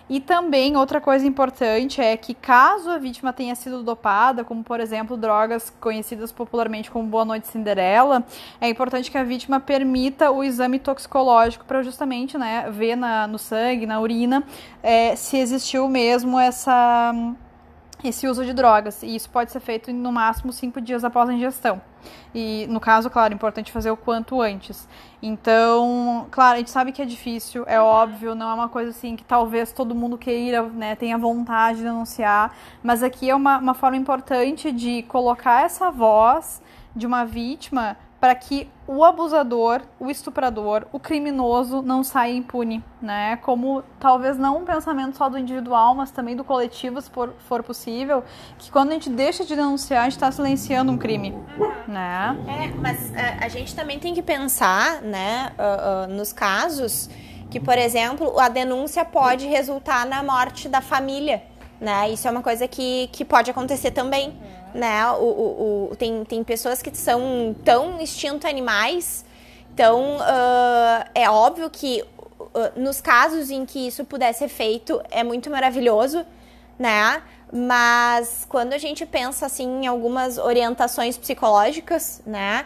E 0.09 0.19
também 0.19 0.75
outra 0.75 0.99
coisa 0.99 1.25
importante 1.25 2.01
é 2.01 2.17
que 2.17 2.34
caso 2.34 2.89
a 2.89 2.97
vítima 2.97 3.32
tenha 3.32 3.53
sido 3.53 3.84
dopada, 3.84 4.43
como 4.43 4.63
por 4.63 4.79
exemplo 4.79 5.15
drogas 5.15 5.69
conhecidas 5.79 6.32
popularmente 6.32 6.89
como 6.89 7.07
Boa 7.07 7.23
Noite 7.23 7.47
Cinderela, 7.47 8.25
é 8.59 8.67
importante 8.67 9.11
que 9.11 9.17
a 9.17 9.23
vítima 9.23 9.59
permita 9.59 10.32
o 10.32 10.43
exame 10.43 10.79
toxicológico 10.79 11.63
para 11.65 11.84
justamente 11.84 12.36
né, 12.36 12.67
ver 12.71 12.95
na, 12.95 13.27
no 13.27 13.38
sangue, 13.38 13.86
na 13.86 14.01
urina, 14.01 14.43
é, 14.82 15.15
se 15.15 15.38
existiu 15.38 15.88
mesmo 15.88 16.39
essa 16.39 17.13
esse 18.03 18.27
uso 18.27 18.43
de 18.45 18.53
drogas. 18.53 19.03
E 19.03 19.15
isso 19.15 19.29
pode 19.29 19.51
ser 19.51 19.59
feito 19.59 19.91
no 19.91 20.11
máximo 20.11 20.51
cinco 20.51 20.81
dias 20.81 21.03
após 21.03 21.29
a 21.29 21.33
ingestão. 21.33 21.81
E, 22.33 22.65
no 22.69 22.79
caso, 22.79 23.09
claro, 23.09 23.33
é 23.33 23.35
importante 23.35 23.71
fazer 23.71 23.91
o 23.91 23.97
quanto 23.97 24.41
antes. 24.41 24.87
Então, 25.21 26.27
claro, 26.31 26.55
a 26.55 26.57
gente 26.57 26.71
sabe 26.71 26.91
que 26.91 27.01
é 27.01 27.05
difícil, 27.05 27.63
é 27.67 27.79
óbvio, 27.79 28.33
não 28.33 28.49
é 28.49 28.53
uma 28.53 28.69
coisa 28.69 28.89
assim 28.89 29.15
que 29.15 29.23
talvez 29.23 29.71
todo 29.71 29.93
mundo 29.93 30.17
queira, 30.17 30.63
né, 30.63 30.95
tenha 30.95 31.17
vontade 31.17 31.79
de 31.79 31.83
denunciar, 31.83 32.55
mas 32.81 33.03
aqui 33.03 33.29
é 33.29 33.35
uma, 33.35 33.59
uma 33.59 33.73
forma 33.75 33.97
importante 33.97 34.71
de 34.71 35.03
colocar 35.03 35.63
essa 35.63 35.91
voz 35.91 36.61
de 36.95 37.05
uma 37.05 37.23
vítima 37.23 37.97
para 38.22 38.36
que 38.36 38.69
o 38.88 39.03
abusador, 39.03 39.82
o 39.99 40.07
estuprador, 40.07 40.86
o 40.91 40.99
criminoso 40.99 41.82
não 41.82 42.03
saia 42.03 42.32
impune, 42.32 42.84
né? 43.01 43.38
Como 43.38 43.84
talvez 43.99 44.38
não 44.38 44.59
um 44.59 44.63
pensamento 44.63 45.17
só 45.17 45.28
do 45.28 45.39
individual, 45.39 45.95
mas 45.95 46.11
também 46.11 46.36
do 46.36 46.43
coletivo, 46.43 47.01
se 47.01 47.09
for, 47.09 47.34
for 47.49 47.63
possível, 47.63 48.24
que 48.59 48.72
quando 48.72 48.91
a 48.91 48.93
gente 48.93 49.09
deixa 49.09 49.43
de 49.43 49.55
denunciar, 49.55 50.01
a 50.01 50.03
gente 50.03 50.13
está 50.13 50.32
silenciando 50.32 50.91
um 50.91 50.99
crime, 50.99 51.34
né? 51.88 52.38
É, 52.47 52.67
mas 52.80 53.11
é, 53.15 53.38
a 53.43 53.49
gente 53.49 53.76
também 53.76 53.97
tem 53.97 54.13
que 54.13 54.22
pensar, 54.22 55.01
né, 55.01 55.51
ah, 55.57 56.03
ah, 56.03 56.07
nos 56.07 56.32
casos 56.32 57.09
que, 57.49 57.59
por 57.59 57.78
exemplo, 57.78 58.39
a 58.39 58.49
denúncia 58.49 59.03
pode 59.03 59.47
resultar 59.47 60.05
na 60.05 60.22
morte 60.22 60.69
da 60.69 60.80
família, 60.80 61.41
né? 61.80 62.11
Isso 62.11 62.28
é 62.28 62.32
uma 62.32 62.43
coisa 62.43 62.67
que, 62.67 63.09
que 63.11 63.26
pode 63.26 63.49
acontecer 63.49 63.89
também, 63.89 64.38
né? 64.74 65.09
O, 65.11 65.24
o, 65.24 65.89
o- 65.91 65.95
tem, 65.95 66.24
tem 66.26 66.43
pessoas 66.43 66.82
que 66.82 66.95
são 66.97 67.55
tão 67.63 67.99
instinto 68.01 68.47
animais, 68.47 69.26
então 69.74 70.17
ah, 70.22 71.05
é 71.15 71.30
óbvio 71.30 71.69
que 71.69 72.03
ah, 72.55 72.72
nos 72.76 72.99
casos 73.01 73.49
em 73.51 73.65
que 73.65 73.88
isso 73.88 74.03
puder 74.05 74.34
ser 74.34 74.47
feito 74.47 75.01
é 75.11 75.24
muito 75.24 75.49
maravilhoso, 75.49 76.26
né? 76.80 77.22
Mas 77.53 78.45
quando 78.47 78.72
a 78.74 78.78
gente 78.78 79.05
pensa 79.05 79.45
assim 79.45 79.84
em 79.84 79.88
algumas 79.88 80.38
orientações 80.38 81.17
psicológicas, 81.17 82.22
né? 82.26 82.65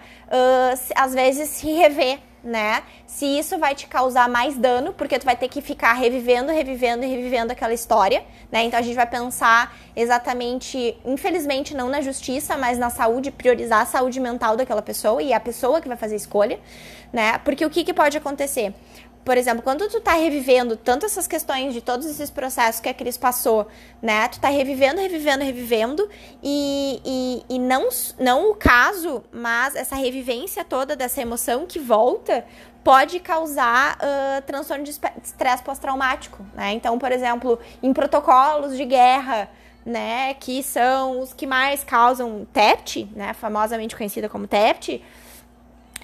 se- 0.77 0.93
às 0.95 1.13
vezes 1.13 1.49
se 1.49 1.71
rever, 1.73 2.19
né? 2.45 2.83
Se 3.07 3.25
isso 3.25 3.57
vai 3.57 3.73
te 3.73 3.87
causar 3.87 4.29
mais 4.29 4.55
dano, 4.55 4.93
porque 4.93 5.17
tu 5.17 5.25
vai 5.25 5.35
ter 5.35 5.49
que 5.49 5.61
ficar 5.61 5.93
revivendo, 5.93 6.51
revivendo 6.51 7.03
e 7.03 7.07
revivendo 7.07 7.51
aquela 7.51 7.73
história, 7.73 8.23
né? 8.51 8.63
Então 8.63 8.79
a 8.79 8.83
gente 8.83 8.95
vai 8.95 9.07
pensar 9.07 9.75
exatamente, 9.95 10.95
infelizmente 11.03 11.75
não 11.75 11.89
na 11.89 12.01
justiça, 12.01 12.55
mas 12.55 12.77
na 12.77 12.91
saúde, 12.91 13.31
priorizar 13.31 13.81
a 13.81 13.85
saúde 13.85 14.19
mental 14.19 14.55
daquela 14.55 14.81
pessoa 14.81 15.23
e 15.23 15.31
é 15.31 15.35
a 15.35 15.39
pessoa 15.39 15.81
que 15.81 15.87
vai 15.87 15.97
fazer 15.97 16.13
a 16.13 16.17
escolha, 16.17 16.59
né? 17.11 17.39
Porque 17.39 17.65
o 17.65 17.69
que, 17.69 17.83
que 17.83 17.93
pode 17.93 18.15
acontecer? 18.15 18.73
Por 19.25 19.37
exemplo, 19.37 19.63
quando 19.63 19.89
tu 19.89 19.99
tá 19.99 20.13
revivendo 20.13 20.77
tanto 20.77 21.03
essas 21.03 21.27
questões 21.27 21.73
de 21.73 21.81
todos 21.81 22.05
esses 22.05 22.29
processos 22.29 22.79
que 22.79 22.87
a 22.87 22.93
Cris 22.93 23.17
passou, 23.17 23.67
né? 23.99 24.27
Tu 24.27 24.39
tá 24.39 24.49
revivendo, 24.49 25.01
revivendo, 25.01 25.43
revivendo, 25.43 26.09
e, 26.43 27.01
e, 27.03 27.55
e 27.55 27.59
não, 27.59 27.89
não 28.19 28.51
o 28.51 28.55
caso, 28.55 29.23
mas 29.31 29.75
essa 29.75 29.95
revivência 29.95 30.63
toda 30.63 30.95
dessa 30.95 31.23
emoção 31.23 31.65
que 31.65 31.79
volta 31.79 32.45
pode 32.83 33.19
causar 33.19 33.97
uh, 33.97 34.43
transtorno 34.43 34.83
de 34.83 34.91
estresse 34.91 35.63
pós-traumático, 35.63 36.45
né? 36.53 36.73
Então, 36.73 36.99
por 36.99 37.11
exemplo, 37.11 37.59
em 37.81 37.91
protocolos 37.91 38.77
de 38.77 38.85
guerra, 38.85 39.49
né, 39.83 40.35
que 40.35 40.61
são 40.61 41.19
os 41.19 41.33
que 41.33 41.47
mais 41.47 41.83
causam 41.83 42.45
TEPT, 42.53 43.07
né, 43.15 43.33
famosamente 43.33 43.95
conhecida 43.95 44.27
como 44.27 44.47
TEPT, 44.47 45.03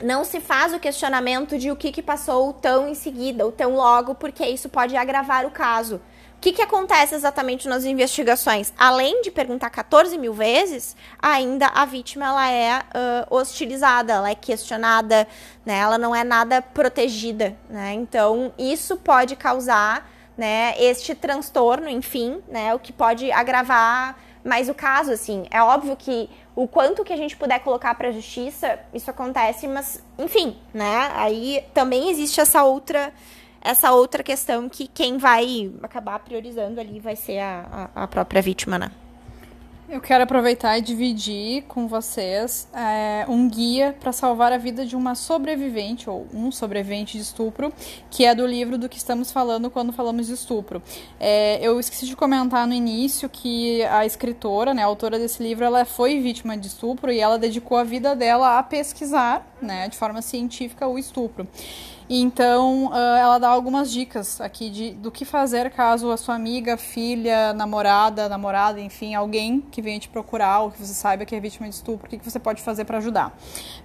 não 0.04 0.24
se 0.24 0.40
faz 0.40 0.74
o 0.74 0.80
questionamento 0.80 1.58
de 1.58 1.72
o 1.72 1.76
que, 1.76 1.92
que 1.92 2.02
passou 2.02 2.54
tão 2.54 2.88
em 2.88 2.96
seguida 2.96 3.46
ou 3.46 3.52
tão 3.52 3.76
logo, 3.76 4.16
porque 4.16 4.46
isso 4.46 4.70
pode 4.70 4.96
agravar 4.96 5.46
o 5.46 5.52
caso. 5.52 6.02
O 6.38 6.42
que, 6.42 6.54
que 6.54 6.62
acontece 6.62 7.14
exatamente 7.14 7.68
nas 7.68 7.86
investigações? 7.86 8.74
Além 8.76 9.22
de 9.22 9.30
perguntar 9.30 9.70
14 9.70 10.18
mil 10.18 10.34
vezes, 10.34 10.96
ainda 11.22 11.68
a 11.68 11.86
vítima 11.86 12.26
ela 12.26 12.52
é 12.52 12.80
uh, 12.80 13.36
hostilizada, 13.36 14.14
ela 14.14 14.30
é 14.30 14.34
questionada, 14.34 15.28
né? 15.64 15.78
ela 15.78 16.00
não 16.00 16.16
é 16.16 16.24
nada 16.24 16.60
protegida. 16.60 17.56
Né? 17.70 17.94
Então, 17.94 18.52
isso 18.58 18.98
pode 18.98 19.36
causar 19.36 20.10
né, 20.36 20.74
este 20.80 21.14
transtorno, 21.14 21.88
enfim, 21.88 22.42
né, 22.48 22.74
o 22.74 22.80
que 22.80 22.92
pode 22.92 23.32
agravar 23.32 24.18
mais 24.44 24.70
o 24.70 24.74
caso, 24.74 25.12
assim. 25.12 25.46
É 25.52 25.62
óbvio 25.62 25.96
que 25.96 26.28
o 26.56 26.68
quanto 26.68 27.04
que 27.04 27.14
a 27.14 27.18
gente 27.18 27.36
puder 27.36 27.60
colocar 27.60 27.96
para 27.96 28.10
a 28.10 28.12
justiça, 28.12 28.80
isso 28.94 29.10
acontece, 29.10 29.68
mas 29.68 30.04
enfim, 30.18 30.58
né? 30.74 31.12
Aí 31.16 31.64
também 31.74 32.10
existe 32.10 32.40
essa 32.42 32.64
outra 32.64 33.14
essa 33.64 33.92
outra 33.92 34.24
questão 34.24 34.68
que 34.68 34.88
quem 34.88 35.18
vai 35.18 35.72
acabar 35.84 36.18
priorizando 36.20 36.82
ali 36.82 37.00
vai 37.00 37.16
ser 37.16 37.38
a, 37.38 37.90
a, 37.94 38.04
a 38.04 38.08
própria 38.08 38.42
vítima, 38.42 38.80
né? 38.80 38.92
Eu 39.92 40.00
quero 40.00 40.24
aproveitar 40.24 40.78
e 40.78 40.82
dividir 40.82 41.64
com 41.64 41.86
vocês 41.86 42.66
é, 42.74 43.26
um 43.28 43.50
guia 43.50 43.94
para 44.00 44.14
salvar 44.14 44.54
a 44.54 44.58
vida 44.58 44.86
de 44.86 44.96
uma 44.96 45.16
sobrevivente 45.16 46.10
ou 46.10 46.26
um 46.34 46.50
sobrevivente 46.50 47.18
de 47.18 47.24
estupro, 47.24 47.74
que 48.10 48.24
é 48.24 48.34
do 48.34 48.48
livro 48.48 48.78
do 48.78 48.88
que 48.88 48.98
estamos 48.98 49.34
falando 49.34 49.70
quando 49.70 49.92
falamos 49.92 50.28
de 50.28 50.34
estupro. 50.34 50.82
É, 51.20 51.60
eu 51.62 51.78
esqueci 51.78 52.06
de 52.06 52.16
comentar 52.16 52.66
no 52.66 52.74
início 52.74 53.28
que 53.28 53.84
a 53.84 54.06
escritora, 54.06 54.74
né, 54.74 54.82
a 54.82 54.86
autora 54.86 55.20
desse 55.20 55.44
livro, 55.44 55.66
ela 55.66 55.84
foi 55.84 56.22
vítima 56.22 56.56
de 56.56 56.68
estupro 56.68 57.12
e 57.12 57.20
ela 57.20 57.38
dedicou 57.38 57.78
a 57.78 57.84
vida 57.84 58.16
dela 58.16 58.60
a 58.60 58.64
pesquisar, 58.64 59.46
né, 59.62 59.90
de 59.90 59.98
forma 59.98 60.22
científica, 60.22 60.88
o 60.88 60.98
estupro. 60.98 61.46
Então, 62.14 62.88
uh, 62.88 62.94
ela 62.94 63.38
dá 63.38 63.48
algumas 63.48 63.90
dicas 63.90 64.42
aqui 64.42 64.70
de, 64.70 64.92
do 64.92 65.10
que 65.10 65.24
fazer 65.24 65.72
caso 65.72 66.12
a 66.12 66.18
sua 66.18 66.36
amiga, 66.36 66.76
filha, 66.76 67.54
namorada, 67.54 68.28
namorada, 68.28 68.82
enfim, 68.82 69.16
alguém 69.16 69.62
que 69.62 69.82
venha 69.82 69.98
te 69.98 70.10
procurar 70.10 70.60
ou 70.60 70.72
que 70.72 70.86
você 70.86 70.94
saiba 70.94 71.24
que 71.24 71.34
é 71.34 71.40
vítima 71.40 71.70
de 71.70 71.76
estupro, 71.76 72.08
o 72.08 72.10
que, 72.10 72.18
que 72.18 72.30
você 72.30 72.38
pode 72.38 72.62
fazer 72.62 72.84
para 72.84 72.98
ajudar. 72.98 73.34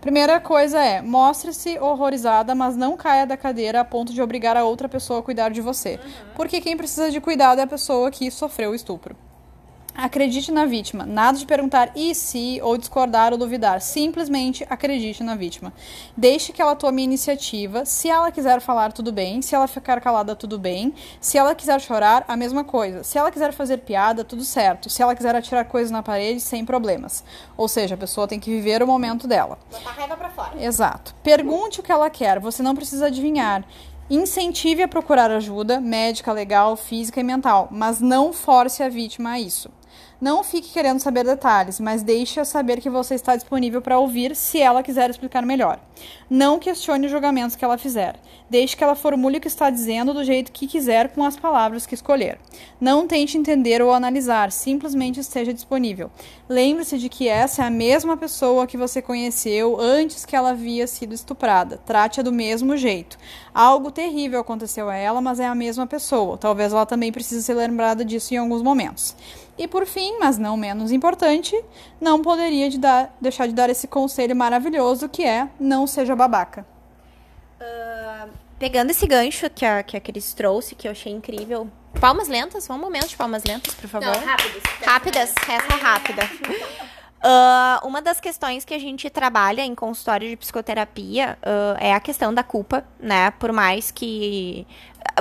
Primeira 0.01 0.41
coisa 0.41 0.83
é, 0.83 1.01
mostre-se 1.01 1.79
horrorizada, 1.79 2.53
mas 2.53 2.77
não 2.77 2.97
caia 2.97 3.24
da 3.24 3.37
cadeira 3.37 3.83
a 3.83 3.85
ponto 3.85 4.12
de 4.12 4.20
obrigar 4.20 4.57
a 4.57 4.64
outra 4.64 4.89
pessoa 4.89 5.20
a 5.20 5.22
cuidar 5.22 5.51
de 5.51 5.61
você. 5.61 6.01
Uhum. 6.03 6.11
Porque 6.35 6.61
quem 6.61 6.77
precisa 6.77 7.12
de 7.12 7.20
cuidado 7.20 7.61
é 7.61 7.62
a 7.62 7.66
pessoa 7.68 8.11
que 8.11 8.29
sofreu 8.29 8.72
o 8.72 8.74
estupro. 8.74 9.16
Acredite 9.97 10.53
na 10.53 10.66
vítima. 10.66 11.07
Nada 11.07 11.38
de 11.38 11.47
perguntar 11.47 11.90
e 11.97 12.14
se, 12.14 12.61
ou 12.62 12.76
discordar 12.76 13.32
ou 13.32 13.38
duvidar. 13.38 13.80
Simplesmente 13.80 14.66
acredite 14.68 15.24
na 15.24 15.34
vítima. 15.34 15.72
Deixe 16.14 16.53
que 16.53 16.61
ela 16.61 16.76
tome 16.76 17.01
a 17.01 17.05
iniciativa. 17.05 17.86
Se 17.86 18.11
ela 18.11 18.30
quiser 18.30 18.61
falar, 18.61 18.92
tudo 18.92 19.11
bem. 19.11 19.40
Se 19.40 19.55
ela 19.55 19.66
ficar 19.66 19.99
calada, 20.03 20.36
tudo 20.36 20.59
bem. 20.59 20.92
Se 21.18 21.38
ela 21.38 21.55
quiser 21.55 21.80
chorar, 21.80 22.26
a 22.28 22.36
mesma 22.36 22.62
coisa. 22.62 23.03
Se 23.03 23.16
ela 23.16 23.30
quiser 23.30 23.55
fazer 23.55 23.78
piada, 23.78 24.22
tudo 24.22 24.44
certo. 24.44 24.90
Se 24.90 25.03
ela 25.03 25.14
quiser 25.14 25.34
atirar 25.34 25.64
coisas 25.64 25.90
na 25.90 26.03
parede, 26.03 26.40
sem 26.40 26.62
problemas. 26.62 27.24
Ou 27.57 27.66
seja, 27.66 27.94
a 27.94 27.99
pessoa 27.99 28.28
tem 28.28 28.38
que 28.38 28.51
viver 28.51 28.82
o 28.82 28.86
momento 28.86 29.26
dela. 29.26 29.59
Botar 29.72 29.92
raiva 29.92 30.16
pra 30.16 30.28
fora. 30.28 30.62
Exato. 30.62 31.14
Pergunte 31.22 31.80
o 31.80 31.82
que 31.82 31.90
ela 31.90 32.11
quer. 32.11 32.38
Você 32.38 32.62
não 32.62 32.74
precisa 32.74 33.07
adivinhar. 33.07 33.64
Incentive 34.09 34.84
a 34.84 34.88
procurar 34.88 35.32
ajuda 35.32 35.80
médica, 35.80 36.32
legal, 36.32 36.76
física 36.76 37.18
e 37.18 37.24
mental, 37.24 37.66
mas 37.72 38.01
não 38.01 38.32
force 38.32 38.80
a 38.80 38.88
vítima 38.88 39.30
a 39.30 39.40
isso. 39.40 39.68
Não 40.18 40.42
fique 40.42 40.72
querendo 40.72 40.99
saber 40.99 41.24
detalhes, 41.24 41.78
mas 41.78 42.03
deixe-a 42.03 42.44
saber 42.44 42.80
que 42.80 42.88
você 42.88 43.14
está 43.14 43.36
disponível 43.36 43.82
para 43.82 43.99
ouvir 43.99 44.34
se 44.34 44.59
ela 44.59 44.82
quiser 44.82 45.11
explicar 45.11 45.44
melhor. 45.44 45.78
Não 46.30 46.59
questione 46.59 47.05
os 47.05 47.12
julgamentos 47.12 47.55
que 47.55 47.62
ela 47.64 47.76
fizer. 47.76 48.16
Deixe 48.49 48.74
que 48.74 48.82
ela 48.82 48.94
formule 48.94 49.36
o 49.36 49.40
que 49.40 49.49
está 49.49 49.68
dizendo 49.68 50.14
do 50.14 50.24
jeito 50.24 50.53
que 50.53 50.66
quiser 50.66 51.11
com 51.11 51.22
as 51.22 51.36
palavras 51.36 51.84
que 51.84 51.94
escolher. 51.94 52.38
Não 52.80 53.07
tente 53.07 53.36
entender 53.36 53.82
ou 53.82 53.92
analisar, 53.92 54.51
simplesmente 54.53 55.20
esteja 55.20 55.53
disponível. 55.53 56.11
Lembre-se 56.49 56.97
de 56.97 57.11
que 57.11 57.28
essa 57.28 57.62
é 57.62 57.66
a 57.66 57.70
mesma 57.70 58.16
pessoa 58.16 58.66
que 58.66 58.76
você 58.76 59.03
conheceu 59.03 59.78
antes 59.78 60.24
que 60.24 60.34
ela 60.34 60.51
havia 60.51 60.86
sido 60.86 61.14
estuprada. 61.14 61.78
Trate-a 61.84 62.22
do 62.22 62.32
mesmo 62.32 62.74
jeito. 62.76 63.18
Algo 63.53 63.90
terrível 63.90 64.40
aconteceu 64.40 64.88
a 64.88 64.97
ela, 64.97 65.20
mas 65.20 65.40
é 65.40 65.47
a 65.47 65.55
mesma 65.55 65.86
pessoa. 65.86 66.38
Talvez 66.38 66.72
ela 66.72 66.86
também 66.86 67.12
precise 67.12 67.42
ser 67.42 67.55
lembrada 67.55 68.05
disso 68.05 68.32
em 68.32 68.38
alguns 68.38 68.62
momentos. 68.62 69.14
E 69.59 69.67
por 69.67 69.87
fim, 69.87 70.19
mas 70.19 70.37
não 70.37 70.57
menos 70.57 70.93
importante, 70.93 71.59
não 72.01 72.21
poderia 72.21 72.69
de 72.69 72.79
dar, 72.79 73.15
deixar 73.21 73.47
de 73.47 73.55
dar 73.55 73.71
esse 73.71 73.89
conselho 73.89 74.37
maravilhoso 74.37 75.09
que 75.09 75.25
é 75.25 75.49
não 75.59 75.87
seja 75.87 76.15
babaca. 76.15 76.67
Uh, 77.59 78.29
pegando 78.59 78.91
esse 78.91 79.07
gancho 79.07 79.49
que 79.49 79.65
a, 79.65 79.83
que 79.83 79.97
a 79.97 80.01
Cris 80.01 80.35
trouxe, 80.35 80.75
que 80.75 80.87
eu 80.87 80.93
achei 80.93 81.13
incrível. 81.13 81.71
Palmas 81.99 82.29
lentas, 82.29 82.69
um 82.69 82.77
momento 82.77 83.09
de 83.09 83.17
palmas 83.17 83.43
lentas, 83.45 83.75
por 83.75 83.89
favor. 83.89 84.07
Não, 84.07 84.27
rápidas. 84.27 84.63
Rápidas, 84.85 85.35
essa 85.49 85.75
é 85.75 85.81
rápida. 85.81 86.23
Uh, 87.25 87.87
uma 87.87 88.03
das 88.03 88.21
questões 88.21 88.64
que 88.64 88.75
a 88.75 88.79
gente 88.79 89.09
trabalha 89.09 89.62
em 89.62 89.75
consultório 89.75 90.29
de 90.29 90.37
psicoterapia 90.37 91.39
uh, 91.43 91.77
é 91.81 91.95
a 91.95 92.01
questão 92.01 92.33
da 92.33 92.43
culpa, 92.43 92.85
né? 93.01 93.31
Por 93.33 93.53
mais 93.53 93.91
que 93.91 94.67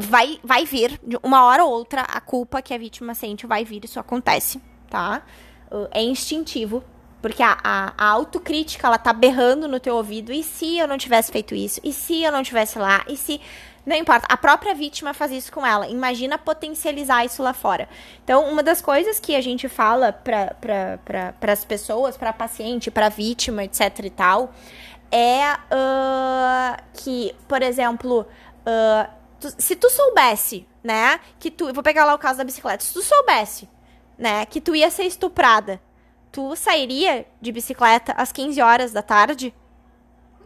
vai, 0.01 0.39
vai 0.43 0.65
vir, 0.65 0.99
de 1.03 1.17
uma 1.23 1.45
hora 1.45 1.63
ou 1.63 1.71
outra, 1.71 2.01
a 2.01 2.19
culpa 2.19 2.61
que 2.61 2.73
a 2.73 2.77
vítima 2.77 3.15
sente 3.15 3.47
vai 3.47 3.63
vir, 3.63 3.85
isso 3.85 3.99
acontece, 3.99 4.61
tá? 4.89 5.23
Uh, 5.71 5.87
é 5.91 6.03
instintivo, 6.03 6.83
porque 7.21 7.41
a, 7.41 7.57
a, 7.63 7.93
a, 7.97 8.07
autocrítica, 8.09 8.85
ela 8.85 8.97
tá 8.97 9.13
berrando 9.13 9.67
no 9.67 9.79
teu 9.79 9.95
ouvido, 9.95 10.33
e 10.33 10.43
se 10.43 10.77
eu 10.77 10.87
não 10.87 10.97
tivesse 10.97 11.31
feito 11.31 11.55
isso? 11.55 11.79
E 11.83 11.93
se 11.93 12.21
eu 12.21 12.31
não 12.31 12.43
tivesse 12.43 12.77
lá? 12.77 13.03
E 13.07 13.15
se... 13.15 13.41
Não 13.85 13.95
importa, 13.95 14.25
a 14.29 14.35
própria 14.35 14.73
vítima 14.73 15.13
faz 15.13 15.31
isso 15.31 15.51
com 15.51 15.65
ela. 15.65 15.87
Imagina 15.87 16.37
potencializar 16.37 17.23
isso 17.23 17.43
lá 17.43 17.53
fora. 17.53 17.87
Então, 18.23 18.49
uma 18.49 18.63
das 18.63 18.81
coisas 18.81 19.19
que 19.19 19.35
a 19.35 19.41
gente 19.41 19.69
fala 19.69 20.11
para 20.11 20.55
pra, 21.05 21.53
as 21.53 21.63
pessoas, 21.63 22.17
para 22.17 22.33
paciente, 22.33 22.89
para 22.89 23.09
vítima, 23.09 23.63
etc 23.63 23.99
e 24.03 24.09
tal, 24.09 24.53
é 25.11 25.53
uh, 25.53 26.83
que, 26.93 27.35
por 27.47 27.61
exemplo, 27.61 28.21
uh, 28.21 29.09
tu, 29.39 29.53
se 29.57 29.75
tu 29.75 29.89
soubesse, 29.89 30.67
né, 30.83 31.19
que 31.39 31.51
tu. 31.51 31.71
Vou 31.71 31.83
pegar 31.83 32.05
lá 32.05 32.15
o 32.15 32.19
caso 32.19 32.39
da 32.39 32.43
bicicleta. 32.43 32.83
Se 32.83 32.93
tu 32.93 33.03
soubesse, 33.03 33.69
né, 34.17 34.45
que 34.47 34.59
tu 34.59 34.75
ia 34.75 34.89
ser 34.89 35.03
estuprada, 35.03 35.79
tu 36.31 36.55
sairia 36.55 37.25
de 37.39 37.51
bicicleta 37.51 38.13
às 38.13 38.31
15 38.31 38.61
horas 38.61 38.91
da 38.91 39.03
tarde? 39.03 39.53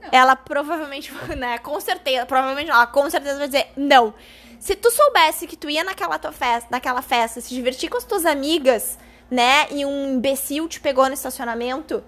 Não. 0.02 0.10
Ela 0.12 0.36
provavelmente, 0.36 1.14
né, 1.38 1.58
com 1.60 1.80
certeza, 1.80 2.26
provavelmente 2.26 2.70
ela 2.70 2.88
com 2.88 3.10
certeza 3.10 3.38
vai 3.38 3.48
dizer 3.48 3.72
não. 3.76 4.14
Se 4.60 4.76
tu 4.76 4.92
soubesse 4.92 5.48
que 5.48 5.56
tu 5.56 5.70
ia 5.70 5.84
naquela 5.84 6.20
tua 6.20 6.32
festa, 6.32 6.68
naquela 6.70 7.02
festa, 7.02 7.40
se 7.40 7.54
divertir 7.54 7.90
com 7.90 7.98
as 7.98 8.04
tuas 8.04 8.26
amigas, 8.26 9.00
né, 9.32 9.68
e 9.72 9.86
um 9.86 10.16
imbecil 10.16 10.68
te 10.68 10.80
pegou 10.80 11.08
no 11.08 11.14
estacionamento, 11.14 12.04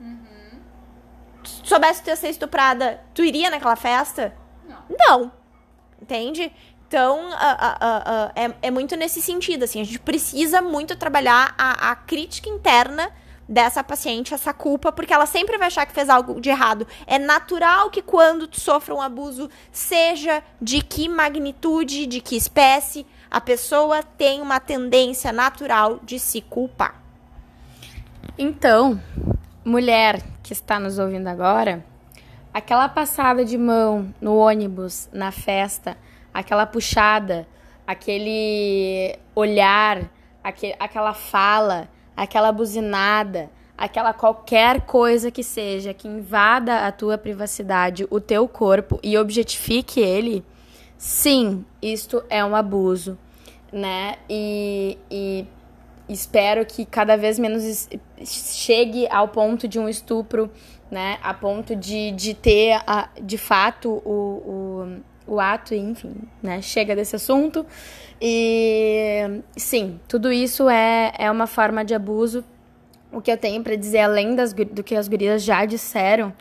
uhum. 0.00 0.60
se 1.44 1.60
soubesse 1.64 1.98
que 1.98 2.04
tu 2.04 2.10
ia 2.10 2.16
ser 2.16 2.28
estuprada, 2.28 3.02
tu 3.12 3.22
iria 3.22 3.50
naquela 3.50 3.76
festa? 3.76 4.34
Não. 4.66 4.84
Não. 4.98 5.32
Entende? 6.00 6.52
Então, 6.86 7.28
é, 8.36 8.68
é, 8.68 8.70
muito 8.70 8.94
nesse 8.94 9.20
sentido, 9.20 9.64
assim, 9.64 9.80
a 9.80 9.84
gente 9.84 9.98
precisa 9.98 10.62
muito 10.62 10.94
trabalhar 10.96 11.52
a, 11.58 11.90
a, 11.90 11.96
crítica 11.96 12.48
interna 12.48 13.10
dessa 13.48 13.84
paciente, 13.84 14.34
essa 14.34 14.52
culpa, 14.52 14.90
porque 14.90 15.12
ela 15.12 15.26
sempre 15.26 15.58
vai 15.58 15.68
achar 15.68 15.86
que 15.86 15.92
fez 15.92 16.08
algo 16.08 16.40
de 16.40 16.48
errado. 16.48 16.86
É 17.06 17.18
natural 17.18 17.90
que 17.90 18.02
quando 18.02 18.46
tu 18.46 18.60
sofra 18.60 18.94
um 18.94 19.02
abuso, 19.02 19.50
seja 19.70 20.42
de 20.60 20.80
que 20.82 21.08
magnitude, 21.08 22.06
de 22.06 22.20
que 22.20 22.36
espécie, 22.36 23.06
a 23.30 23.40
pessoa 23.40 24.02
tem 24.02 24.40
uma 24.40 24.60
tendência 24.60 25.32
natural 25.32 26.00
de 26.02 26.18
se 26.18 26.40
culpar. 26.40 27.02
Então, 28.38 29.00
mulher 29.64 30.22
que 30.42 30.52
está 30.52 30.78
nos 30.78 30.98
ouvindo 30.98 31.28
agora, 31.28 31.84
aquela 32.52 32.88
passada 32.88 33.44
de 33.44 33.58
mão 33.58 34.14
no 34.20 34.36
ônibus, 34.36 35.08
na 35.12 35.30
festa, 35.30 35.96
aquela 36.32 36.66
puxada, 36.66 37.46
aquele 37.86 39.18
olhar, 39.34 40.10
aquele, 40.42 40.74
aquela 40.78 41.14
fala, 41.14 41.88
aquela 42.16 42.52
buzinada, 42.52 43.50
aquela 43.76 44.12
qualquer 44.12 44.82
coisa 44.82 45.30
que 45.30 45.42
seja 45.42 45.92
que 45.92 46.06
invada 46.06 46.86
a 46.86 46.92
tua 46.92 47.18
privacidade, 47.18 48.06
o 48.10 48.20
teu 48.20 48.46
corpo 48.46 48.98
e 49.02 49.18
objetifique 49.18 50.00
ele, 50.00 50.44
sim, 50.96 51.64
isto 51.82 52.22
é 52.30 52.44
um 52.44 52.54
abuso, 52.54 53.18
né? 53.72 54.16
E, 54.28 54.96
e 55.10 55.46
espero 56.08 56.64
que 56.64 56.84
cada 56.84 57.16
vez 57.16 57.38
menos 57.38 57.88
chegue 58.24 59.08
ao 59.08 59.28
ponto 59.28 59.66
de 59.66 59.78
um 59.78 59.88
estupro, 59.88 60.50
né? 60.90 61.18
A 61.22 61.34
ponto 61.34 61.74
de, 61.74 62.12
de 62.12 62.34
ter, 62.34 62.80
a, 62.86 63.08
de 63.20 63.36
fato, 63.36 63.90
o, 64.04 64.10
o, 64.10 64.63
o 65.26 65.40
ato, 65.40 65.74
enfim, 65.74 66.14
né? 66.42 66.60
Chega 66.62 66.94
desse 66.94 67.16
assunto. 67.16 67.64
E 68.20 69.42
sim, 69.56 70.00
tudo 70.08 70.32
isso 70.32 70.68
é, 70.68 71.12
é 71.18 71.30
uma 71.30 71.46
forma 71.46 71.84
de 71.84 71.94
abuso. 71.94 72.44
O 73.12 73.20
que 73.20 73.30
eu 73.30 73.36
tenho 73.36 73.62
para 73.62 73.76
dizer, 73.76 74.00
além 74.00 74.34
das, 74.34 74.52
do 74.52 74.82
que 74.82 74.96
as 74.96 75.08
gurias 75.08 75.42
já 75.42 75.64
disseram, 75.64 76.32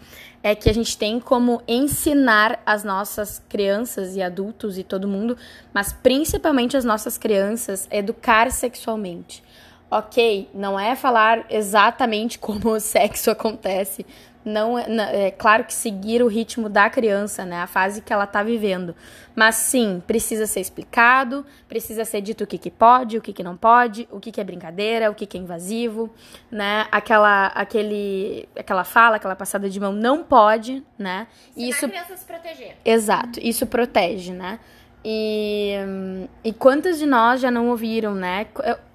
é 0.42 0.54
que 0.54 0.70
a 0.70 0.74
gente 0.74 0.98
tem 0.98 1.20
como 1.20 1.62
ensinar 1.68 2.62
as 2.66 2.84
nossas 2.84 3.42
crianças 3.48 4.16
e 4.16 4.22
adultos 4.22 4.78
e 4.78 4.84
todo 4.84 5.08
mundo, 5.08 5.38
mas 5.74 5.94
principalmente 5.94 6.76
as 6.76 6.84
nossas 6.84 7.18
crianças, 7.18 7.88
educar 7.90 8.52
sexualmente. 8.52 9.42
Ok, 9.90 10.50
não 10.54 10.78
é 10.78 10.96
falar 10.96 11.46
exatamente 11.50 12.38
como 12.40 12.72
o 12.72 12.80
sexo 12.80 13.32
acontece, 13.32 14.06
não 14.46 14.78
é, 14.78 15.28
é, 15.28 15.32
claro 15.32 15.64
que 15.64 15.74
seguir 15.74 16.22
o 16.22 16.28
ritmo 16.28 16.68
da 16.68 16.90
criança, 16.90 17.46
né, 17.46 17.62
a 17.62 17.68
fase 17.68 18.02
que 18.02 18.12
ela 18.12 18.26
está 18.26 18.44
vivendo. 18.44 18.96
Mas 19.36 19.56
sim, 19.56 20.02
precisa 20.06 20.46
ser 20.46 20.60
explicado, 20.60 21.46
precisa 21.68 22.06
ser 22.06 22.22
dito 22.22 22.44
o 22.44 22.48
que, 22.48 22.58
que 22.58 22.70
pode, 22.70 23.18
o 23.18 23.22
que, 23.22 23.34
que 23.34 23.44
não 23.44 23.58
pode, 23.58 24.08
o 24.12 24.20
que, 24.20 24.32
que 24.32 24.40
é 24.40 24.44
brincadeira, 24.44 25.10
o 25.10 25.16
que, 25.16 25.26
que 25.26 25.38
é 25.38 25.40
invasivo, 25.42 26.14
né? 26.52 26.86
Aquela, 26.92 27.48
aquele, 27.48 28.48
aquela 28.56 28.84
fala, 28.84 29.16
aquela 29.16 29.36
passada 29.36 29.70
de 29.70 29.80
mão 29.80 29.92
não 29.92 30.24
pode, 30.24 30.84
né? 30.98 31.28
Ensinar 31.58 31.70
isso 31.70 31.86
a 31.86 31.90
criança 31.90 32.18
se 32.18 32.26
proteger. 32.26 32.78
Exato, 32.86 33.40
isso 33.42 33.66
protege, 33.66 34.34
né? 34.34 34.60
E, 35.06 35.74
e 36.44 36.54
quantas 36.54 36.98
de 36.98 37.06
nós 37.06 37.42
já 37.42 37.52
não 37.52 37.70
ouviram, 37.70 38.16
né? 38.16 38.48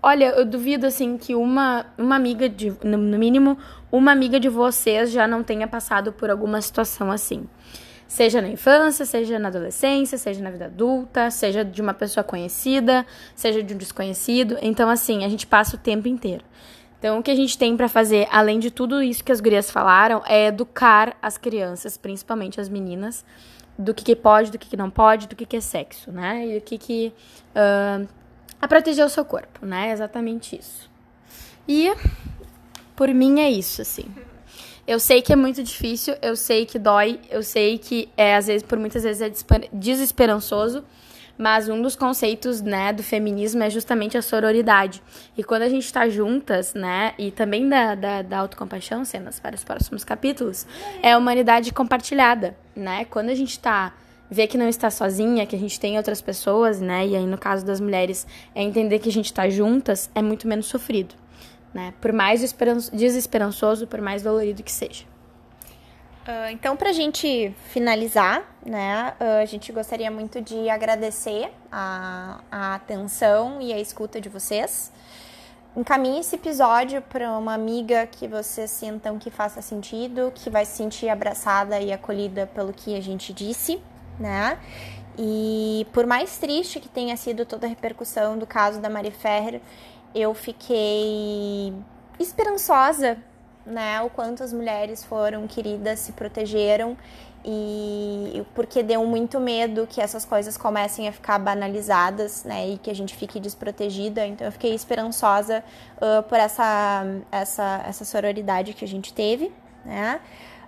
Olha, 0.02 0.26
eu 0.30 0.44
duvido 0.46 0.86
assim 0.86 1.18
que 1.18 1.34
uma, 1.34 1.84
uma 1.98 2.16
amiga 2.16 2.48
de, 2.48 2.72
no 2.82 2.96
mínimo, 2.96 3.58
uma 3.92 4.12
amiga 4.12 4.40
de 4.40 4.48
vocês 4.48 5.10
já 5.10 5.26
não 5.26 5.42
tenha 5.42 5.68
passado 5.68 6.12
por 6.12 6.30
alguma 6.30 6.62
situação 6.62 7.10
assim. 7.10 7.46
Seja 8.06 8.40
na 8.40 8.48
infância, 8.48 9.04
seja 9.04 9.38
na 9.38 9.48
adolescência, 9.48 10.16
seja 10.16 10.42
na 10.42 10.50
vida 10.50 10.64
adulta, 10.64 11.30
seja 11.30 11.62
de 11.62 11.82
uma 11.82 11.92
pessoa 11.92 12.24
conhecida, 12.24 13.04
seja 13.34 13.62
de 13.62 13.74
um 13.74 13.76
desconhecido. 13.76 14.56
Então, 14.62 14.88
assim, 14.88 15.26
a 15.26 15.28
gente 15.28 15.46
passa 15.46 15.76
o 15.76 15.78
tempo 15.78 16.08
inteiro. 16.08 16.42
Então, 16.98 17.18
o 17.18 17.22
que 17.22 17.30
a 17.30 17.34
gente 17.34 17.56
tem 17.58 17.76
para 17.76 17.86
fazer, 17.86 18.26
além 18.32 18.58
de 18.58 18.70
tudo 18.70 19.02
isso 19.02 19.22
que 19.22 19.30
as 19.30 19.40
gurias 19.40 19.70
falaram, 19.70 20.22
é 20.26 20.46
educar 20.46 21.16
as 21.20 21.36
crianças, 21.36 21.98
principalmente 21.98 22.58
as 22.58 22.68
meninas, 22.68 23.26
do 23.78 23.94
que, 23.94 24.04
que 24.04 24.16
pode, 24.16 24.50
do 24.50 24.58
que, 24.58 24.68
que 24.68 24.76
não 24.76 24.90
pode, 24.90 25.28
do 25.28 25.36
que, 25.36 25.46
que 25.46 25.56
é 25.56 25.60
sexo, 25.60 26.10
né? 26.10 26.46
E 26.46 26.58
do 26.58 26.64
que 26.64 26.76
que... 26.76 27.12
Uh, 27.54 28.08
a 28.60 28.66
proteger 28.66 29.04
o 29.04 29.08
seu 29.08 29.24
corpo, 29.24 29.64
né? 29.64 29.92
Exatamente 29.92 30.58
isso. 30.58 30.90
E, 31.66 31.94
por 32.96 33.08
mim, 33.08 33.40
é 33.40 33.50
isso, 33.50 33.80
assim. 33.80 34.06
Eu 34.86 34.98
sei 34.98 35.22
que 35.22 35.32
é 35.32 35.36
muito 35.36 35.62
difícil, 35.62 36.16
eu 36.20 36.34
sei 36.34 36.64
que 36.66 36.78
dói, 36.78 37.20
eu 37.30 37.42
sei 37.42 37.78
que, 37.78 38.08
é, 38.16 38.34
às 38.34 38.46
vezes, 38.46 38.62
por 38.62 38.78
muitas 38.78 39.02
vezes 39.02 39.22
é 39.22 39.30
desesperançoso, 39.72 40.82
mas 41.38 41.68
um 41.68 41.80
dos 41.80 41.94
conceitos, 41.94 42.60
né, 42.60 42.92
do 42.92 43.02
feminismo 43.02 43.62
é 43.62 43.70
justamente 43.70 44.18
a 44.18 44.22
sororidade. 44.22 45.00
E 45.36 45.44
quando 45.44 45.62
a 45.62 45.68
gente 45.68 45.84
está 45.84 46.08
juntas, 46.08 46.74
né, 46.74 47.14
e 47.16 47.30
também 47.30 47.68
da, 47.68 47.94
da, 47.94 48.22
da 48.22 48.38
autocompaixão, 48.38 49.04
cenas 49.04 49.38
para 49.38 49.54
os 49.54 49.62
próximos 49.62 50.02
capítulos, 50.02 50.66
é 51.00 51.12
a 51.12 51.18
humanidade 51.18 51.72
compartilhada, 51.72 52.56
né? 52.74 53.04
Quando 53.04 53.30
a 53.30 53.34
gente 53.34 53.52
está 53.52 53.94
vê 54.30 54.46
que 54.46 54.58
não 54.58 54.68
está 54.68 54.90
sozinha, 54.90 55.46
que 55.46 55.56
a 55.56 55.58
gente 55.58 55.80
tem 55.80 55.96
outras 55.96 56.20
pessoas, 56.20 56.80
né? 56.80 57.06
E 57.06 57.16
aí 57.16 57.24
no 57.24 57.38
caso 57.38 57.64
das 57.64 57.80
mulheres 57.80 58.26
é 58.54 58.62
entender 58.62 58.98
que 58.98 59.08
a 59.08 59.12
gente 59.12 59.26
está 59.26 59.48
juntas, 59.48 60.10
é 60.14 60.20
muito 60.20 60.46
menos 60.46 60.66
sofrido, 60.66 61.14
né? 61.72 61.94
Por 62.00 62.12
mais 62.12 62.40
desesperançoso, 62.92 63.86
por 63.86 64.00
mais 64.00 64.22
dolorido 64.22 64.62
que 64.62 64.72
seja. 64.72 65.04
Uh, 66.28 66.50
então, 66.52 66.76
para 66.76 66.90
a 66.90 66.92
gente 66.92 67.54
finalizar, 67.70 68.44
né, 68.62 69.14
uh, 69.18 69.40
a 69.40 69.46
gente 69.46 69.72
gostaria 69.72 70.10
muito 70.10 70.42
de 70.42 70.68
agradecer 70.68 71.50
a, 71.72 72.40
a 72.52 72.74
atenção 72.74 73.62
e 73.62 73.72
a 73.72 73.80
escuta 73.80 74.20
de 74.20 74.28
vocês. 74.28 74.92
Encaminhe 75.74 76.20
esse 76.20 76.36
episódio 76.36 77.00
para 77.00 77.30
uma 77.38 77.54
amiga 77.54 78.06
que 78.06 78.28
vocês 78.28 78.70
sintam 78.70 79.18
que 79.18 79.30
faça 79.30 79.62
sentido, 79.62 80.30
que 80.34 80.50
vai 80.50 80.66
se 80.66 80.76
sentir 80.76 81.08
abraçada 81.08 81.80
e 81.80 81.90
acolhida 81.94 82.46
pelo 82.46 82.74
que 82.74 82.94
a 82.94 83.00
gente 83.00 83.32
disse, 83.32 83.80
né? 84.20 84.58
E 85.16 85.86
por 85.94 86.06
mais 86.06 86.36
triste 86.36 86.78
que 86.78 86.90
tenha 86.90 87.16
sido 87.16 87.46
toda 87.46 87.66
a 87.66 87.70
repercussão 87.70 88.36
do 88.36 88.46
caso 88.46 88.82
da 88.82 88.90
Mari 88.90 89.12
Ferrer, 89.12 89.62
eu 90.14 90.34
fiquei 90.34 91.72
esperançosa 92.20 93.16
né? 93.68 94.00
O 94.02 94.10
quanto 94.10 94.42
as 94.42 94.52
mulheres 94.52 95.04
foram 95.04 95.46
queridas, 95.46 96.00
se 96.00 96.12
protegeram 96.12 96.96
e 97.44 98.44
porque 98.54 98.82
deu 98.82 99.06
muito 99.06 99.38
medo 99.38 99.86
que 99.86 100.00
essas 100.00 100.24
coisas 100.24 100.56
comecem 100.56 101.08
a 101.08 101.12
ficar 101.12 101.38
banalizadas, 101.38 102.44
né? 102.44 102.70
E 102.70 102.78
que 102.78 102.90
a 102.90 102.94
gente 102.94 103.14
fique 103.14 103.38
desprotegida. 103.38 104.26
Então 104.26 104.46
eu 104.46 104.52
fiquei 104.52 104.74
esperançosa 104.74 105.62
uh, 105.96 106.22
por 106.24 106.38
essa, 106.38 107.04
essa, 107.30 107.82
essa 107.86 108.04
sororidade 108.04 108.74
que 108.74 108.84
a 108.84 108.88
gente 108.88 109.12
teve, 109.14 109.52
né? 109.84 110.20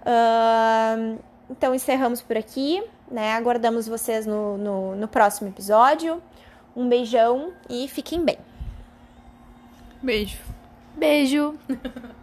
Uh, 0.02 1.18
então 1.50 1.74
encerramos 1.74 2.22
por 2.22 2.36
aqui, 2.36 2.82
né? 3.10 3.34
Aguardamos 3.34 3.88
vocês 3.88 4.24
no, 4.24 4.56
no, 4.56 4.96
no 4.96 5.08
próximo 5.08 5.48
episódio. 5.48 6.22
Um 6.76 6.88
beijão 6.88 7.52
e 7.68 7.88
fiquem 7.88 8.24
bem. 8.24 8.38
Beijo. 10.00 10.38
Beijo. 10.96 11.58